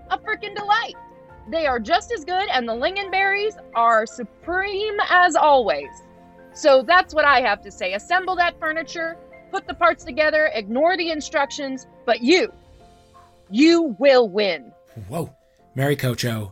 a 0.09 0.17
freaking 0.17 0.55
delight. 0.55 0.95
They 1.51 1.67
are 1.67 1.79
just 1.79 2.11
as 2.11 2.25
good, 2.25 2.47
and 2.49 2.67
the 2.67 2.73
lingonberries 2.73 3.57
are 3.75 4.05
supreme 4.05 4.97
as 5.09 5.35
always. 5.35 5.89
So 6.53 6.83
that's 6.83 7.13
what 7.13 7.25
I 7.25 7.41
have 7.41 7.61
to 7.61 7.71
say. 7.71 7.93
Assemble 7.93 8.35
that 8.35 8.59
furniture, 8.59 9.17
put 9.51 9.67
the 9.67 9.73
parts 9.73 10.03
together, 10.03 10.51
ignore 10.53 10.97
the 10.97 11.09
instructions, 11.11 11.87
but 12.05 12.21
you, 12.21 12.51
you 13.49 13.95
will 13.99 14.27
win. 14.29 14.71
Whoa. 15.07 15.33
Mary 15.75 15.95
Cocho, 15.95 16.51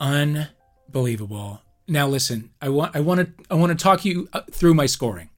unbelievable. 0.00 1.60
Now 1.88 2.06
listen, 2.06 2.50
I 2.60 2.68
want 2.68 2.94
I 2.94 3.00
want 3.00 3.20
to 3.20 3.44
I 3.50 3.54
want 3.54 3.76
to 3.76 3.82
talk 3.82 4.04
you 4.04 4.28
uh, 4.32 4.42
through 4.50 4.74
my 4.74 4.86
scoring. 4.86 5.30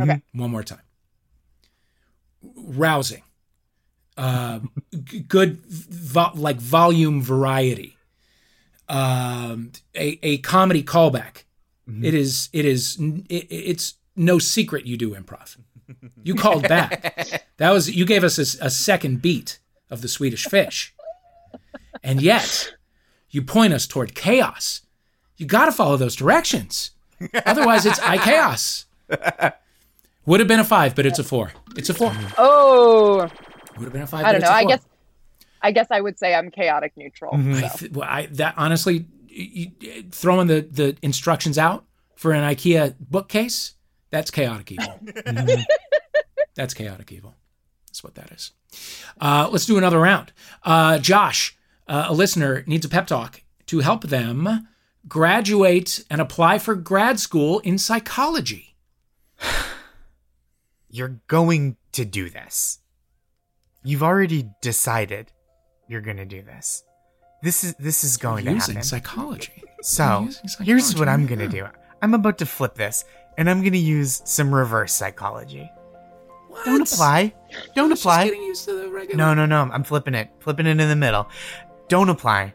Okay. 0.00 0.22
One 0.32 0.50
more 0.50 0.62
time. 0.62 0.80
Rousing. 2.42 3.22
Uh, 4.16 4.60
g- 5.04 5.20
good 5.20 5.58
vo- 5.66 6.32
like 6.34 6.56
volume 6.56 7.22
variety. 7.22 7.96
Um, 8.88 9.72
a, 9.94 10.18
a 10.22 10.38
comedy 10.38 10.82
callback. 10.82 11.44
Mm-hmm. 11.88 12.04
It 12.04 12.14
is 12.14 12.48
it 12.52 12.64
is 12.64 12.96
it, 13.28 13.46
it's 13.50 13.94
no 14.16 14.38
secret 14.38 14.86
you 14.86 14.96
do 14.96 15.14
improv. 15.14 15.56
You 16.22 16.34
called 16.34 16.68
back. 16.68 17.44
That 17.58 17.70
was 17.70 17.94
you 17.94 18.04
gave 18.04 18.24
us 18.24 18.38
a, 18.38 18.66
a 18.66 18.70
second 18.70 19.22
beat 19.22 19.60
of 19.88 20.02
the 20.02 20.08
Swedish 20.08 20.46
fish. 20.46 20.92
And 22.02 22.20
yet, 22.20 22.74
you 23.30 23.40
point 23.42 23.72
us 23.72 23.86
toward 23.86 24.16
chaos. 24.16 24.80
You 25.36 25.46
got 25.46 25.66
to 25.66 25.72
follow 25.72 25.96
those 25.96 26.16
directions. 26.16 26.90
Otherwise, 27.46 27.86
it's 27.86 28.00
I 28.00 28.18
chaos. 28.18 28.86
Would 30.26 30.40
have 30.40 30.48
been 30.48 30.58
a 30.60 30.64
five, 30.64 30.96
but 30.96 31.06
it's 31.06 31.18
a 31.20 31.24
four. 31.24 31.52
It's 31.76 31.88
a 31.90 31.94
four. 31.94 32.12
Oh, 32.38 33.28
Would 33.76 33.84
have 33.84 33.92
been 33.92 34.02
a 34.02 34.06
five. 34.08 34.24
I 34.24 34.32
don't 34.32 34.40
it's 34.40 34.44
know. 34.44 34.50
a 34.50 34.54
I 34.56 34.62
four. 34.62 34.68
guess, 34.70 34.80
I 35.62 35.70
guess 35.72 35.86
I 35.90 36.00
would 36.00 36.18
say 36.18 36.34
I'm 36.34 36.50
chaotic 36.50 36.92
neutral. 36.96 37.32
Mm-hmm. 37.34 37.54
I 37.64 37.68
so. 37.68 37.78
th- 37.78 37.92
well, 37.92 38.08
I, 38.08 38.26
that 38.32 38.54
honestly, 38.56 39.06
you, 39.32 39.70
you- 39.80 40.02
throwing 40.10 40.46
the, 40.46 40.60
the 40.60 40.96
instructions 41.02 41.58
out 41.58 41.84
for 42.16 42.32
an 42.32 42.42
IKEA 42.42 42.94
bookcase, 43.00 43.74
that's 44.10 44.30
chaotic 44.30 44.70
evil. 44.72 45.00
that's 46.54 46.74
chaotic 46.74 47.10
evil. 47.12 47.34
That's 47.88 48.04
what 48.04 48.14
that 48.14 48.30
is. 48.32 48.52
Uh, 49.20 49.48
let's 49.50 49.66
do 49.66 49.76
another 49.78 49.98
round. 49.98 50.32
Uh, 50.62 50.98
Josh, 50.98 51.56
uh, 51.88 52.06
a 52.08 52.14
listener, 52.14 52.64
needs 52.66 52.84
a 52.84 52.88
pep 52.88 53.06
talk 53.06 53.42
to 53.66 53.80
help 53.80 54.04
them 54.04 54.68
graduate 55.08 56.04
and 56.10 56.20
apply 56.20 56.58
for 56.58 56.74
grad 56.74 57.18
school 57.18 57.58
in 57.60 57.76
psychology. 57.78 58.76
You're 60.90 61.20
going 61.26 61.76
to 61.92 62.04
do 62.04 62.28
this. 62.28 62.78
You've 63.82 64.02
already 64.02 64.50
decided 64.60 65.32
you're 65.88 66.02
going 66.02 66.18
to 66.18 66.24
do 66.24 66.42
this. 66.42 66.84
This 67.42 67.64
is 67.64 67.74
this 67.74 68.04
is 68.04 68.16
going 68.16 68.44
to 68.44 68.52
using 68.52 68.76
happen. 68.76 68.86
psychology. 68.88 69.64
So 69.82 70.28
using 70.42 70.66
here's 70.66 70.96
what 70.96 71.08
I'm 71.08 71.26
gonna 71.26 71.48
do. 71.48 71.66
I'm 72.00 72.14
about 72.14 72.38
to 72.38 72.46
flip 72.46 72.74
this, 72.74 73.04
and 73.36 73.50
I'm 73.50 73.62
gonna 73.64 73.76
use 73.78 74.22
some 74.24 74.54
reverse 74.54 74.92
psychology. 74.92 75.70
What? 76.48 76.64
Don't 76.66 76.82
apply. 76.92 77.34
Don't 77.74 77.88
Just 77.90 78.02
apply. 78.02 78.24
getting 78.24 78.42
used 78.42 78.64
to 78.66 78.74
the 78.74 78.88
regular. 78.90 79.16
No, 79.16 79.34
no, 79.34 79.46
no. 79.46 79.72
I'm 79.72 79.82
flipping 79.84 80.14
it. 80.14 80.30
Flipping 80.40 80.66
it 80.66 80.78
in 80.80 80.88
the 80.88 80.96
middle. 80.96 81.28
Don't 81.88 82.08
apply. 82.10 82.54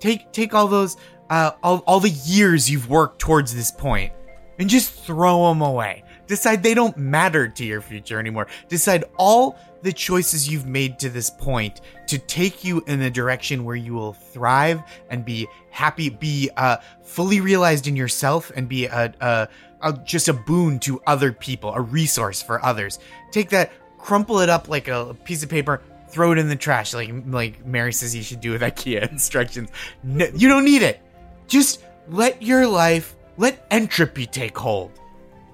Take 0.00 0.32
take 0.32 0.54
all 0.54 0.68
those 0.68 0.96
uh 1.30 1.52
all, 1.62 1.78
all 1.86 2.00
the 2.00 2.10
years 2.10 2.70
you've 2.70 2.88
worked 2.88 3.18
towards 3.18 3.54
this 3.54 3.70
point 3.70 4.12
and 4.58 4.68
just 4.70 4.92
throw 4.92 5.48
them 5.48 5.62
away. 5.62 6.03
Decide 6.26 6.62
they 6.62 6.74
don't 6.74 6.96
matter 6.96 7.48
to 7.48 7.64
your 7.64 7.80
future 7.80 8.18
anymore. 8.18 8.46
Decide 8.68 9.04
all 9.16 9.58
the 9.82 9.92
choices 9.92 10.48
you've 10.48 10.66
made 10.66 10.98
to 10.98 11.10
this 11.10 11.28
point 11.28 11.82
to 12.06 12.18
take 12.18 12.64
you 12.64 12.82
in 12.86 13.02
a 13.02 13.10
direction 13.10 13.64
where 13.64 13.76
you 13.76 13.92
will 13.92 14.14
thrive 14.14 14.82
and 15.10 15.24
be 15.24 15.46
happy, 15.70 16.08
be 16.08 16.50
uh 16.56 16.78
fully 17.02 17.40
realized 17.40 17.86
in 17.86 17.94
yourself 17.94 18.50
and 18.56 18.68
be 18.68 18.86
a, 18.86 19.12
a, 19.20 19.48
a 19.82 19.92
just 20.04 20.28
a 20.28 20.32
boon 20.32 20.78
to 20.80 21.02
other 21.06 21.32
people, 21.32 21.72
a 21.74 21.80
resource 21.80 22.42
for 22.42 22.64
others. 22.64 22.98
Take 23.30 23.50
that 23.50 23.72
crumple 23.98 24.40
it 24.40 24.50
up 24.50 24.68
like 24.68 24.88
a 24.88 25.16
piece 25.24 25.42
of 25.42 25.48
paper, 25.48 25.80
throw 26.08 26.32
it 26.32 26.38
in 26.38 26.48
the 26.48 26.56
trash, 26.56 26.92
like 26.94 27.10
like 27.26 27.64
Mary 27.66 27.92
says 27.92 28.14
you 28.14 28.22
should 28.22 28.40
do 28.40 28.52
with 28.52 28.60
IKEA 28.70 29.10
instructions. 29.10 29.70
No, 30.02 30.26
you 30.34 30.48
don't 30.48 30.64
need 30.64 30.82
it. 30.82 31.00
Just 31.46 31.82
let 32.08 32.42
your 32.42 32.66
life, 32.66 33.16
let 33.36 33.66
entropy 33.70 34.26
take 34.26 34.56
hold. 34.56 34.92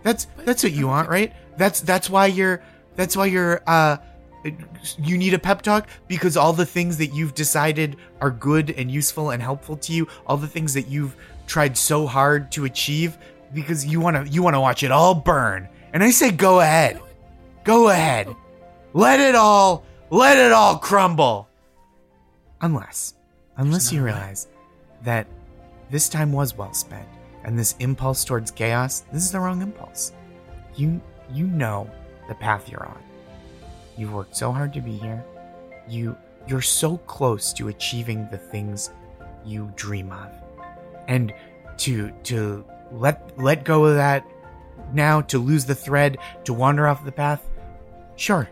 That's 0.03 0.27
that's 0.45 0.63
what 0.63 0.73
you 0.73 0.87
want, 0.89 1.09
right? 1.09 1.33
That's 1.57 1.81
that's 1.81 2.09
why 2.09 2.27
you're 2.27 2.63
that's 2.97 3.17
why 3.17 3.27
you're 3.27 3.63
uh 3.67 3.99
you 4.99 5.19
need 5.19 5.35
a 5.35 5.39
pep 5.39 5.63
talk 5.63 5.89
because 6.09 6.37
all 6.37 6.53
the 6.53 6.65
things 6.65 6.97
that 6.97 7.09
you've 7.09 7.35
decided 7.35 7.97
are 8.21 8.31
good 8.31 8.71
and 8.71 8.91
useful 8.91 9.31
and 9.31 9.43
helpful 9.43 9.77
to 9.77 9.93
you, 9.93 10.09
all 10.27 10.39
the 10.39 10.47
things 10.47 10.73
that 10.75 10.89
you've 10.89 11.15
tried 11.47 11.77
so 11.77 12.07
hard 12.07 12.51
to 12.53 12.65
achieve 12.65 13.19
because 13.53 13.85
you 13.85 14.01
want 14.01 14.17
to 14.17 14.33
you 14.33 14.43
want 14.43 14.55
to 14.55 14.61
watch 14.61 14.83
it 14.83 14.91
all 14.91 15.15
burn. 15.15 15.69
And 15.93 16.03
I 16.03 16.11
say 16.11 16.31
go 16.31 16.61
ahead. 16.61 17.01
Go 17.65 17.89
ahead. 17.89 18.35
Let 18.95 19.21
it 19.21 19.35
all 19.35 19.85
let 20.09 20.39
it 20.39 20.53
all 20.53 20.79
crumble. 20.79 21.49
Unless 22.63 23.15
unless 23.57 23.93
you 23.93 24.03
realize 24.03 24.49
that 25.03 25.27
this 25.91 26.09
time 26.09 26.33
was 26.33 26.57
well 26.57 26.73
spent 26.73 27.07
and 27.45 27.59
this 27.59 27.75
impulse 27.79 28.25
towards 28.25 28.51
chaos, 28.51 29.01
this 29.13 29.25
is 29.25 29.33
the 29.33 29.41
wrong 29.41 29.63
impulse. 29.63 30.13
You 30.77 31.01
you 31.33 31.47
know 31.47 31.91
the 32.29 32.35
path 32.35 32.69
you're 32.69 32.87
on. 32.87 33.03
You've 33.97 34.13
worked 34.13 34.37
so 34.37 34.53
hard 34.53 34.73
to 34.75 34.81
be 34.81 34.97
here. 34.97 35.25
You 35.89 36.17
you're 36.47 36.63
so 36.63 36.99
close 36.99 37.53
to 37.55 37.69
achieving 37.69 38.29
the 38.31 38.39
things 38.39 38.91
you 39.45 39.73
dream 39.77 40.13
of. 40.13 40.31
And 41.09 41.33
to 41.79 42.11
to 42.25 42.65
let 42.93 43.39
let 43.39 43.65
go 43.65 43.85
of 43.87 43.97
that 43.97 44.25
now, 44.93 45.21
to 45.23 45.39
lose 45.39 45.65
the 45.65 45.75
thread, 45.75 46.19
to 46.45 46.53
wander 46.53 46.87
off 46.89 47.05
the 47.05 47.13
path, 47.13 47.49
sure. 48.17 48.49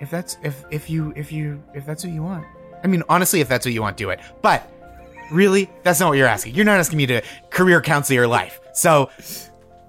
If 0.00 0.10
that's 0.10 0.36
if 0.42 0.64
if 0.70 0.90
you 0.90 1.12
if 1.16 1.30
you 1.30 1.62
if 1.74 1.86
that's 1.86 2.04
what 2.04 2.12
you 2.12 2.22
want. 2.22 2.46
I 2.82 2.88
mean, 2.88 3.02
honestly, 3.08 3.40
if 3.40 3.48
that's 3.48 3.64
what 3.64 3.72
you 3.72 3.82
want, 3.82 3.96
do 3.96 4.10
it. 4.10 4.20
But 4.40 4.68
really, 5.30 5.70
that's 5.82 6.00
not 6.00 6.08
what 6.08 6.18
you're 6.18 6.26
asking. 6.26 6.54
You're 6.54 6.64
not 6.64 6.78
asking 6.78 6.98
me 6.98 7.06
to 7.06 7.22
career 7.50 7.80
counsel 7.80 8.14
your 8.14 8.26
life. 8.26 8.60
So 8.72 9.10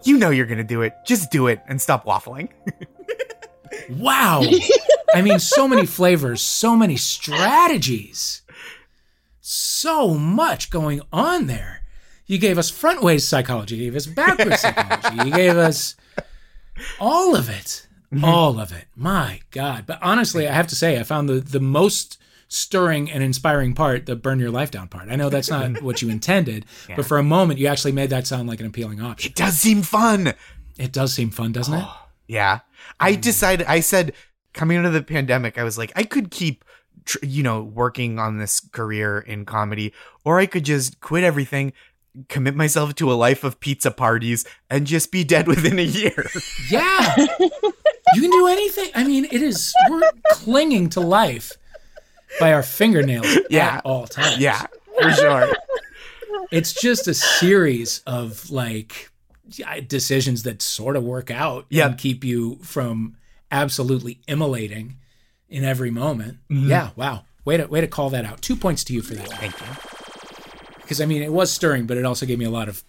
you 0.03 0.17
know 0.17 0.29
you're 0.29 0.45
gonna 0.45 0.63
do 0.63 0.81
it. 0.81 0.93
Just 1.05 1.31
do 1.31 1.47
it 1.47 1.61
and 1.67 1.81
stop 1.81 2.05
waffling. 2.05 2.49
Wow. 3.89 4.43
I 5.13 5.21
mean, 5.21 5.39
so 5.39 5.67
many 5.67 5.85
flavors, 5.85 6.41
so 6.41 6.75
many 6.75 6.95
strategies, 6.95 8.41
so 9.41 10.13
much 10.13 10.69
going 10.69 11.01
on 11.11 11.47
there. 11.47 11.81
You 12.25 12.37
gave 12.37 12.57
us 12.57 12.71
frontways 12.71 13.21
psychology, 13.21 13.75
you 13.75 13.85
gave 13.85 13.95
us 13.95 14.05
backwards 14.05 14.61
psychology, 14.61 15.25
you 15.25 15.35
gave 15.35 15.57
us 15.57 15.95
all 16.99 17.35
of 17.35 17.49
it. 17.49 17.87
Mm-hmm. 18.11 18.25
All 18.25 18.59
of 18.59 18.71
it. 18.71 18.85
My 18.95 19.41
God. 19.51 19.85
But 19.85 19.99
honestly, 20.01 20.47
I 20.47 20.53
have 20.53 20.67
to 20.67 20.75
say, 20.75 20.99
I 20.99 21.03
found 21.03 21.27
the, 21.27 21.39
the 21.39 21.59
most 21.59 22.19
stirring 22.47 23.09
and 23.09 23.23
inspiring 23.23 23.73
part 23.73 24.05
the 24.05 24.15
burn 24.15 24.39
your 24.39 24.51
life 24.51 24.71
down 24.71 24.87
part. 24.87 25.09
I 25.09 25.15
know 25.15 25.29
that's 25.29 25.49
not 25.49 25.81
what 25.81 26.01
you 26.01 26.09
intended, 26.09 26.65
but 26.95 27.05
for 27.05 27.17
a 27.17 27.23
moment, 27.23 27.59
you 27.59 27.67
actually 27.67 27.93
made 27.93 28.09
that 28.09 28.27
sound 28.27 28.47
like 28.47 28.59
an 28.59 28.65
appealing 28.65 29.01
option. 29.01 29.31
It 29.31 29.35
does 29.35 29.57
seem 29.57 29.81
fun. 29.81 30.33
It 30.77 30.91
does 30.91 31.13
seem 31.13 31.29
fun, 31.29 31.51
doesn't 31.51 31.73
it? 31.73 31.85
Yeah. 32.25 32.59
I 33.01 33.13
mm. 33.13 33.21
decided, 33.21 33.67
I 33.67 33.81
said, 33.81 34.13
coming 34.53 34.77
out 34.77 34.85
of 34.85 34.93
the 34.93 35.03
pandemic, 35.03 35.57
I 35.57 35.63
was 35.63 35.77
like, 35.77 35.91
I 35.93 36.03
could 36.03 36.31
keep, 36.31 36.63
tr- 37.05 37.23
you 37.23 37.43
know, 37.43 37.61
working 37.61 38.17
on 38.17 38.37
this 38.37 38.61
career 38.61 39.19
in 39.19 39.45
comedy, 39.45 39.93
or 40.23 40.39
I 40.39 40.45
could 40.45 40.63
just 40.63 41.01
quit 41.01 41.25
everything, 41.25 41.73
commit 42.29 42.55
myself 42.55 42.95
to 42.95 43.11
a 43.11 43.13
life 43.13 43.43
of 43.43 43.59
pizza 43.59 43.91
parties, 43.91 44.45
and 44.69 44.87
just 44.87 45.11
be 45.11 45.23
dead 45.23 45.47
within 45.49 45.79
a 45.79 45.83
year. 45.83 46.29
Yeah. 46.69 47.15
you 47.17 48.21
can 48.21 48.31
do 48.31 48.47
anything. 48.47 48.89
I 48.95 49.03
mean, 49.03 49.25
it 49.25 49.41
is, 49.41 49.73
we're 49.89 50.09
clinging 50.31 50.89
to 50.91 51.01
life 51.01 51.57
by 52.39 52.53
our 52.53 52.63
fingernails 52.63 53.27
Yeah. 53.49 53.75
at 53.77 53.81
all 53.85 54.07
times. 54.07 54.37
yeah, 54.39 54.65
for 55.01 55.11
sure. 55.11 55.47
It's 56.51 56.73
just 56.73 57.07
a 57.07 57.15
series 57.15 58.03
of 58.05 58.49
like 58.51 59.09
decisions 59.87 60.43
that 60.43 60.61
sort 60.61 60.95
of 60.95 61.03
work 61.03 61.31
out 61.31 61.65
Yeah. 61.69 61.87
and 61.87 61.97
keep 61.97 62.23
you 62.23 62.57
from 62.61 63.15
absolutely 63.51 64.19
immolating 64.27 64.97
in 65.49 65.63
every 65.63 65.89
moment. 65.89 66.37
Mm-hmm. 66.51 66.69
Yeah. 66.69 66.89
Wow. 66.95 67.23
Way 67.43 67.57
to, 67.57 67.65
way 67.65 67.81
to 67.81 67.87
call 67.87 68.11
that 68.11 68.25
out. 68.25 68.41
Two 68.43 68.55
points 68.55 68.83
to 68.85 68.93
you 68.93 69.01
for 69.01 69.15
that. 69.15 69.29
Thank 69.29 69.59
you. 69.59 69.67
Because 70.81 71.01
I 71.01 71.05
mean, 71.05 71.23
it 71.23 71.31
was 71.33 71.51
stirring, 71.51 71.87
but 71.87 71.97
it 71.97 72.05
also 72.05 72.25
gave 72.27 72.37
me 72.37 72.45
a 72.45 72.51
lot 72.51 72.69
of 72.69 72.83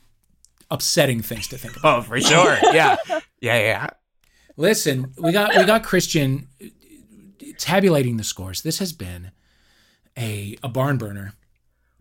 upsetting 0.70 1.22
things 1.22 1.49
to 1.49 1.57
think 1.57 1.76
about. 1.78 1.99
Oh, 1.99 2.03
for 2.03 2.20
sure. 2.20 2.59
Yeah. 2.72 2.97
Yeah, 3.40 3.59
yeah. 3.61 3.86
Listen, 4.59 5.14
we 5.18 5.32
got 5.32 5.57
we 5.57 5.64
got 5.64 5.82
Christian 5.82 6.49
tabulating 7.59 8.16
the 8.16 8.24
scores. 8.24 8.62
This 8.62 8.78
has 8.78 8.93
been 8.93 9.30
a 10.18 10.57
a 10.62 10.68
barn 10.68 10.99
burner, 10.99 11.35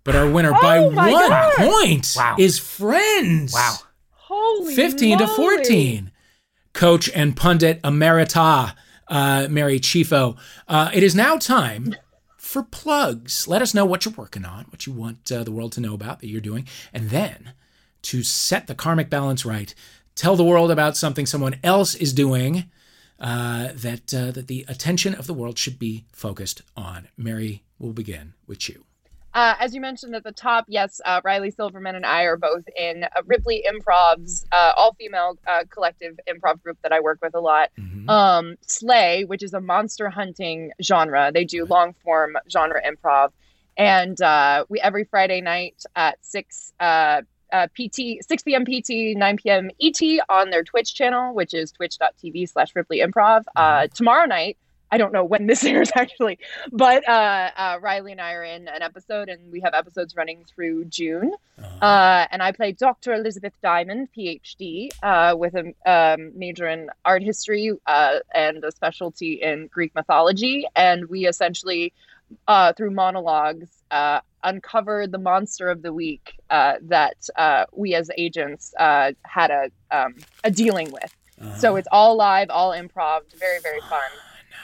but 0.03 0.15
our 0.15 0.29
winner 0.29 0.53
oh 0.55 0.61
by 0.61 0.79
one 0.79 0.95
God. 0.95 1.53
point 1.55 2.13
Wow. 2.15 2.36
is 2.39 2.59
Friends. 2.59 3.53
Wow. 3.53 3.77
Holy 4.11 4.75
15 4.75 5.19
to 5.19 5.27
14. 5.27 6.11
Coach 6.73 7.09
and 7.13 7.36
pundit 7.36 7.81
emerita, 7.84 8.73
uh, 9.07 9.47
Mary 9.49 9.79
Chieffo. 9.79 10.36
Uh, 10.67 10.89
it 10.93 11.03
is 11.03 11.13
now 11.13 11.38
time 11.38 11.93
for 12.38 12.63
plugs. 12.63 13.47
Let 13.47 13.61
us 13.61 13.73
know 13.73 13.86
what 13.86 14.05
you're 14.05 14.13
working 14.15 14.43
on, 14.45 14.65
what 14.69 14.88
you 14.88 14.93
want 14.93 15.31
uh, 15.31 15.43
the 15.43 15.51
world 15.51 15.71
to 15.73 15.81
know 15.81 15.93
about 15.93 16.19
that 16.19 16.27
you're 16.29 16.41
doing, 16.41 16.67
and 16.91 17.09
then 17.11 17.53
to 18.03 18.23
set 18.23 18.67
the 18.67 18.75
karmic 18.75 19.09
balance 19.09 19.45
right, 19.45 19.73
tell 20.15 20.36
the 20.36 20.43
world 20.43 20.71
about 20.71 20.97
something 20.97 21.25
someone 21.25 21.55
else 21.63 21.95
is 21.95 22.11
doing 22.11 22.65
uh, 23.20 23.70
that 23.74 24.14
uh, 24.14 24.32
that 24.32 24.47
the 24.47 24.66
attention 24.68 25.14
of 25.14 25.28
the 25.28 25.34
world 25.34 25.57
should 25.57 25.80
be 25.80 26.05
focused 26.11 26.61
on. 26.76 27.07
Mary, 27.18 27.64
we'll 27.80 27.93
begin 27.93 28.34
with 28.47 28.68
you. 28.70 28.86
Uh, 29.34 29.55
as 29.59 29.74
you 29.74 29.82
mentioned 29.82 30.16
at 30.16 30.24
the 30.24 30.32
top, 30.32 30.64
yes, 30.68 31.01
uh, 31.05 31.20
Riley 31.24 31.49
Silverman 31.49 31.95
and 31.95 32.05
I 32.05 32.24
are 32.24 32.38
both 32.38 32.66
in 32.78 33.03
uh, 33.03 33.07
Ripley 33.26 33.64
Improv's 33.68 34.45
uh, 34.51 34.74
all-female 34.78 35.39
uh, 35.47 35.64
collective 35.72 36.20
improv 36.30 36.61
group 36.61 36.78
that 36.84 36.91
I 36.91 36.99
work 36.99 37.18
with 37.20 37.34
a 37.34 37.39
lot. 37.39 37.70
Mhm. 37.80 38.07
Um, 38.07 38.55
Slay, 38.68 39.26
which 39.26 39.41
is 39.41 39.55
a 39.55 39.59
monster 39.59 40.09
hunting 40.09 40.72
genre. 40.84 41.32
They 41.34 41.45
do 41.45 41.66
long-form 41.66 42.38
genre 42.47 42.80
improv, 42.86 43.32
and 43.76 44.22
uh, 44.22 44.66
we 44.70 44.80
every 44.80 45.05
Friday 45.05 45.41
night 45.41 45.84
at 45.95 46.18
six. 46.22 46.74
Uh, 47.53 47.67
PT 47.67 48.25
6 48.27 48.43
p.m. 48.43 48.65
PT 48.65 49.15
9 49.15 49.37
p.m. 49.37 49.69
ET 49.79 50.01
on 50.27 50.49
their 50.49 50.63
Twitch 50.63 50.95
channel, 50.95 51.33
which 51.33 51.53
is 51.53 51.71
twitch.tv 51.71 52.49
slash 52.49 52.75
Ripley 52.75 52.99
Improv. 52.99 53.43
Uh, 53.55 53.87
tomorrow 53.93 54.25
night, 54.25 54.57
I 54.91 54.97
don't 54.97 55.13
know 55.13 55.23
when 55.23 55.47
this 55.47 55.63
airs 55.71 55.91
actually, 55.95 56.39
but 56.71 57.07
uh, 57.07 57.49
uh, 57.55 57.79
Riley 57.81 58.11
and 58.11 58.21
I 58.21 58.33
are 58.33 58.43
in 58.43 58.67
an 58.67 58.81
episode, 58.81 59.29
and 59.29 59.51
we 59.51 59.61
have 59.61 59.73
episodes 59.73 60.15
running 60.15 60.45
through 60.53 60.85
June. 60.85 61.31
Uh, 61.81 62.03
Uh, 62.23 62.27
and 62.31 62.41
I 62.43 62.51
play 62.51 62.71
Dr. 62.71 63.13
Elizabeth 63.13 63.53
Diamond, 63.61 64.09
PhD, 64.15 64.89
uh, 65.01 65.35
with 65.37 65.55
a 65.55 65.73
um, 65.85 66.31
major 66.37 66.67
in 66.67 66.89
art 67.05 67.23
history 67.23 67.71
uh, 67.87 68.19
and 68.33 68.63
a 68.63 68.71
specialty 68.71 69.33
in 69.41 69.67
Greek 69.67 69.93
mythology. 69.95 70.65
And 70.75 71.07
we 71.09 71.27
essentially, 71.27 71.91
uh, 72.47 72.73
through 72.73 72.91
monologues, 72.91 73.69
uh, 73.93 74.19
uncovered 74.43 75.11
the 75.11 75.17
monster 75.19 75.69
of 75.69 75.81
the 75.83 75.93
week 75.93 76.33
uh, 76.49 76.73
that 76.81 77.17
uh, 77.37 77.65
we 77.71 77.93
as 77.95 78.09
agents 78.17 78.73
uh, 78.79 79.11
had 79.23 79.51
a, 79.51 79.69
um, 79.91 80.15
a 80.43 80.51
dealing 80.51 80.91
with. 80.91 81.11
uh, 81.41 81.55
So 81.55 81.75
it's 81.77 81.87
all 81.91 82.17
live, 82.17 82.49
all 82.49 82.71
improv, 82.71 83.21
very, 83.39 83.59
very 83.61 83.81
fun. 83.93 84.09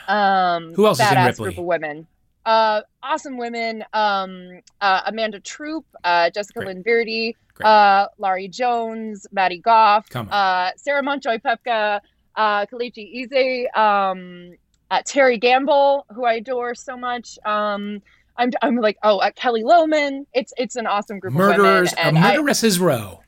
Um, 0.08 0.74
Who 0.74 0.86
else 0.86 1.00
is 1.00 1.10
in 1.12 1.24
Ripley? 1.24 1.44
group 1.44 1.58
of 1.58 1.64
women. 1.64 2.06
Uh, 2.44 2.80
awesome 3.02 3.36
women. 3.38 3.84
Um, 3.92 4.60
uh, 4.80 5.02
Amanda 5.06 5.38
Troop, 5.40 5.86
uh, 6.02 6.30
Jessica 6.30 6.60
Great. 6.60 6.84
Lynn 6.84 7.34
uh, 7.64 8.06
Laurie 8.18 8.48
Jones, 8.48 9.26
Maddie 9.30 9.58
Goff, 9.58 10.06
uh, 10.14 10.70
Sarah 10.76 11.02
Monchoy 11.02 11.38
Pepka, 11.38 12.00
uh, 12.34 12.66
Kalichi 12.66 13.04
Ize, 13.22 13.66
um, 13.76 14.52
uh, 14.90 15.02
Terry 15.04 15.38
Gamble, 15.38 16.06
who 16.14 16.24
I 16.24 16.34
adore 16.34 16.74
so 16.74 16.96
much. 16.96 17.38
Um, 17.44 18.02
I'm, 18.40 18.50
I'm 18.62 18.76
like, 18.76 18.96
oh, 19.02 19.18
uh, 19.18 19.30
Kelly 19.36 19.62
Lohman. 19.62 20.24
It's 20.32 20.52
it's 20.56 20.76
an 20.76 20.86
awesome 20.86 21.18
group 21.18 21.34
Murderers, 21.34 21.92
of 21.92 21.98
women. 22.06 22.22
murderess's 22.22 22.80
row. 22.80 23.20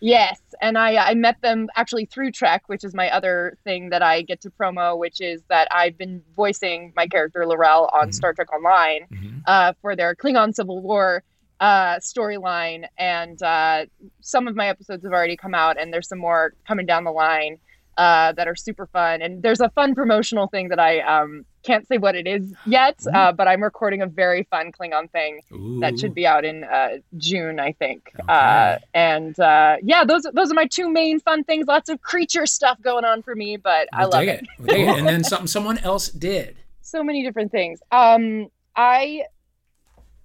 Yes, 0.00 0.40
and 0.60 0.76
I 0.76 0.96
I 0.96 1.14
met 1.14 1.40
them 1.42 1.68
actually 1.76 2.06
through 2.06 2.32
Trek, 2.32 2.64
which 2.66 2.82
is 2.82 2.92
my 2.92 3.08
other 3.10 3.56
thing 3.62 3.90
that 3.90 4.02
I 4.02 4.22
get 4.22 4.40
to 4.40 4.50
promo, 4.50 4.98
which 4.98 5.20
is 5.20 5.42
that 5.48 5.68
I've 5.70 5.96
been 5.96 6.22
voicing 6.34 6.92
my 6.96 7.06
character 7.06 7.46
L'Rell 7.46 7.88
on 7.94 8.08
Mhm. 8.08 8.14
Star 8.14 8.32
Trek 8.34 8.52
Online 8.52 9.06
Mhm. 9.12 9.42
uh, 9.46 9.72
for 9.80 9.94
their 9.94 10.14
Klingon 10.16 10.52
Civil 10.54 10.80
War 10.82 11.22
uh, 11.60 11.98
storyline, 12.00 12.86
and 12.98 13.40
uh, 13.44 13.86
some 14.20 14.48
of 14.48 14.56
my 14.56 14.66
episodes 14.66 15.04
have 15.04 15.12
already 15.12 15.36
come 15.36 15.54
out, 15.54 15.78
and 15.80 15.92
there's 15.92 16.08
some 16.08 16.18
more 16.18 16.52
coming 16.66 16.84
down 16.86 17.04
the 17.04 17.12
line 17.12 17.58
uh, 17.98 18.32
that 18.32 18.48
are 18.48 18.56
super 18.56 18.86
fun. 18.86 19.22
And 19.22 19.40
there's 19.44 19.60
a 19.60 19.68
fun 19.68 19.94
promotional 19.94 20.48
thing 20.48 20.70
that 20.70 20.80
I 20.80 20.98
um, 21.00 21.44
can't 21.62 21.86
say 21.86 21.98
what 21.98 22.14
it 22.14 22.26
is 22.26 22.52
yet, 22.66 22.98
uh, 23.14 23.32
but 23.32 23.48
I'm 23.48 23.62
recording 23.62 24.02
a 24.02 24.06
very 24.06 24.44
fun 24.44 24.72
Klingon 24.72 25.10
thing 25.10 25.40
that 25.80 25.98
should 25.98 26.14
be 26.14 26.26
out 26.26 26.44
in 26.44 26.64
uh, 26.64 26.98
June, 27.16 27.60
I 27.60 27.72
think. 27.72 28.10
Okay. 28.20 28.32
Uh, 28.32 28.78
and 28.94 29.38
uh, 29.38 29.76
yeah, 29.82 30.04
those 30.04 30.26
those 30.34 30.50
are 30.50 30.54
my 30.54 30.66
two 30.66 30.90
main 30.90 31.20
fun 31.20 31.44
things. 31.44 31.66
Lots 31.66 31.88
of 31.88 32.00
creature 32.02 32.46
stuff 32.46 32.80
going 32.82 33.04
on 33.04 33.22
for 33.22 33.34
me, 33.34 33.56
but 33.56 33.88
I 33.92 34.02
We'll 34.02 34.10
love 34.10 34.20
dig 34.20 34.28
it. 34.28 34.46
We'll 34.58 34.76
it. 34.76 34.98
And 34.98 35.08
then 35.08 35.24
something 35.32 35.46
someone 35.46 35.78
else 35.78 36.08
did. 36.08 36.56
So 36.80 37.02
many 37.02 37.22
different 37.22 37.52
things. 37.52 37.80
Um, 37.90 38.48
I 38.76 39.22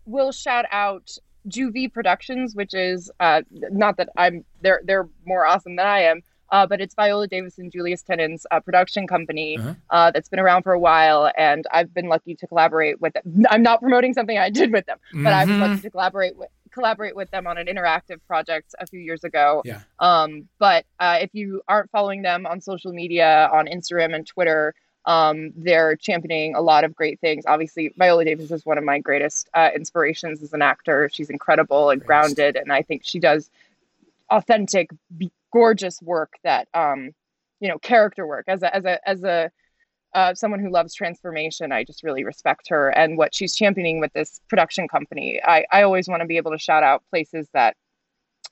will 0.05 0.31
shout 0.31 0.65
out 0.71 1.17
JuVee 1.47 1.93
Productions, 1.93 2.55
which 2.55 2.73
is 2.73 3.11
uh, 3.19 3.41
not 3.51 3.97
that 3.97 4.09
I'm 4.17 4.43
they're 4.61 4.81
they're 4.83 5.07
more 5.25 5.45
awesome 5.45 5.75
than 5.75 5.85
I 5.85 6.01
am. 6.01 6.21
Uh, 6.49 6.65
but 6.65 6.79
it's 6.81 6.95
Viola 6.95 7.27
Davis 7.27 7.57
and 7.57 7.71
Julius 7.71 8.01
Tennon's 8.01 8.45
uh, 8.51 8.59
production 8.59 9.05
company 9.07 9.57
Uh-huh. 9.57 9.73
uh, 9.89 10.11
that's 10.11 10.29
been 10.29 10.39
around 10.39 10.63
for 10.63 10.73
a 10.73 10.79
while, 10.79 11.31
and 11.37 11.65
I've 11.71 11.93
been 11.93 12.07
lucky 12.07 12.35
to 12.35 12.47
collaborate 12.47 13.01
with 13.01 13.13
them. 13.13 13.45
I'm 13.49 13.63
not 13.63 13.81
promoting 13.81 14.13
something 14.13 14.37
I 14.37 14.49
did 14.49 14.71
with 14.71 14.85
them, 14.85 14.97
but 15.13 15.33
I 15.33 15.45
was 15.45 15.55
lucky 15.57 15.81
to 15.81 15.89
collaborate 15.89 16.37
with 16.37 16.49
collaborate 16.71 17.15
with 17.15 17.31
them 17.31 17.47
on 17.47 17.57
an 17.57 17.65
interactive 17.65 18.19
project 18.27 18.75
a 18.79 18.85
few 18.85 18.99
years 18.99 19.23
ago. 19.23 19.63
Yeah. 19.65 19.81
Um, 19.99 20.47
but 20.59 20.85
uh, 20.99 21.17
if 21.21 21.33
you 21.33 21.61
aren't 21.67 21.89
following 21.89 22.21
them 22.21 22.45
on 22.45 22.61
social 22.61 22.93
media, 22.93 23.49
on 23.51 23.65
Instagram 23.65 24.13
and 24.13 24.27
Twitter, 24.27 24.75
um, 25.05 25.53
they're 25.55 25.95
championing 25.95 26.53
a 26.53 26.61
lot 26.61 26.83
of 26.83 26.93
great 26.93 27.19
things. 27.19 27.45
Obviously, 27.47 27.93
Viola 27.97 28.25
Davis 28.25 28.51
is 28.51 28.63
one 28.65 28.77
of 28.77 28.83
my 28.83 28.99
greatest 28.99 29.49
uh, 29.55 29.69
inspirations 29.75 30.43
as 30.43 30.53
an 30.53 30.61
actor. 30.61 31.09
She's 31.11 31.29
incredible 31.31 31.89
and 31.89 32.03
grounded, 32.05 32.55
and 32.57 32.71
I 32.71 32.83
think 32.83 33.01
she 33.03 33.17
does 33.19 33.49
authentic, 34.29 34.89
gorgeous 35.53 36.01
work 36.01 36.33
that 36.43 36.67
um, 36.73 37.11
you 37.59 37.69
know, 37.69 37.79
character 37.79 38.27
work 38.27 38.45
as 38.47 38.63
a 38.63 38.75
as 38.75 38.85
a 38.85 39.09
as 39.09 39.23
a 39.23 39.51
uh, 40.13 40.33
someone 40.33 40.59
who 40.59 40.71
loves 40.71 40.93
transformation, 40.95 41.71
I 41.71 41.83
just 41.83 42.03
really 42.03 42.23
respect 42.23 42.69
her 42.69 42.89
and 42.89 43.17
what 43.17 43.35
she's 43.35 43.55
championing 43.55 43.99
with 43.99 44.11
this 44.13 44.39
production 44.49 44.87
company. 44.87 45.39
I, 45.43 45.65
I 45.71 45.83
always 45.83 46.07
want 46.07 46.21
to 46.21 46.25
be 46.25 46.37
able 46.37 46.51
to 46.51 46.57
shout 46.57 46.81
out 46.81 47.03
places 47.11 47.47
that 47.53 47.75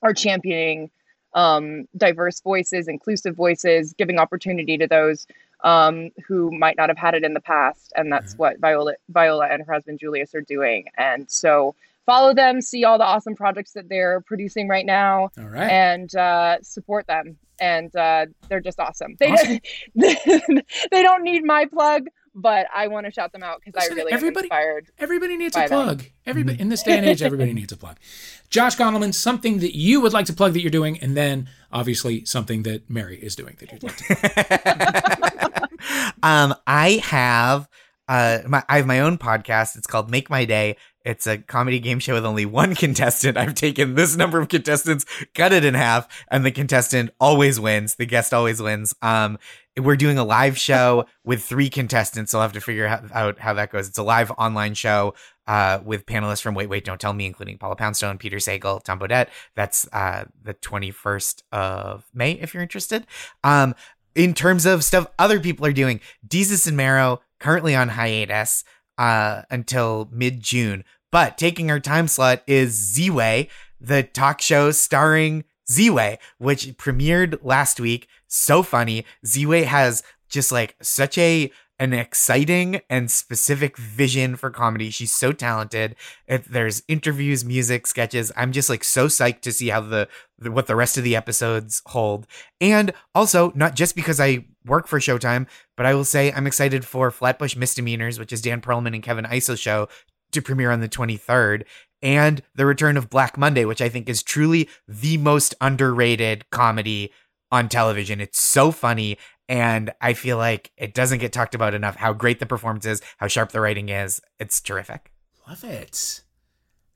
are 0.02 0.14
championing 0.14 0.90
um, 1.34 1.86
diverse 1.96 2.40
voices, 2.40 2.88
inclusive 2.88 3.34
voices, 3.34 3.94
giving 3.94 4.18
opportunity 4.18 4.78
to 4.78 4.86
those 4.86 5.26
um, 5.64 6.10
who 6.26 6.50
might 6.56 6.76
not 6.76 6.88
have 6.88 6.98
had 6.98 7.14
it 7.14 7.24
in 7.24 7.34
the 7.34 7.40
past. 7.40 7.92
And 7.96 8.12
that's 8.12 8.34
Mhm. 8.34 8.38
what 8.38 8.58
Viola, 8.60 8.94
Viola 9.08 9.48
and 9.48 9.64
her 9.64 9.72
husband 9.72 9.98
Julius 9.98 10.34
are 10.34 10.42
doing. 10.42 10.86
And 10.96 11.30
so 11.30 11.74
follow 12.06 12.32
them, 12.32 12.60
see 12.60 12.84
all 12.84 12.96
the 12.98 13.04
awesome 13.04 13.34
projects 13.34 13.72
that 13.72 13.88
they're 13.88 14.20
producing 14.22 14.68
right 14.68 14.86
now, 14.86 15.30
All 15.38 15.44
right. 15.44 15.70
and 15.70 16.14
uh, 16.16 16.58
support 16.62 17.06
them. 17.06 17.36
And 17.60 17.94
uh, 17.96 18.26
they're 18.48 18.60
just 18.60 18.78
awesome. 18.78 19.16
They 19.18 19.30
Awesome. 19.32 19.58
they 19.94 21.02
don't 21.02 21.22
need 21.22 21.42
my 21.44 21.64
plug, 21.66 22.04
but 22.34 22.66
I 22.74 22.88
want 22.88 23.06
to 23.06 23.12
shout 23.12 23.32
them 23.32 23.42
out 23.42 23.62
because 23.64 23.82
I 23.82 23.94
really 23.94 24.12
everybody- 24.12 24.50
am 24.50 24.56
inspired. 24.56 24.86
Everybody 24.98 25.36
needs 25.38 25.56
By 25.56 25.64
a 25.64 25.68
them. 25.68 25.84
plug. 25.84 26.04
Everybody 26.26 26.60
in 26.60 26.68
this 26.68 26.82
day 26.82 26.98
and 26.98 27.06
age, 27.06 27.22
everybody 27.22 27.54
needs 27.54 27.72
a 27.72 27.76
plug. 27.78 27.96
Josh 28.50 28.76
Gondelman, 28.76 29.14
something 29.14 29.58
that 29.60 29.74
you 29.74 30.00
would 30.02 30.12
like 30.12 30.26
to 30.26 30.34
plug 30.34 30.52
that 30.52 30.60
you're 30.60 30.70
doing, 30.70 30.98
and 31.00 31.16
then 31.16 31.48
obviously 31.72 32.24
something 32.26 32.62
that 32.64 32.88
Mary 32.90 33.16
is 33.16 33.34
doing 33.34 33.56
that 33.58 33.72
you'd 33.72 33.82
like 33.82 33.96
to. 33.96 35.68
um, 36.22 36.54
I 36.66 37.00
have 37.04 37.68
uh, 38.08 38.40
my 38.46 38.62
I 38.68 38.76
have 38.76 38.86
my 38.86 39.00
own 39.00 39.18
podcast. 39.18 39.76
It's 39.76 39.86
called 39.86 40.10
Make 40.10 40.28
My 40.30 40.44
Day. 40.44 40.76
It's 41.06 41.24
a 41.28 41.38
comedy 41.38 41.78
game 41.78 42.00
show 42.00 42.14
with 42.14 42.26
only 42.26 42.44
one 42.44 42.74
contestant. 42.74 43.36
I've 43.36 43.54
taken 43.54 43.94
this 43.94 44.16
number 44.16 44.40
of 44.40 44.48
contestants, 44.48 45.06
cut 45.34 45.52
it 45.52 45.64
in 45.64 45.74
half, 45.74 46.08
and 46.28 46.44
the 46.44 46.50
contestant 46.50 47.10
always 47.20 47.60
wins. 47.60 47.94
The 47.94 48.06
guest 48.06 48.34
always 48.34 48.60
wins. 48.60 48.92
Um, 49.02 49.38
we're 49.78 49.94
doing 49.94 50.18
a 50.18 50.24
live 50.24 50.58
show 50.58 51.04
with 51.24 51.44
three 51.44 51.70
contestants. 51.70 52.32
So 52.32 52.38
I'll 52.38 52.42
have 52.42 52.52
to 52.54 52.60
figure 52.60 52.86
out, 52.86 53.38
how 53.38 53.54
that 53.54 53.70
goes. 53.70 53.88
It's 53.88 53.98
a 53.98 54.02
live 54.02 54.32
online 54.32 54.74
show 54.74 55.14
uh, 55.46 55.78
with 55.84 56.06
panelists 56.06 56.42
from 56.42 56.54
Wait, 56.54 56.68
Wait, 56.68 56.84
Don't 56.84 57.00
Tell 57.00 57.12
Me, 57.12 57.24
including 57.24 57.56
Paula 57.56 57.76
Poundstone, 57.76 58.18
Peter 58.18 58.38
Sagal, 58.38 58.82
Tom 58.82 58.98
Bodett. 58.98 59.28
That's 59.54 59.86
uh, 59.92 60.24
the 60.42 60.54
21st 60.54 61.42
of 61.52 62.04
May, 62.12 62.32
if 62.32 62.52
you're 62.52 62.64
interested. 62.64 63.06
Um, 63.44 63.76
in 64.16 64.34
terms 64.34 64.66
of 64.66 64.82
stuff 64.82 65.06
other 65.20 65.38
people 65.38 65.66
are 65.66 65.72
doing, 65.72 66.00
Desus 66.26 66.66
and 66.66 66.76
Mero 66.76 67.20
currently 67.38 67.76
on 67.76 67.90
hiatus 67.90 68.64
uh, 68.98 69.42
until 69.50 70.08
mid 70.10 70.40
June. 70.40 70.84
But 71.16 71.38
taking 71.38 71.70
our 71.70 71.80
time 71.80 72.08
slot 72.08 72.42
is 72.46 72.94
Ziwe, 72.94 73.48
the 73.80 74.02
talk 74.02 74.42
show 74.42 74.70
starring 74.70 75.44
Ziwe, 75.66 76.18
which 76.36 76.76
premiered 76.76 77.38
last 77.42 77.80
week. 77.80 78.06
So 78.26 78.62
funny. 78.62 79.06
Ziwe 79.24 79.64
has 79.64 80.02
just 80.28 80.52
like 80.52 80.76
such 80.82 81.16
a 81.16 81.50
an 81.78 81.94
exciting 81.94 82.82
and 82.90 83.10
specific 83.10 83.78
vision 83.78 84.36
for 84.36 84.50
comedy. 84.50 84.90
She's 84.90 85.10
so 85.10 85.32
talented. 85.32 85.96
If 86.26 86.44
there's 86.44 86.82
interviews, 86.86 87.46
music, 87.46 87.86
sketches. 87.86 88.30
I'm 88.36 88.52
just 88.52 88.68
like 88.68 88.84
so 88.84 89.06
psyched 89.06 89.40
to 89.42 89.52
see 89.52 89.68
how 89.68 89.80
the, 89.80 90.08
the 90.38 90.52
what 90.52 90.66
the 90.66 90.76
rest 90.76 90.98
of 90.98 91.04
the 91.04 91.16
episodes 91.16 91.80
hold. 91.86 92.26
And 92.60 92.92
also, 93.14 93.52
not 93.54 93.74
just 93.74 93.96
because 93.96 94.20
I 94.20 94.44
work 94.66 94.86
for 94.86 94.98
Showtime, 94.98 95.46
but 95.78 95.86
I 95.86 95.94
will 95.94 96.04
say 96.04 96.30
I'm 96.30 96.46
excited 96.46 96.84
for 96.84 97.10
Flatbush 97.10 97.56
Misdemeanors, 97.56 98.18
which 98.18 98.34
is 98.34 98.42
Dan 98.42 98.60
Perlman 98.60 98.92
and 98.92 99.02
Kevin 99.02 99.24
Iso 99.24 99.58
show 99.58 99.88
to 100.32 100.42
premiere 100.42 100.70
on 100.70 100.80
the 100.80 100.88
23rd 100.88 101.64
and 102.02 102.42
the 102.54 102.66
return 102.66 102.96
of 102.96 103.10
Black 103.10 103.36
Monday, 103.38 103.64
which 103.64 103.80
I 103.80 103.88
think 103.88 104.08
is 104.08 104.22
truly 104.22 104.68
the 104.86 105.16
most 105.16 105.54
underrated 105.60 106.48
comedy 106.50 107.12
on 107.50 107.68
television. 107.68 108.20
It's 108.20 108.40
so 108.40 108.70
funny. 108.70 109.18
And 109.48 109.92
I 110.00 110.12
feel 110.12 110.36
like 110.36 110.72
it 110.76 110.94
doesn't 110.94 111.20
get 111.20 111.32
talked 111.32 111.54
about 111.54 111.74
enough 111.74 111.96
how 111.96 112.12
great 112.12 112.40
the 112.40 112.46
performance 112.46 112.84
is, 112.84 113.00
how 113.18 113.28
sharp 113.28 113.52
the 113.52 113.60
writing 113.60 113.88
is. 113.88 114.20
It's 114.38 114.60
terrific. 114.60 115.12
Love 115.48 115.62
it. 115.64 116.22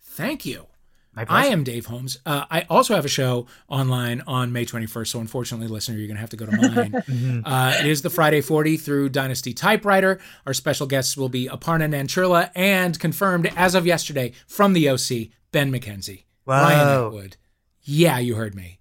Thank 0.02 0.44
you. 0.44 0.66
I 1.16 1.46
am 1.46 1.64
Dave 1.64 1.86
Holmes. 1.86 2.18
Uh, 2.24 2.44
I 2.50 2.66
also 2.70 2.94
have 2.94 3.04
a 3.04 3.08
show 3.08 3.46
online 3.68 4.22
on 4.26 4.52
May 4.52 4.64
21st. 4.64 5.08
So, 5.08 5.20
unfortunately, 5.20 5.66
listener, 5.66 5.96
you're 5.96 6.06
going 6.06 6.16
to 6.16 6.20
have 6.20 6.30
to 6.30 6.36
go 6.36 6.46
to 6.46 6.52
mine. 6.52 6.92
mm-hmm. 6.92 7.40
uh, 7.44 7.74
it 7.80 7.86
is 7.86 8.02
the 8.02 8.10
Friday 8.10 8.40
40 8.40 8.76
through 8.76 9.08
Dynasty 9.08 9.52
Typewriter. 9.52 10.20
Our 10.46 10.54
special 10.54 10.86
guests 10.86 11.16
will 11.16 11.28
be 11.28 11.48
Aparna 11.48 11.88
Nancherla 11.88 12.50
and 12.54 12.98
confirmed 12.98 13.50
as 13.56 13.74
of 13.74 13.86
yesterday 13.86 14.32
from 14.46 14.72
the 14.72 14.88
OC, 14.88 15.30
Ben 15.52 15.72
McKenzie. 15.72 16.24
Wow. 16.46 16.62
Ryan 16.62 17.06
Atwood. 17.06 17.36
Yeah, 17.82 18.18
you 18.18 18.36
heard 18.36 18.54
me. 18.54 18.78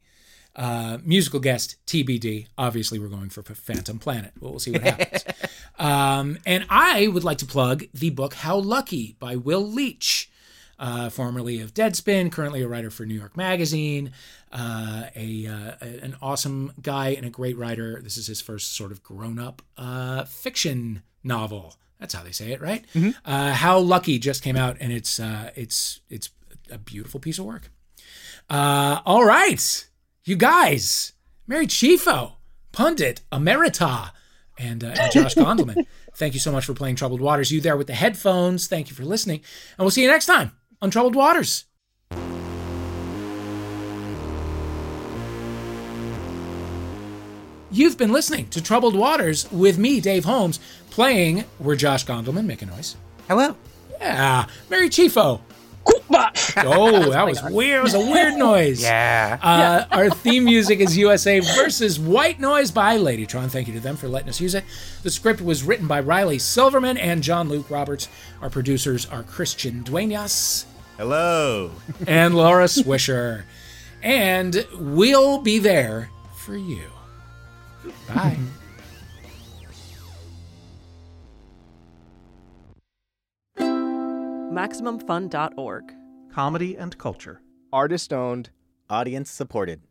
Uh, 0.56 1.00
musical 1.04 1.40
guest 1.40 1.78
TBD. 1.88 2.48
Obviously, 2.58 3.00
we're 3.00 3.08
going 3.08 3.30
for 3.30 3.42
Phantom 3.44 3.98
Planet. 3.98 4.34
We'll 4.40 4.60
see 4.60 4.72
what 4.72 4.82
happens. 4.82 5.24
um, 5.80 6.38
and 6.46 6.66
I 6.70 7.08
would 7.08 7.24
like 7.24 7.38
to 7.40 7.46
plug 7.46 7.86
the 7.94 8.10
book 8.10 8.34
How 8.36 8.58
Lucky 8.58 9.16
by 9.20 9.36
Will 9.36 9.66
Leitch 9.66 10.29
uh, 10.80 11.10
formerly 11.10 11.60
of 11.60 11.74
Deadspin, 11.74 12.32
currently 12.32 12.62
a 12.62 12.68
writer 12.68 12.90
for 12.90 13.06
New 13.06 13.18
York 13.18 13.36
Magazine, 13.36 14.12
uh, 14.52 15.04
a, 15.16 15.46
uh, 15.46 15.86
an 15.86 16.16
awesome 16.22 16.72
guy 16.82 17.10
and 17.10 17.26
a 17.26 17.30
great 17.30 17.58
writer. 17.58 18.02
This 18.02 18.18
is 18.18 18.28
his 18.28 18.42
first 18.42 18.76
sort 18.76 18.92
of 18.92 19.04
grown 19.04 19.38
up 19.38 19.62
uh, 19.78 20.24
fiction 20.24 21.04
novel. 21.24 21.76
That's 22.00 22.14
how 22.14 22.24
they 22.24 22.32
say 22.32 22.54
it, 22.54 22.62
right? 22.62 22.86
Mm-hmm. 22.96 23.10
Uh, 23.26 23.52
how 23.52 23.78
Lucky 23.80 24.20
just 24.20 24.42
came 24.42 24.56
out, 24.56 24.78
and 24.80 24.94
it's 24.94 25.20
uh, 25.20 25.52
it's 25.56 26.00
it's 26.10 26.30
a 26.72 26.78
beautiful 26.78 27.20
piece 27.20 27.40
of 27.40 27.46
work. 27.46 27.70
all 28.50 29.26
right, 29.26 29.88
you 30.24 30.38
guys, 30.38 31.12
Mary 31.46 31.68
Chieffo, 31.68 32.34
pundit 32.72 33.20
emerita, 33.34 34.12
and, 34.58 34.82
and 34.82 35.12
Josh 35.12 35.36
Gondelman. 35.36 35.86
Thank 36.16 36.34
you 36.34 36.40
so 36.40 36.54
much 36.54 36.66
for 36.66 36.74
playing 36.74 36.96
Troubled 36.96 37.20
Waters. 37.20 37.52
You 37.52 37.60
there 37.60 37.76
with 37.76 37.88
the 37.88 37.94
headphones. 37.94 38.68
Thank 38.68 38.90
you 38.90 38.96
for 38.96 39.04
listening. 39.04 39.42
And 39.78 39.84
we'll 39.84 39.92
see 39.92 40.04
you 40.04 40.08
next 40.08 40.26
time. 40.26 40.52
Untroubled 40.82 41.16
Waters. 41.16 41.66
You've 47.72 47.98
been 47.98 48.12
listening 48.12 48.48
to 48.50 48.64
Troubled 48.64 48.96
Waters 48.96 49.52
with 49.52 49.78
me, 49.78 50.00
Dave 50.00 50.26
Holmes, 50.26 50.60
playing. 50.90 51.44
We're 51.60 51.76
Josh 51.76 52.06
Gondelman. 52.06 52.46
Make 52.46 52.62
a 52.64 52.66
noise. 52.66 52.96
Hello. 53.28 53.56
Yeah. 54.00 54.48
Mary 54.70 54.90
Chieffo. 54.90 55.42
oh, 55.86 57.10
that 57.12 57.28
was 57.28 57.44
weird. 57.44 57.80
It 57.80 57.84
was 57.84 57.94
a 57.94 58.00
weird 58.00 58.36
noise. 58.38 58.82
Yeah. 58.82 59.38
Uh, 59.42 59.86
our 59.92 60.10
theme 60.10 60.46
music 60.46 60.80
is 60.80 60.98
USA 60.98 61.42
versus 61.42 62.00
White 62.00 62.40
Noise 62.40 62.72
by 62.72 62.98
Ladytron. 62.98 63.52
Thank 63.52 63.68
you 63.68 63.74
to 63.76 63.80
them 63.80 63.96
for 63.98 64.08
letting 64.08 64.30
us 64.30 64.42
use 64.42 64.56
it. 64.56 64.64
The 65.04 65.12
script 65.12 65.40
was 65.40 65.62
written 65.64 65.86
by 65.88 66.00
Riley 66.00 66.40
Silverman 66.40 66.98
and 66.98 67.22
John 67.22 67.50
Luke 67.50 67.70
Roberts. 67.70 68.08
Our 68.42 68.50
producers 68.50 69.06
are 69.06 69.22
Christian 69.22 69.84
Duenas. 69.84 70.66
Hello. 71.00 71.72
And 72.08 72.36
Laura 72.36 72.66
Swisher. 72.66 73.44
and 74.04 74.68
we'll 74.78 75.38
be 75.42 75.58
there 75.58 76.10
for 76.36 76.58
you. 76.58 76.84
Bye. 78.10 78.38
MaximumFun.org. 84.52 85.94
Comedy 86.34 86.76
and 86.76 86.98
culture. 86.98 87.42
Artist 87.72 88.12
owned. 88.12 88.50
Audience 88.90 89.32
supported. 89.32 89.84